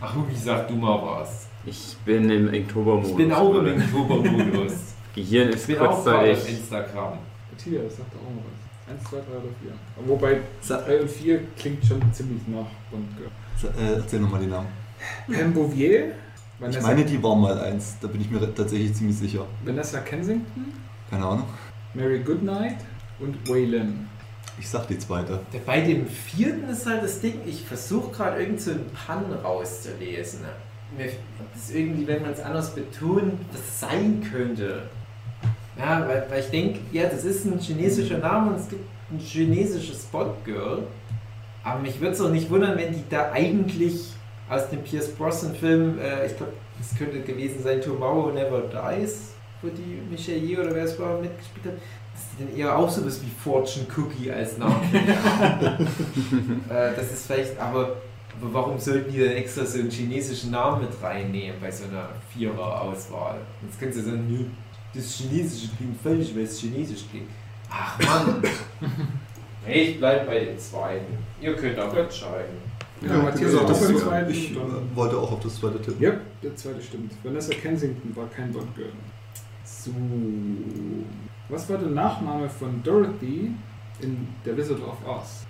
[0.00, 1.46] Ach, Hugi, sag du mal was.
[1.66, 3.10] Ich bin im Oktobermodus.
[3.10, 3.82] Ich bin auch im gerade.
[3.82, 4.72] Oktobermodus.
[5.14, 6.04] Gehirn Ich ist bin auch gerade auf
[6.38, 6.48] kurzzeitig.
[6.58, 7.18] Instagram.
[7.50, 8.59] Matthias sagt auch mal was.
[8.90, 9.72] Eins, zwei, drei oder vier.
[9.96, 13.30] Aber Wobei Sa 3 und 4 klingt schon ziemlich nach Bond Girl.
[13.56, 14.68] sa äh, erzähl nochmal die Namen.
[15.32, 16.14] Pam Bouvier, Ich
[16.60, 17.96] Vanessa, meine, die war mal eins.
[18.00, 19.46] Da bin ich mir tatsächlich ziemlich sicher.
[19.64, 20.72] Vanessa Kensington,
[21.08, 21.46] Keine Ahnung.
[21.94, 22.76] Mary Goodnight
[23.18, 24.08] und Waylon.
[24.58, 25.40] Ich sag die zweite.
[25.52, 29.24] Der- Bei dem vierten ist halt das Ding, ich versuche gerade irgend so einen Pan
[29.42, 30.40] rauszulesen.
[30.98, 31.06] Mir
[31.54, 34.82] das ist irgendwie, wenn man es anders betont, was sein könnte.
[35.80, 39.18] Ja, weil, weil ich denke, ja, das ist ein chinesischer Name und es gibt ein
[39.18, 40.82] chinesisches Bond-Girl.
[41.64, 44.12] Aber mich würde es auch nicht wundern, wenn die da eigentlich
[44.48, 49.32] aus dem Pierce Brosnan-Film, äh, ich glaube, es könnte gewesen sein Tomorrow Never Dies,
[49.62, 51.74] wo die Michelle Yeoh oder wer es war mitgespielt hat,
[52.14, 54.82] dass die dann eher auch sowas wie Fortune Cookie als Namen
[56.68, 57.96] äh, Das ist vielleicht, aber,
[58.40, 62.08] aber warum sollten die dann extra so einen chinesischen Namen mit reinnehmen bei so einer
[62.32, 63.36] Vierer-Auswahl?
[63.62, 64.46] Jetzt können sie sagen, nö,
[64.94, 67.28] das Chinesische klingt falsch, weil es Chinesisch klingt.
[67.70, 68.42] Ach Mann!
[69.68, 71.18] Ich bleib bei den zweiten.
[71.38, 72.56] Ihr könnt auch entscheiden.
[73.02, 74.30] Ja, Matthias Ja, auch das- beim zweiten.
[74.30, 76.00] Ich dann- äh, wollte auch auf das zweite tippen.
[76.02, 76.12] Ja,
[76.42, 77.12] der zweite stimmt.
[77.22, 78.88] Vanessa Kensington war kein Bond Girl.
[79.62, 79.90] So.
[81.50, 83.52] Was war der Nachname von Dorothy
[84.00, 85.44] in Der Wizard of Oz?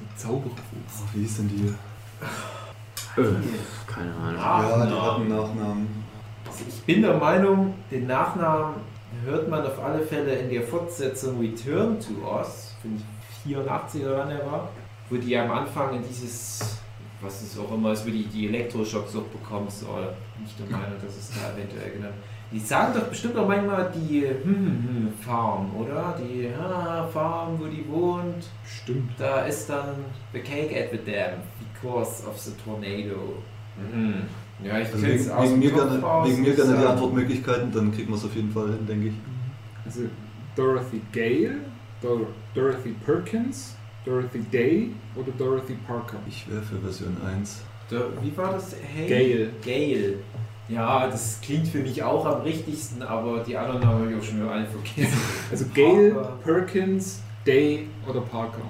[0.00, 1.02] Der Zaubererfuchs.
[1.04, 3.20] Ach, wie hieß denn die?
[3.20, 3.24] Äh,
[3.86, 4.36] keine Ahnung.
[4.40, 5.99] Ja, die hatten Nachnamen.
[6.50, 8.74] Also ich bin der Meinung, den Nachnamen
[9.24, 13.00] hört man auf alle Fälle in der Fortsetzung Return to Oz, finde
[13.44, 14.68] ich 84 oder wann er war,
[15.08, 16.80] wo die am Anfang in dieses,
[17.20, 20.12] was es auch immer ist, wo die die Elektroschocks auch bekommen soll.
[20.36, 22.14] Bin ich der Meinung, dass es da eventuell genannt
[22.50, 26.18] Die sagen doch bestimmt auch manchmal die hm, hm, Farm, oder?
[26.18, 28.48] Die ah, Farm, wo die wohnt.
[28.66, 29.12] Stimmt.
[29.18, 33.40] Da ist dann the cake at the dam because of the tornado.
[33.76, 34.24] Mhm.
[34.64, 36.86] Ja, ich Also wegen, es aus wegen dem mir gerne, raus wegen mir gerne die.
[36.86, 39.14] Antwortmöglichkeiten, dann kriegen wir es auf jeden Fall hin, denke ich.
[39.84, 40.00] Also
[40.56, 41.56] Dorothy Gale,
[42.02, 46.18] Dor Dorothy Perkins, Dorothy Day oder Dorothy Parker?
[46.28, 47.62] Ich wäre für Version 1.
[47.90, 48.76] Der, wie war das?
[48.94, 49.08] Hey?
[49.08, 49.50] Gale.
[49.64, 50.14] Gale.
[50.68, 54.36] Ja, das klingt für mich auch am richtigsten, aber die anderen habe ich auch schon
[54.40, 55.18] wieder alle vergessen.
[55.50, 56.38] Also Gale, Parker.
[56.44, 58.62] Perkins, Day oder Parker?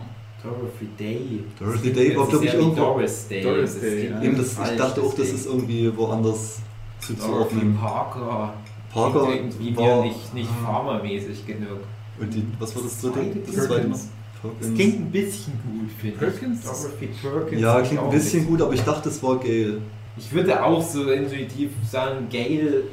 [0.43, 1.41] Dorothy Day.
[1.59, 2.75] Dorothy Day war, Das glaube ich, irgendwo.
[2.77, 3.43] Doris Day.
[3.43, 4.23] Doris Das Day, klingt ja.
[4.23, 6.61] Eben das, ich dachte auch, das ist irgendwie woanders
[7.01, 7.77] Dorothy zuzuordnen.
[7.77, 8.55] Parker.
[8.93, 11.79] Parker irgendwie war- nicht, nicht pharmamäßig genug.
[12.19, 13.15] Und die, was war das dritte?
[13.21, 13.99] Zweite Das zweite Mal?
[14.43, 14.75] Das Perkins.
[14.75, 16.21] klingt ein bisschen gut, finde ich.
[16.21, 16.63] Perkins?
[16.65, 17.61] Dorothy Perkins.
[17.63, 19.79] Ja, klingt ein bisschen gut, aber ich dachte, es war Gale.
[20.17, 22.85] Ich würde auch so intuitiv sagen, Gale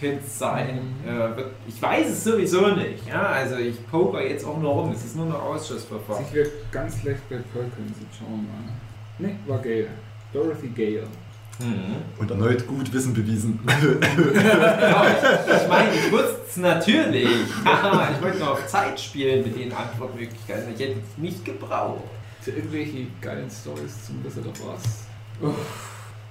[0.00, 0.80] könnte es sein.
[1.06, 3.06] Äh, wird- ich weiß es sowieso nicht.
[3.08, 3.22] Ja?
[3.26, 4.92] Also ich poker jetzt auch nur rum.
[4.92, 6.24] Es ist nur ein Ausschussverfahren.
[6.28, 8.46] Ich wäre ganz schlecht bei Perkins, jetzt schauen
[9.18, 9.32] wir mal.
[9.32, 9.88] Ne, war Gale.
[10.32, 11.04] Dorothy Gale.
[11.58, 11.96] Mhm.
[12.18, 13.58] Und erneut gut Wissen bewiesen.
[13.66, 17.24] Ja, ich, ich meine, ich wusste es natürlich.
[17.24, 20.74] Ich wollte nur auf Zeit spielen mit den Antwortmöglichkeiten.
[20.74, 22.02] Ich hätte es nicht gebraucht.
[22.42, 24.82] Für irgendwelche geilen Stories zum Wizard of Oz.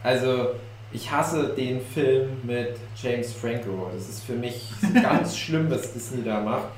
[0.03, 0.49] Also,
[0.95, 3.91] ich hasse den Film mit James Franco.
[3.93, 6.69] Das ist für mich ganz schlimm, was Disney da macht.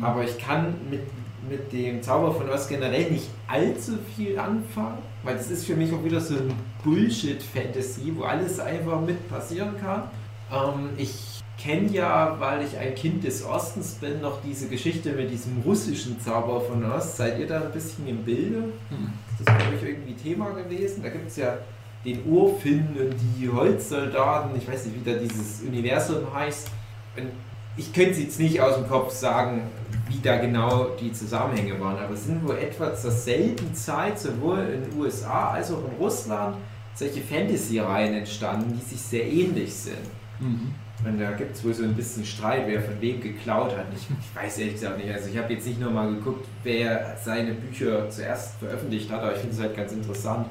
[0.00, 1.02] Aber ich kann mit,
[1.50, 5.92] mit dem Zauber von Oz generell nicht allzu viel anfangen, weil das ist für mich
[5.92, 10.04] auch wieder so ein Bullshit-Fantasy, wo alles einfach mit passieren kann.
[10.50, 15.30] Ähm, ich kenne ja, weil ich ein Kind des Ostens bin, noch diese Geschichte mit
[15.30, 17.16] diesem russischen Zauber von Oz.
[17.18, 18.64] Seid ihr da ein bisschen im Bilde?
[18.88, 19.12] Hm.
[19.44, 21.02] Das ist für euch irgendwie Thema gewesen.
[21.02, 21.58] Da gibt es ja
[22.06, 24.56] den Urfinn und die Holzsoldaten.
[24.56, 26.70] Ich weiß nicht, wie da dieses Universum heißt.
[27.16, 27.30] Und
[27.76, 29.62] ich könnte es jetzt nicht aus dem Kopf sagen,
[30.08, 34.60] wie da genau die Zusammenhänge waren, aber es sind wohl etwa zur selben Zeit, sowohl
[34.60, 36.56] in den USA als auch in Russland,
[36.94, 39.96] solche Fantasy-Reihen entstanden, die sich sehr ähnlich sind.
[40.40, 40.74] Mhm.
[41.04, 43.84] Und da gibt es wohl so ein bisschen Streit, wer von wem geklaut hat.
[43.94, 45.12] Ich, ich weiß ehrlich gesagt nicht.
[45.12, 49.40] Also ich habe jetzt nicht nochmal geguckt, wer seine Bücher zuerst veröffentlicht hat, aber ich
[49.40, 50.46] finde es halt ganz interessant.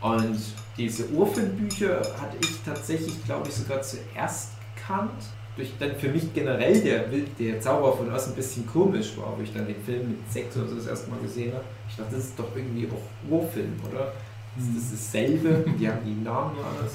[0.00, 0.40] Und
[0.78, 5.24] diese Urfin-Bücher hatte ich tatsächlich, glaube ich, sogar zuerst gekannt.
[5.56, 7.04] Durch dann für mich generell der,
[7.38, 10.56] der Zauber von Oz ein bisschen komisch war, wo ich dann den Film mit sechs
[10.56, 11.64] oder so das erste Mal gesehen habe.
[11.88, 14.12] Ich dachte, das ist doch irgendwie auch Urfilm, oder?
[14.56, 16.92] Das ist dasselbe, die haben die Namen alles.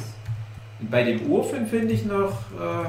[0.80, 2.88] Und bei dem Urfilm finde ich noch, äh,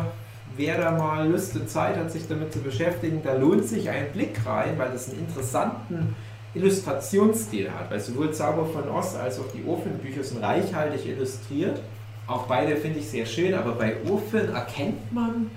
[0.57, 4.13] wer da mal Lust und Zeit hat, sich damit zu beschäftigen, da lohnt sich ein
[4.13, 6.15] Blick rein, weil das einen interessanten
[6.55, 7.91] Illustrationsstil hat.
[7.91, 11.81] Weil sowohl Zauber von Oz als auch die Urfilmbücher sind reichhaltig illustriert.
[12.27, 15.51] Auch beide finde ich sehr schön, aber bei Urfilm erkennt man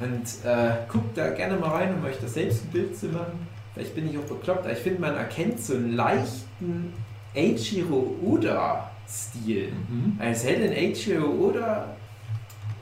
[0.00, 3.46] und äh, guckt da gerne mal rein, um euch das selbst ein Bild zu machen.
[3.74, 6.92] Vielleicht bin ich auch bekloppt, aber ich finde, man erkennt so einen leichten
[7.34, 9.72] Eiichiro Oda-Stil.
[9.72, 10.18] Mhm.
[10.18, 11.86] Als hätte ein Eiichiro Oda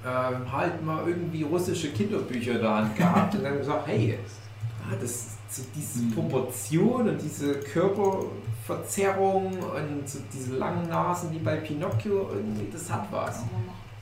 [0.06, 4.18] ähm, halt mal irgendwie russische Kinderbücher in der Hand gehabt und dann gesagt, hey,
[5.00, 6.12] das so diese Mhm.
[6.12, 13.06] Proportion und diese Körperverzerrung und so diese langen Nasen wie bei Pinocchio, irgendwie, das hat
[13.10, 13.42] was.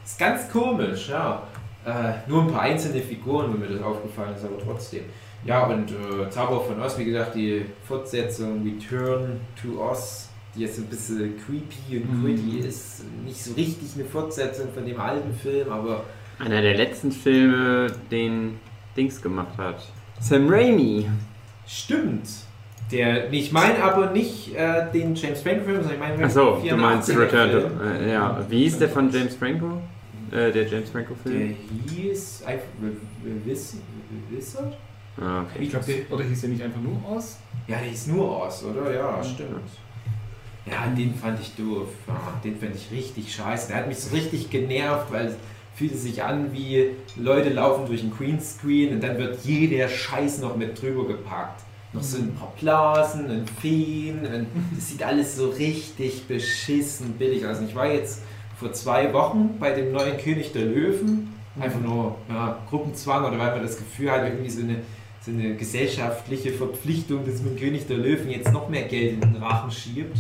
[0.05, 1.43] Ist ganz komisch, ja.
[1.85, 5.05] Äh, nur ein paar einzelne Figuren, wenn mir das aufgefallen ist, aber trotzdem.
[5.45, 10.79] Ja, und äh, Zauber von Oz, wie gesagt, die Fortsetzung Return to Oz, die jetzt
[10.79, 12.25] ein bisschen creepy und Mhm.
[12.25, 13.03] gritty ist.
[13.25, 16.05] Nicht so richtig eine Fortsetzung von dem alten Film, aber
[16.39, 18.59] Einer der letzten Filme, den
[18.97, 19.87] Dings gemacht hat.
[20.21, 21.09] Sam Raimi.
[21.67, 22.29] stimmt.
[22.93, 26.77] Der, ich meine aber nicht äh, den James Franco-Film, sondern ich meine Achso, den du
[26.77, 27.85] meinst 84er Return to.
[27.85, 29.81] Äh, ja, wie hieß der von James Franco?
[30.31, 31.57] Äh, der James Der Franco-Film?
[31.91, 32.67] hieß einfach
[33.45, 33.79] Wiss-
[34.31, 34.77] Wizard?
[35.21, 35.63] Ah, okay.
[35.63, 37.39] Ich glaube, oder hieß der nicht einfach nur aus?
[37.67, 38.93] Ja, der hieß nur Oz, oder?
[38.95, 39.51] Ja, stimmt.
[40.67, 41.89] Ja, den fand ich doof.
[42.07, 43.69] Ja, den fand ich richtig scheiße.
[43.69, 45.35] Der hat mich so richtig genervt, weil
[45.75, 50.39] es fühlte sich an wie Leute laufen durch ein Greenscreen und dann wird jeder Scheiß
[50.39, 51.63] noch mit drüber gepackt.
[51.93, 57.47] Noch so ein paar Blasen und Feen und das sieht alles so richtig beschissen billig
[57.47, 57.61] aus.
[57.61, 58.23] Ich war jetzt
[58.59, 61.33] vor zwei Wochen bei dem neuen König der Löwen.
[61.61, 64.77] Einfach nur ja, Gruppenzwang oder weil man das Gefühl hat, irgendwie so eine,
[65.21, 69.37] so eine gesellschaftliche Verpflichtung, dass man König der Löwen jetzt noch mehr Geld in den
[69.37, 70.19] Rachen schiebt.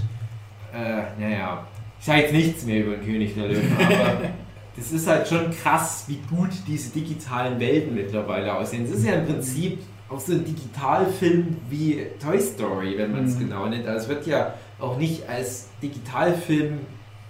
[0.72, 1.66] Äh, naja,
[1.98, 4.20] ich sage jetzt nichts mehr über den König der Löwen, aber
[4.76, 8.84] das ist halt schon krass, wie gut diese digitalen Welten mittlerweile aussehen.
[8.84, 9.78] Es ist ja im Prinzip
[10.08, 13.38] auch so ein Digitalfilm wie Toy Story, wenn man es Mhm.
[13.40, 13.86] genau nennt.
[13.86, 16.80] Also es wird ja auch nicht als Digitalfilm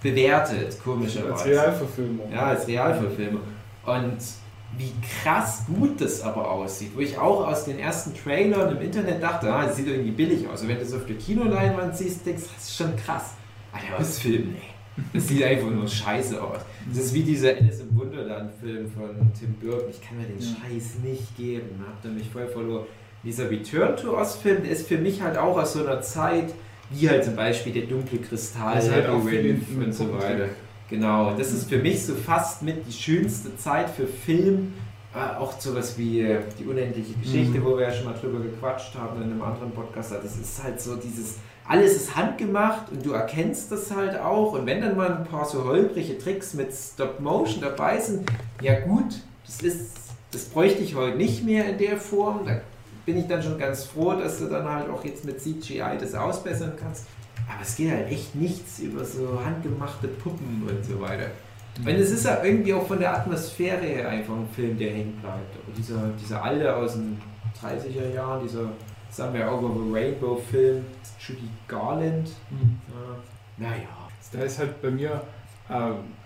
[0.01, 1.33] bewertet, komischerweise.
[1.33, 2.31] Als Realverfilmung.
[2.31, 3.41] Ja, als Realverfilmung.
[3.85, 4.17] Und
[4.77, 4.91] wie
[5.23, 9.51] krass gut das aber aussieht, wo ich auch aus den ersten Trailern im Internet dachte,
[9.51, 10.61] ah, das sieht irgendwie billig aus.
[10.63, 13.35] Und wenn du es auf der Kinoleinwand siehst, denkst du, das ist schon krass.
[13.71, 14.61] Alter, was Film, nee.
[15.13, 16.59] Das sieht einfach nur scheiße aus.
[16.87, 19.89] Das ist wie dieser Alice im Wunderland-Film von Tim Burton.
[19.89, 20.39] Ich kann mir den.
[20.39, 21.83] Scheiß nicht geben.
[21.85, 22.85] Habt ihr mich voll verloren.
[23.23, 26.53] Dieser Return to Oz-Film, der ist für mich halt auch aus so einer Zeit,
[26.91, 30.49] wie halt zum Beispiel der dunkle Kristall, Das ist halt und so weiter.
[30.89, 34.73] Genau, das ist für mich so fast mit die schönste Zeit für Film.
[35.15, 37.63] Äh, auch sowas wie äh, die unendliche Geschichte, Mhm.
[37.65, 40.11] wo wir ja schon mal drüber gequatscht haben in einem anderen Podcast.
[40.11, 44.53] Das ist halt so dieses, alles ist handgemacht und du erkennst das halt auch.
[44.53, 48.29] Und wenn dann mal ein paar so holprige Tricks mit Stop Motion dabei sind,
[48.61, 49.15] ja gut,
[49.45, 49.91] das ist,
[50.31, 52.45] das bräuchte ich heute nicht mehr in der Form.
[52.45, 52.61] Da
[53.05, 56.13] bin ich dann schon ganz froh, dass du dann halt auch jetzt mit CGI das
[56.13, 57.05] ausbessern kannst.
[57.47, 61.31] Aber es geht halt echt nichts über so handgemachte Puppen und so weiter.
[61.79, 65.19] Und es ist ja irgendwie auch von der Atmosphäre her einfach ein Film, der hängen
[65.21, 65.55] bleibt.
[65.77, 67.19] Dieser, dieser alte aus den
[67.61, 68.69] 30er Jahren, dieser
[69.15, 70.83] Somewhere Over the Rainbow Film,
[71.19, 72.77] Judy Garland, Mhm.
[72.89, 73.87] äh, naja.
[74.33, 75.21] Da ist halt bei mir,
[75.69, 75.73] äh,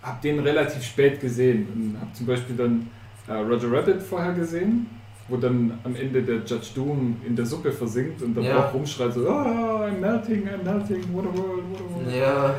[0.02, 2.90] hab den relativ spät gesehen und hab zum Beispiel dann
[3.28, 4.88] äh, Roger Rabbit vorher gesehen,
[5.28, 8.66] wo dann am Ende der Judge Doom in der Suppe versinkt und dann Ja.
[8.68, 12.16] auch rumschreit so, ah, I'm melting, I'm melting, what a world, what a world.
[12.16, 12.56] Ja,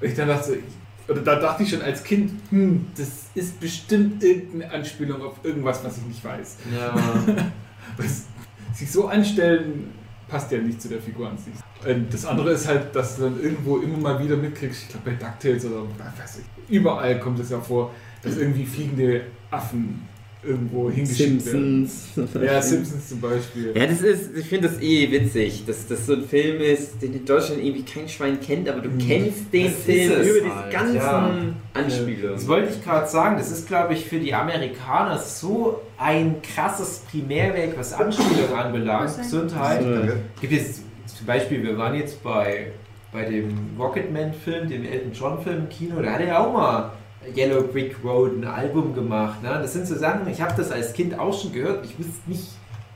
[0.00, 3.58] Und ich dann dachte, ich- oder da dachte ich schon als Kind, hm, das ist
[3.58, 6.58] bestimmt irgendeine Anspielung auf irgendwas, was ich nicht weiß.
[6.72, 6.94] ja.
[8.74, 9.92] sich so anstellen
[10.28, 11.54] passt ja nicht zu der Figur an sich.
[11.86, 15.10] Und das andere ist halt, dass du dann irgendwo immer mal wieder mitkriegst, ich glaube
[15.10, 17.92] bei DuckTales oder weiß ich, überall kommt es ja vor,
[18.22, 20.08] dass irgendwie fliegende Affen
[20.46, 21.86] irgendwo hingeschickt werden.
[21.86, 22.34] Simpsons.
[22.42, 23.72] Ja, Simpsons zum Beispiel.
[23.74, 27.14] Ja, das ist, ich finde das eh witzig, dass das so ein Film ist, den
[27.14, 28.98] in Deutschland irgendwie kein Schwein kennt, aber du Mhm.
[28.98, 31.38] kennst den Das Film über diese halt, ganzen ja.
[31.74, 32.32] Anspielungen.
[32.36, 37.02] Das wollte ich gerade sagen, das ist, glaube ich, für die Amerikaner so ein krasses
[37.10, 39.16] Primärwerk, was Anspielung anbelangt.
[39.18, 39.80] Gesundheit.
[39.82, 40.16] Danke.
[40.40, 42.68] Gibt es zum Beispiel, wir waren jetzt bei,
[43.12, 43.48] bei dem
[43.78, 46.92] Rocketman-Film, dem Elton John-Film im Kino, da hat er ja auch mal
[47.36, 49.42] Yellow Brick Road ein Album gemacht.
[49.42, 49.48] Ne?
[49.48, 52.48] Das sind so Sachen, ich habe das als Kind auch schon gehört, ich wusste nicht,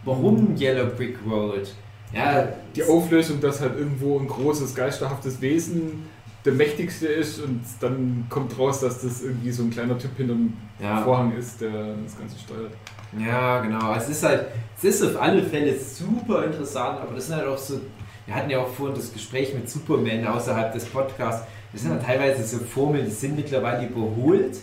[0.04, 1.72] warum Yellow Brick Road.
[2.12, 6.06] Ja, Die Auflösung, dass halt irgendwo ein großes, geisterhaftes Wesen
[6.44, 10.34] der mächtigste ist und dann kommt raus, dass das irgendwie so ein kleiner Typ hinter
[10.34, 11.02] dem ja.
[11.02, 12.72] Vorhang ist, der das Ganze steuert.
[13.18, 13.94] Ja, genau.
[13.94, 14.46] Es ist halt,
[14.78, 17.80] es ist auf alle Fälle super interessant, aber das sind halt auch so
[18.28, 21.46] wir hatten ja auch vorhin das Gespräch mit Superman außerhalb des Podcasts.
[21.72, 24.56] Das sind ja teilweise so Formeln, die sind mittlerweile überholt.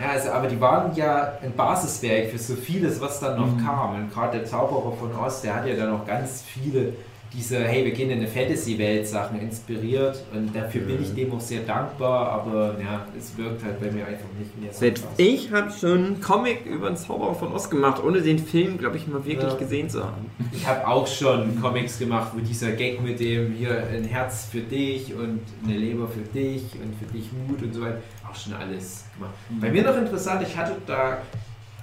[0.00, 3.64] Ja, also, aber die waren ja ein Basiswerk für so vieles, was dann noch Mhm.
[3.64, 3.94] kam.
[3.96, 6.94] Und gerade der Zauberer von Oz, der hat ja dann noch ganz viele
[7.32, 10.20] diese, hey, wir gehen in eine Fantasy-Welt Sachen inspiriert.
[10.34, 14.04] Und dafür bin ich dem auch sehr dankbar, aber ja, es wirkt halt bei mir
[14.06, 15.14] einfach nicht mehr so Selbst krass.
[15.18, 18.96] ich habe schon einen Comic über den Zauberer von Oz gemacht, ohne den Film, glaube
[18.96, 19.56] ich, mal wirklich Ja.
[19.58, 20.26] gesehen zu haben.
[20.52, 24.60] Ich habe auch schon Comics gemacht, wo dieser Gag mit dem hier ein Herz für
[24.60, 27.98] dich und eine Leber für dich und für dich Mut und so weiter,
[28.28, 29.34] auch schon alles gemacht.
[29.60, 31.18] Bei mir noch interessant, ich hatte da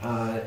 [0.04, 0.40] äh,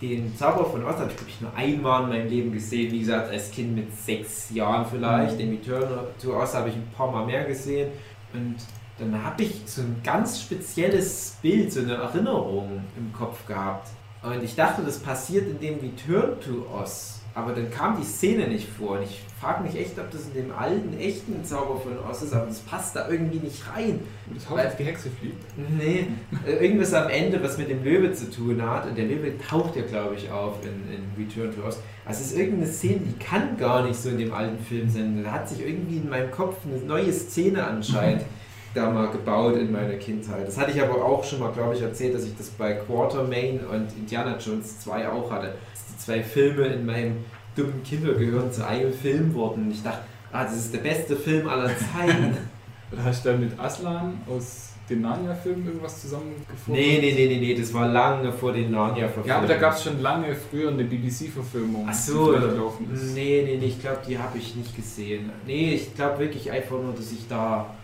[0.00, 3.00] den Zauberer von Oz, habe ich glaube ich nur einmal in meinem Leben gesehen, wie
[3.00, 5.38] gesagt, als Kind mit sechs Jahren vielleicht.
[5.38, 5.88] Den Return
[6.22, 7.90] to Oz habe ich ein paar Mal mehr gesehen
[8.32, 8.56] und
[8.98, 13.88] dann habe ich so ein ganz spezielles Bild, so eine Erinnerung im Kopf gehabt.
[14.22, 17.17] Und ich dachte, das passiert in dem Return to Oz.
[17.38, 18.98] Aber dann kam die Szene nicht vor.
[18.98, 22.32] Und ich frage mich echt, ob das in dem alten, echten Zauber von Oz ist.
[22.32, 24.00] Aber das passt da irgendwie nicht rein.
[24.34, 25.36] Das Haus auf die Hexe fliegt.
[25.56, 26.08] Nee,
[26.44, 28.88] äh, irgendwas am Ende, was mit dem Löwe zu tun hat.
[28.88, 31.78] Und der Löwe taucht ja, glaube ich, auf in, in Return to Oz.
[32.04, 35.22] Also es ist irgendeine Szene, die kann gar nicht so in dem alten Film sein.
[35.22, 38.22] Da hat sich irgendwie in meinem Kopf eine neue Szene anscheinend
[38.74, 40.46] da mal gebaut in meiner Kindheit.
[40.46, 43.60] Das hatte ich aber auch schon mal, glaube ich, erzählt, dass ich das bei Quatermain
[43.66, 45.54] und Indiana Jones 2 auch hatte.
[45.72, 47.24] Dass die zwei Filme in meinem
[47.56, 49.66] dummen Kindergehirn zu einem Film wurden.
[49.66, 50.00] Und ich dachte,
[50.32, 52.36] ah, das ist der beste Film aller Zeiten.
[52.92, 56.72] Oder hast du da mit Aslan aus den Narnia-Filmen irgendwas zusammengefunden?
[56.72, 59.28] Nee, nee, nee, nee, nee, das war lange vor den Narnia-Verfilmungen.
[59.28, 61.86] Ja, aber da gab es schon lange früher eine BBC-Verfilmung.
[61.88, 63.14] Ach so, die gelaufen ist.
[63.14, 65.30] nee, nee, nee, ich glaube, die habe ich nicht gesehen.
[65.46, 67.74] Nee, ich glaube wirklich einfach nur, dass ich da.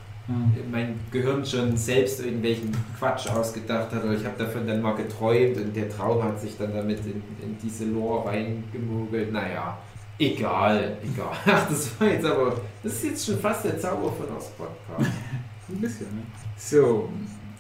[0.70, 4.04] Mein Gehirn schon selbst irgendwelchen Quatsch ausgedacht hat.
[4.04, 7.22] Oder ich habe davon dann mal geträumt und der Traum hat sich dann damit in,
[7.42, 9.32] in diese Lore reingemogelt.
[9.32, 9.78] Naja,
[10.18, 11.36] egal, egal.
[11.46, 15.10] Ach, das war jetzt aber, das ist jetzt schon fast der Zauber von Oz Podcast.
[15.68, 16.22] Ein bisschen, ne?
[16.56, 17.08] So,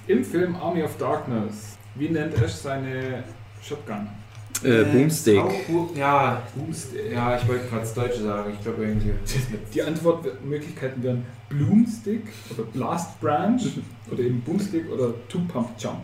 [0.06, 3.24] im Film Army of Darkness, wie nennt Ash seine
[3.62, 4.08] Shotgun?
[4.62, 5.36] Äh, Boomstick.
[5.38, 7.12] Zauber- Ja, Boomstick.
[7.12, 8.52] ja, ich wollte gerade das Deutsche sagen.
[8.56, 9.10] Ich glaube irgendwie.
[9.74, 12.22] Die Antwortmöglichkeiten wären Bloomstick
[12.54, 13.60] oder Blast Branch
[14.10, 15.98] oder eben Boomstick oder Two Pump Jump.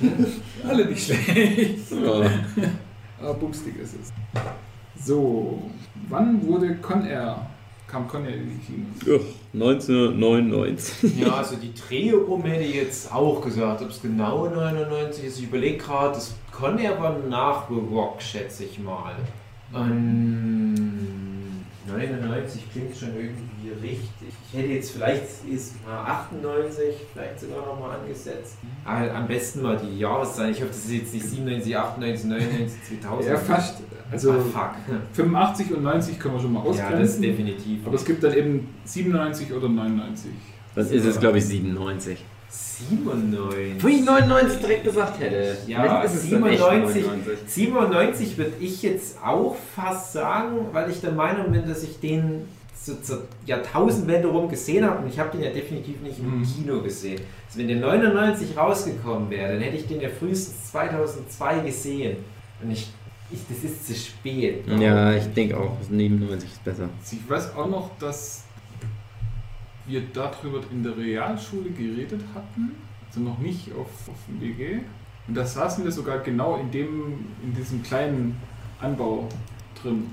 [0.68, 1.90] Alle nicht schlecht.
[1.92, 2.30] Ja.
[3.20, 4.12] Aber Boomstick ist es.
[5.06, 5.70] So,
[6.08, 7.46] wann wurde Con Air?
[7.90, 9.20] Kam Con Air in die Kinos?
[9.20, 11.18] Uch, 1999.
[11.18, 15.38] Ja, also die Drehung hätte ich jetzt auch gesagt, ob es genau 99 ist.
[15.38, 19.14] Ich überlege gerade, das Conair war nach The Rock, schätze ich mal.
[19.74, 21.29] Ähm,
[21.92, 24.28] 99 klingt schon irgendwie richtig.
[24.52, 28.56] Ich hätte jetzt vielleicht ist mal 98, vielleicht sogar noch mal angesetzt.
[28.84, 30.52] Aber am besten mal die Jahreszahlen.
[30.52, 33.26] Ich hoffe, das ist jetzt nicht 97, 98, 99, 2000.
[33.26, 33.82] Ja, fast.
[34.10, 34.96] Also ah, fuck.
[35.12, 37.22] 85 und 90 können wir schon mal Ja, das ausgrenzen.
[37.22, 37.86] definitiv.
[37.86, 40.30] aber es gibt dann eben 97 oder 99.
[40.74, 42.24] Dann ist es, glaube ich, 97.
[42.50, 43.82] 97.
[43.82, 45.56] Wo ich 99 direkt gesagt hätte.
[45.66, 47.04] Ja, Vielleicht ist es dann echt 97.
[47.46, 52.48] 97 würde ich jetzt auch fast sagen, weil ich der Meinung bin, dass ich den
[52.82, 56.44] so zur Jahrtausendwende rum gesehen habe und ich habe den ja definitiv nicht im Mhm.
[56.44, 57.20] Kino gesehen.
[57.46, 62.16] Also wenn der 99 rausgekommen wäre, dann hätte ich den ja frühestens 2002 gesehen.
[62.62, 62.90] Und ich,
[63.30, 64.64] ich das ist zu spät.
[64.78, 66.88] Ja, ich denke auch, 97 ist besser.
[67.12, 68.44] Ich weiß auch noch, dass
[69.90, 72.70] wir darüber in der Realschule geredet hatten,
[73.08, 74.78] also noch nicht auf, auf dem WG.
[75.28, 78.36] Und da saßen wir sogar genau in, dem, in diesem kleinen
[78.80, 79.28] Anbau
[79.80, 80.06] drin.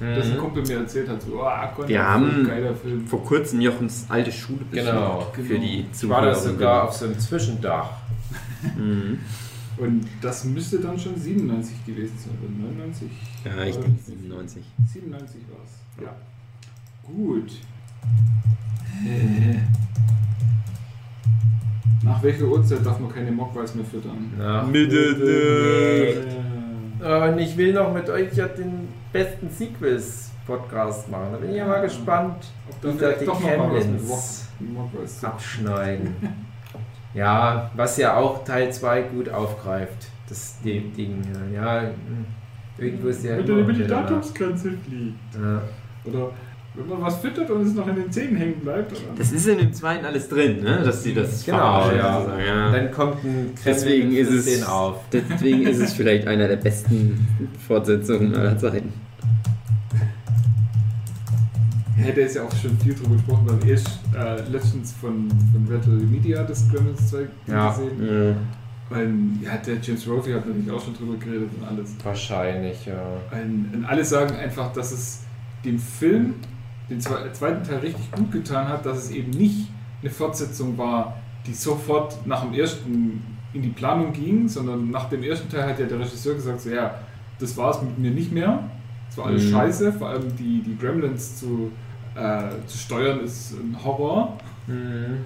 [0.00, 1.88] Dass ein Kumpel mir erzählt hat, so, oh, Conny, Mhm.
[1.88, 3.06] Wir haben geiler Film.
[3.06, 5.34] vor kurzem Jochens alte Schule Genau, besucht.
[5.36, 5.60] Für genau.
[5.60, 6.54] die Ich war das Zuhörer.
[6.58, 7.90] sogar auf so einem Zwischendach.
[8.76, 9.18] Mhm.
[9.76, 13.08] Und das müsste dann schon 97 gewesen sein, oder 99?
[13.44, 14.62] Ja, ich denke 97.
[14.92, 16.02] 97 war es.
[16.04, 16.14] Ja.
[17.02, 17.52] Gut.
[22.04, 24.30] Nach welcher Uhrzeit darf man keine Mogwais mehr füttern?
[24.36, 26.14] Nach Mitte
[27.00, 31.28] Und ich will noch mit euch ja den besten Sequels-Podcast machen.
[31.32, 34.48] Da bin ich ja mal gespannt, ob da wie da die Camlins
[35.22, 36.14] abschneiden.
[37.14, 40.08] ja, was ja auch Teil 2 gut aufgreift.
[40.28, 40.92] Das Ding.
[40.92, 41.22] Ding,
[41.54, 41.84] Ja,
[42.76, 43.36] irgendwo ist ja.
[43.36, 45.34] Bitte immer über die Datumsgrenze fliegt.
[45.34, 45.62] Ja.
[46.04, 46.32] Oder
[46.76, 48.92] wenn man was füttert und es noch in den Zähnen hängen bleibt.
[48.92, 49.00] Oder?
[49.16, 50.82] Das ist in dem zweiten alles drin, ne?
[50.84, 51.98] Dass sie das Genau, verarschen,
[52.40, 52.44] ja.
[52.46, 52.72] ja.
[52.72, 55.00] dann kommt ein Deswegen ist es- auf.
[55.12, 57.26] Deswegen ist es vielleicht einer der besten
[57.66, 58.92] Fortsetzungen aller Zeiten.
[62.04, 63.84] Ja, der ist ja auch schon viel drüber gesprochen, weil ich
[64.16, 67.70] äh, letztens von, von Battle Media das Gremlins 2 Ja.
[67.70, 67.90] gesehen.
[68.90, 68.98] Ja.
[68.98, 71.94] Und, ja, der James Rofi hat natürlich auch schon drüber geredet und alles.
[72.02, 73.00] Wahrscheinlich, ja.
[73.32, 75.20] Und, und alle sagen einfach, dass es
[75.64, 76.34] dem Film
[76.90, 79.68] den zwe- zweiten Teil richtig gut getan hat, dass es eben nicht
[80.02, 81.16] eine Fortsetzung war,
[81.46, 85.78] die sofort nach dem ersten in die Planung ging, sondern nach dem ersten Teil hat
[85.78, 86.94] ja der Regisseur gesagt, so ja,
[87.38, 88.64] das war es mit mir nicht mehr.
[89.10, 89.50] Es war alles Mhm.
[89.52, 91.70] scheiße, vor allem die, die Gremlins zu,
[92.16, 94.36] äh, zu steuern ist ein Horror.
[94.66, 95.24] Mhm.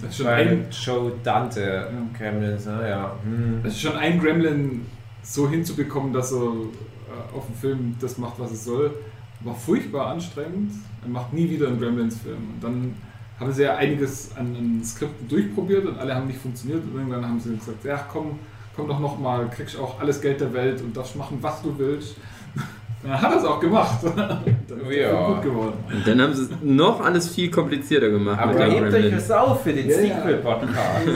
[0.00, 2.88] Das ist schon ein, Joe Dante Gremlins, ne?
[2.88, 3.12] ja.
[3.24, 3.60] Mhm.
[3.62, 4.86] das ist schon ein Gremlin
[5.22, 8.92] so hinzubekommen, dass er äh, auf dem Film das macht, was es soll,
[9.42, 10.72] war furchtbar anstrengend.
[11.02, 12.36] Er macht nie wieder einen Gremlins-Film.
[12.54, 12.94] Und dann
[13.38, 16.82] haben sie ja einiges an, an Skripten durchprobiert und alle haben nicht funktioniert.
[16.84, 18.38] Und irgendwann haben sie gesagt, ja komm,
[18.76, 22.16] komm doch nochmal, kriegst auch alles Geld der Welt und darfst machen, was du willst.
[23.02, 23.98] Dann hat er es auch gemacht.
[24.16, 25.08] Dann ist Ja.
[25.08, 25.72] Film gut geworden.
[25.90, 29.62] Und dann haben sie es noch alles viel komplizierter gemacht Aber hebt euch was auf
[29.62, 30.16] für den Ja, ja.
[30.16, 31.06] Sequel-Podcast.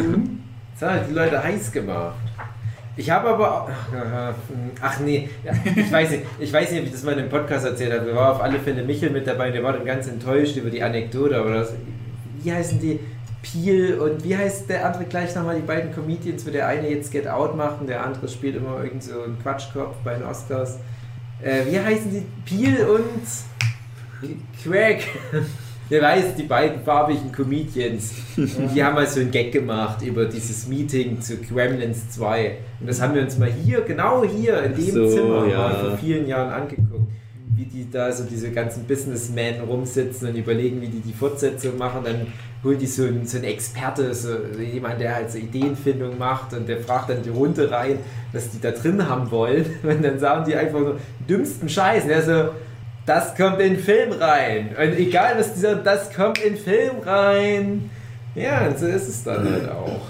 [0.81, 2.15] Das hat die Leute heiß gemacht.
[2.97, 3.69] Ich habe aber
[4.81, 5.29] ach nee,
[5.77, 8.07] ich weiß nicht, ich weiß nicht, ob ich das mal in einem Podcast erzählt habe.
[8.07, 10.83] Wir waren auf alle Fälle Michel mit dabei, der war dann ganz enttäuscht über die
[10.83, 11.73] Anekdote, aber das,
[12.43, 13.01] wie heißen die?
[13.43, 17.13] Peel und wie heißt der andere gleich nochmal, die beiden Comedians, wo der eine jetzt
[17.13, 20.79] Get Out macht und der andere spielt immer irgend so einen Quatschkopf bei den Oscars.
[21.43, 22.25] Äh, wie heißen die?
[22.47, 25.05] Peel und Craig.
[25.91, 30.67] Der weiß, die beiden farbigen Comedians, die haben mal so einen Gag gemacht über dieses
[30.67, 32.57] Meeting zu Gremlins 2.
[32.81, 35.59] Und das haben wir uns mal hier, genau hier in dem So, Zimmer ja.
[35.59, 37.11] mal vor vielen Jahren angeguckt.
[37.57, 42.01] Wie die da so diese ganzen Businessmen rumsitzen und überlegen, wie die die Fortsetzung machen.
[42.03, 42.27] Dann
[42.65, 46.69] holen die so einen, so einen Experte, so jemand, der halt so Ideenfindung macht und
[46.69, 47.99] der fragt dann die Runde rein,
[48.33, 49.67] was die da drin haben wollen.
[49.83, 50.99] Und dann sagen die einfach nur
[51.29, 52.05] dümmsten Scheiß.
[52.05, 52.51] Und der so,
[53.07, 54.69] das kommt in den Film rein.
[54.71, 57.91] Und egal was dieser, das kommt in den Film rein.
[58.35, 60.01] Ja, und so ist es dann halt auch.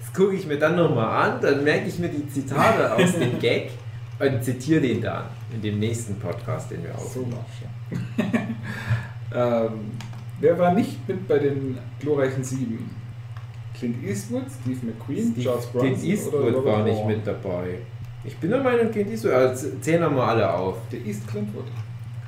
[0.00, 3.38] Das gucke ich mir dann nochmal an, dann merke ich mir die Zitate aus dem
[3.38, 3.70] Gag
[4.18, 5.24] und zitiere den dann
[5.54, 7.30] in dem nächsten Podcast, den wir So aufnehmen.
[7.30, 8.32] machst
[9.32, 9.36] du.
[9.38, 9.90] ähm,
[10.40, 12.90] wer war nicht mit bei den glorreichen Sieben?
[13.78, 17.16] Clint Eastwood, Steve McQueen, Steve- Charles Bronson Clint Eastwood oder Robert war nicht Moore?
[17.16, 17.78] mit dabei.
[18.24, 20.76] Ich bin der Meinung, Clint Eastwood, also zählen wir mal alle auf.
[20.92, 21.64] Der East Clintwood.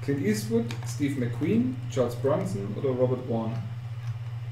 [0.03, 3.63] Clint Eastwood, Steve McQueen, Charles Bronson oder Robert Warner?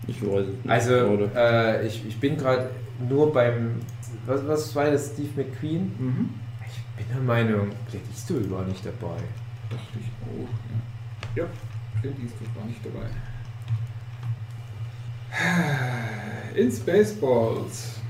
[0.06, 0.68] Ich weiß es nicht.
[0.68, 2.70] Also, äh, ich, ich bin gerade
[3.08, 3.80] nur beim,
[4.24, 5.92] was, was war das, Steve McQueen?
[5.98, 6.30] Mhm.
[6.68, 9.16] Ich bin der Meinung, Clint Eastwood war nicht dabei.
[9.68, 10.48] Dachte ich auch.
[11.36, 11.42] Ja.
[11.42, 11.48] ja,
[12.00, 13.08] Clint Eastwood war nicht dabei.
[16.54, 18.01] In Spaceballs.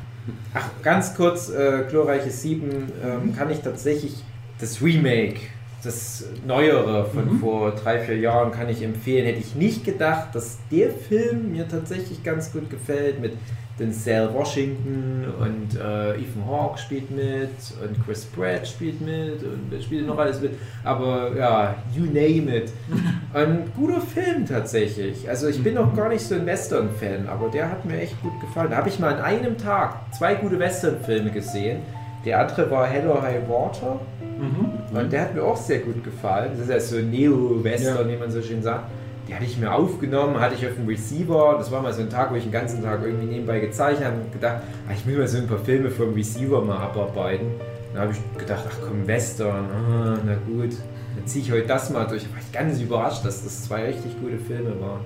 [0.54, 2.70] Ach, ganz kurz, äh, Glorreiche 7
[3.04, 4.14] ähm, kann ich tatsächlich
[4.60, 5.40] das Remake,
[5.82, 7.38] das Neuere von Mhm.
[7.40, 9.26] vor drei, vier Jahren kann ich empfehlen.
[9.26, 13.32] Hätte ich nicht gedacht, dass der Film mir tatsächlich ganz gut gefällt mit
[13.78, 17.48] Denzel Washington und äh, Ethan Hawke spielt mit
[17.82, 20.52] und Chris Pratt spielt mit und spielt noch alles mit.
[20.84, 22.72] Aber ja, you name it.
[23.34, 25.28] Ein guter Film tatsächlich.
[25.28, 28.38] Also ich bin noch gar nicht so ein Western-Fan, aber der hat mir echt gut
[28.40, 28.70] gefallen.
[28.70, 31.78] Da habe ich mal an einem Tag zwei gute Western-Filme gesehen.
[32.26, 33.98] Der andere war Hell or High Water
[34.38, 34.96] Mhm.
[34.98, 36.50] und der hat mir auch sehr gut gefallen.
[36.52, 38.84] Das ist ja so Neo-Western, wie man so schön sagt.
[39.32, 41.54] Die hatte ich mir aufgenommen, hatte ich auf dem Receiver.
[41.56, 44.16] Das war mal so ein Tag, wo ich den ganzen Tag irgendwie nebenbei gezeichnet habe
[44.16, 44.56] und gedacht,
[44.86, 47.46] ah, ich will mal so ein paar Filme vom Receiver mal abarbeiten.
[47.94, 50.72] Dann habe ich gedacht, ach komm, Western, ah, na gut,
[51.16, 52.24] dann ziehe ich heute das mal durch.
[52.24, 55.00] Da war ich ganz überrascht, dass das zwei richtig gute Filme waren.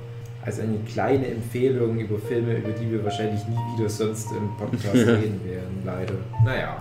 [0.44, 4.94] Also eine kleine Empfehlung über Filme, über die wir wahrscheinlich nie wieder sonst im Podcast
[4.96, 6.14] reden werden, leider.
[6.44, 6.76] Naja.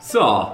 [0.00, 0.48] So,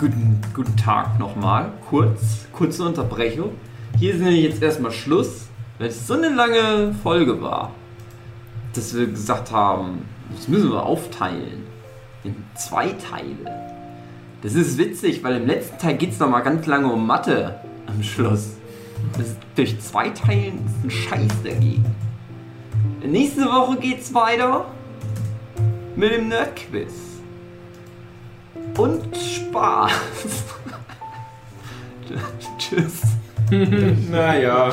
[0.00, 1.70] guten, guten Tag nochmal.
[1.88, 3.50] Kurz, kurze Unterbrechung.
[3.96, 5.46] Hier sind wir jetzt erstmal Schluss,
[5.78, 7.70] weil es so eine lange Folge war,
[8.74, 10.04] dass wir gesagt haben,
[10.34, 11.64] das müssen wir aufteilen
[12.24, 13.72] in zwei Teile.
[14.42, 18.02] Das ist witzig, weil im letzten Teil geht es nochmal ganz lange um Mathe am
[18.02, 18.56] Schluss.
[19.16, 21.94] Das durch zwei Teilen ist ein Scheiß dagegen.
[23.06, 24.66] Nächste Woche geht's weiter
[25.94, 26.92] mit dem Nerdquiz
[28.76, 29.92] und Spaß.
[32.58, 33.02] Tschüss.
[34.10, 34.70] Naja.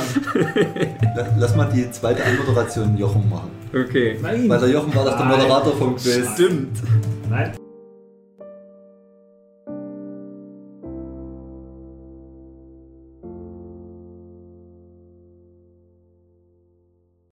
[1.15, 3.52] La- Lass mal die zweite Anmoderation Jochen machen.
[3.73, 4.18] Okay.
[4.22, 4.49] Nein!
[4.49, 5.26] Weil der Jochen war doch der.
[5.26, 6.27] Moderator vom Quiz.
[6.34, 6.77] Stimmt.
[7.30, 7.52] Nein!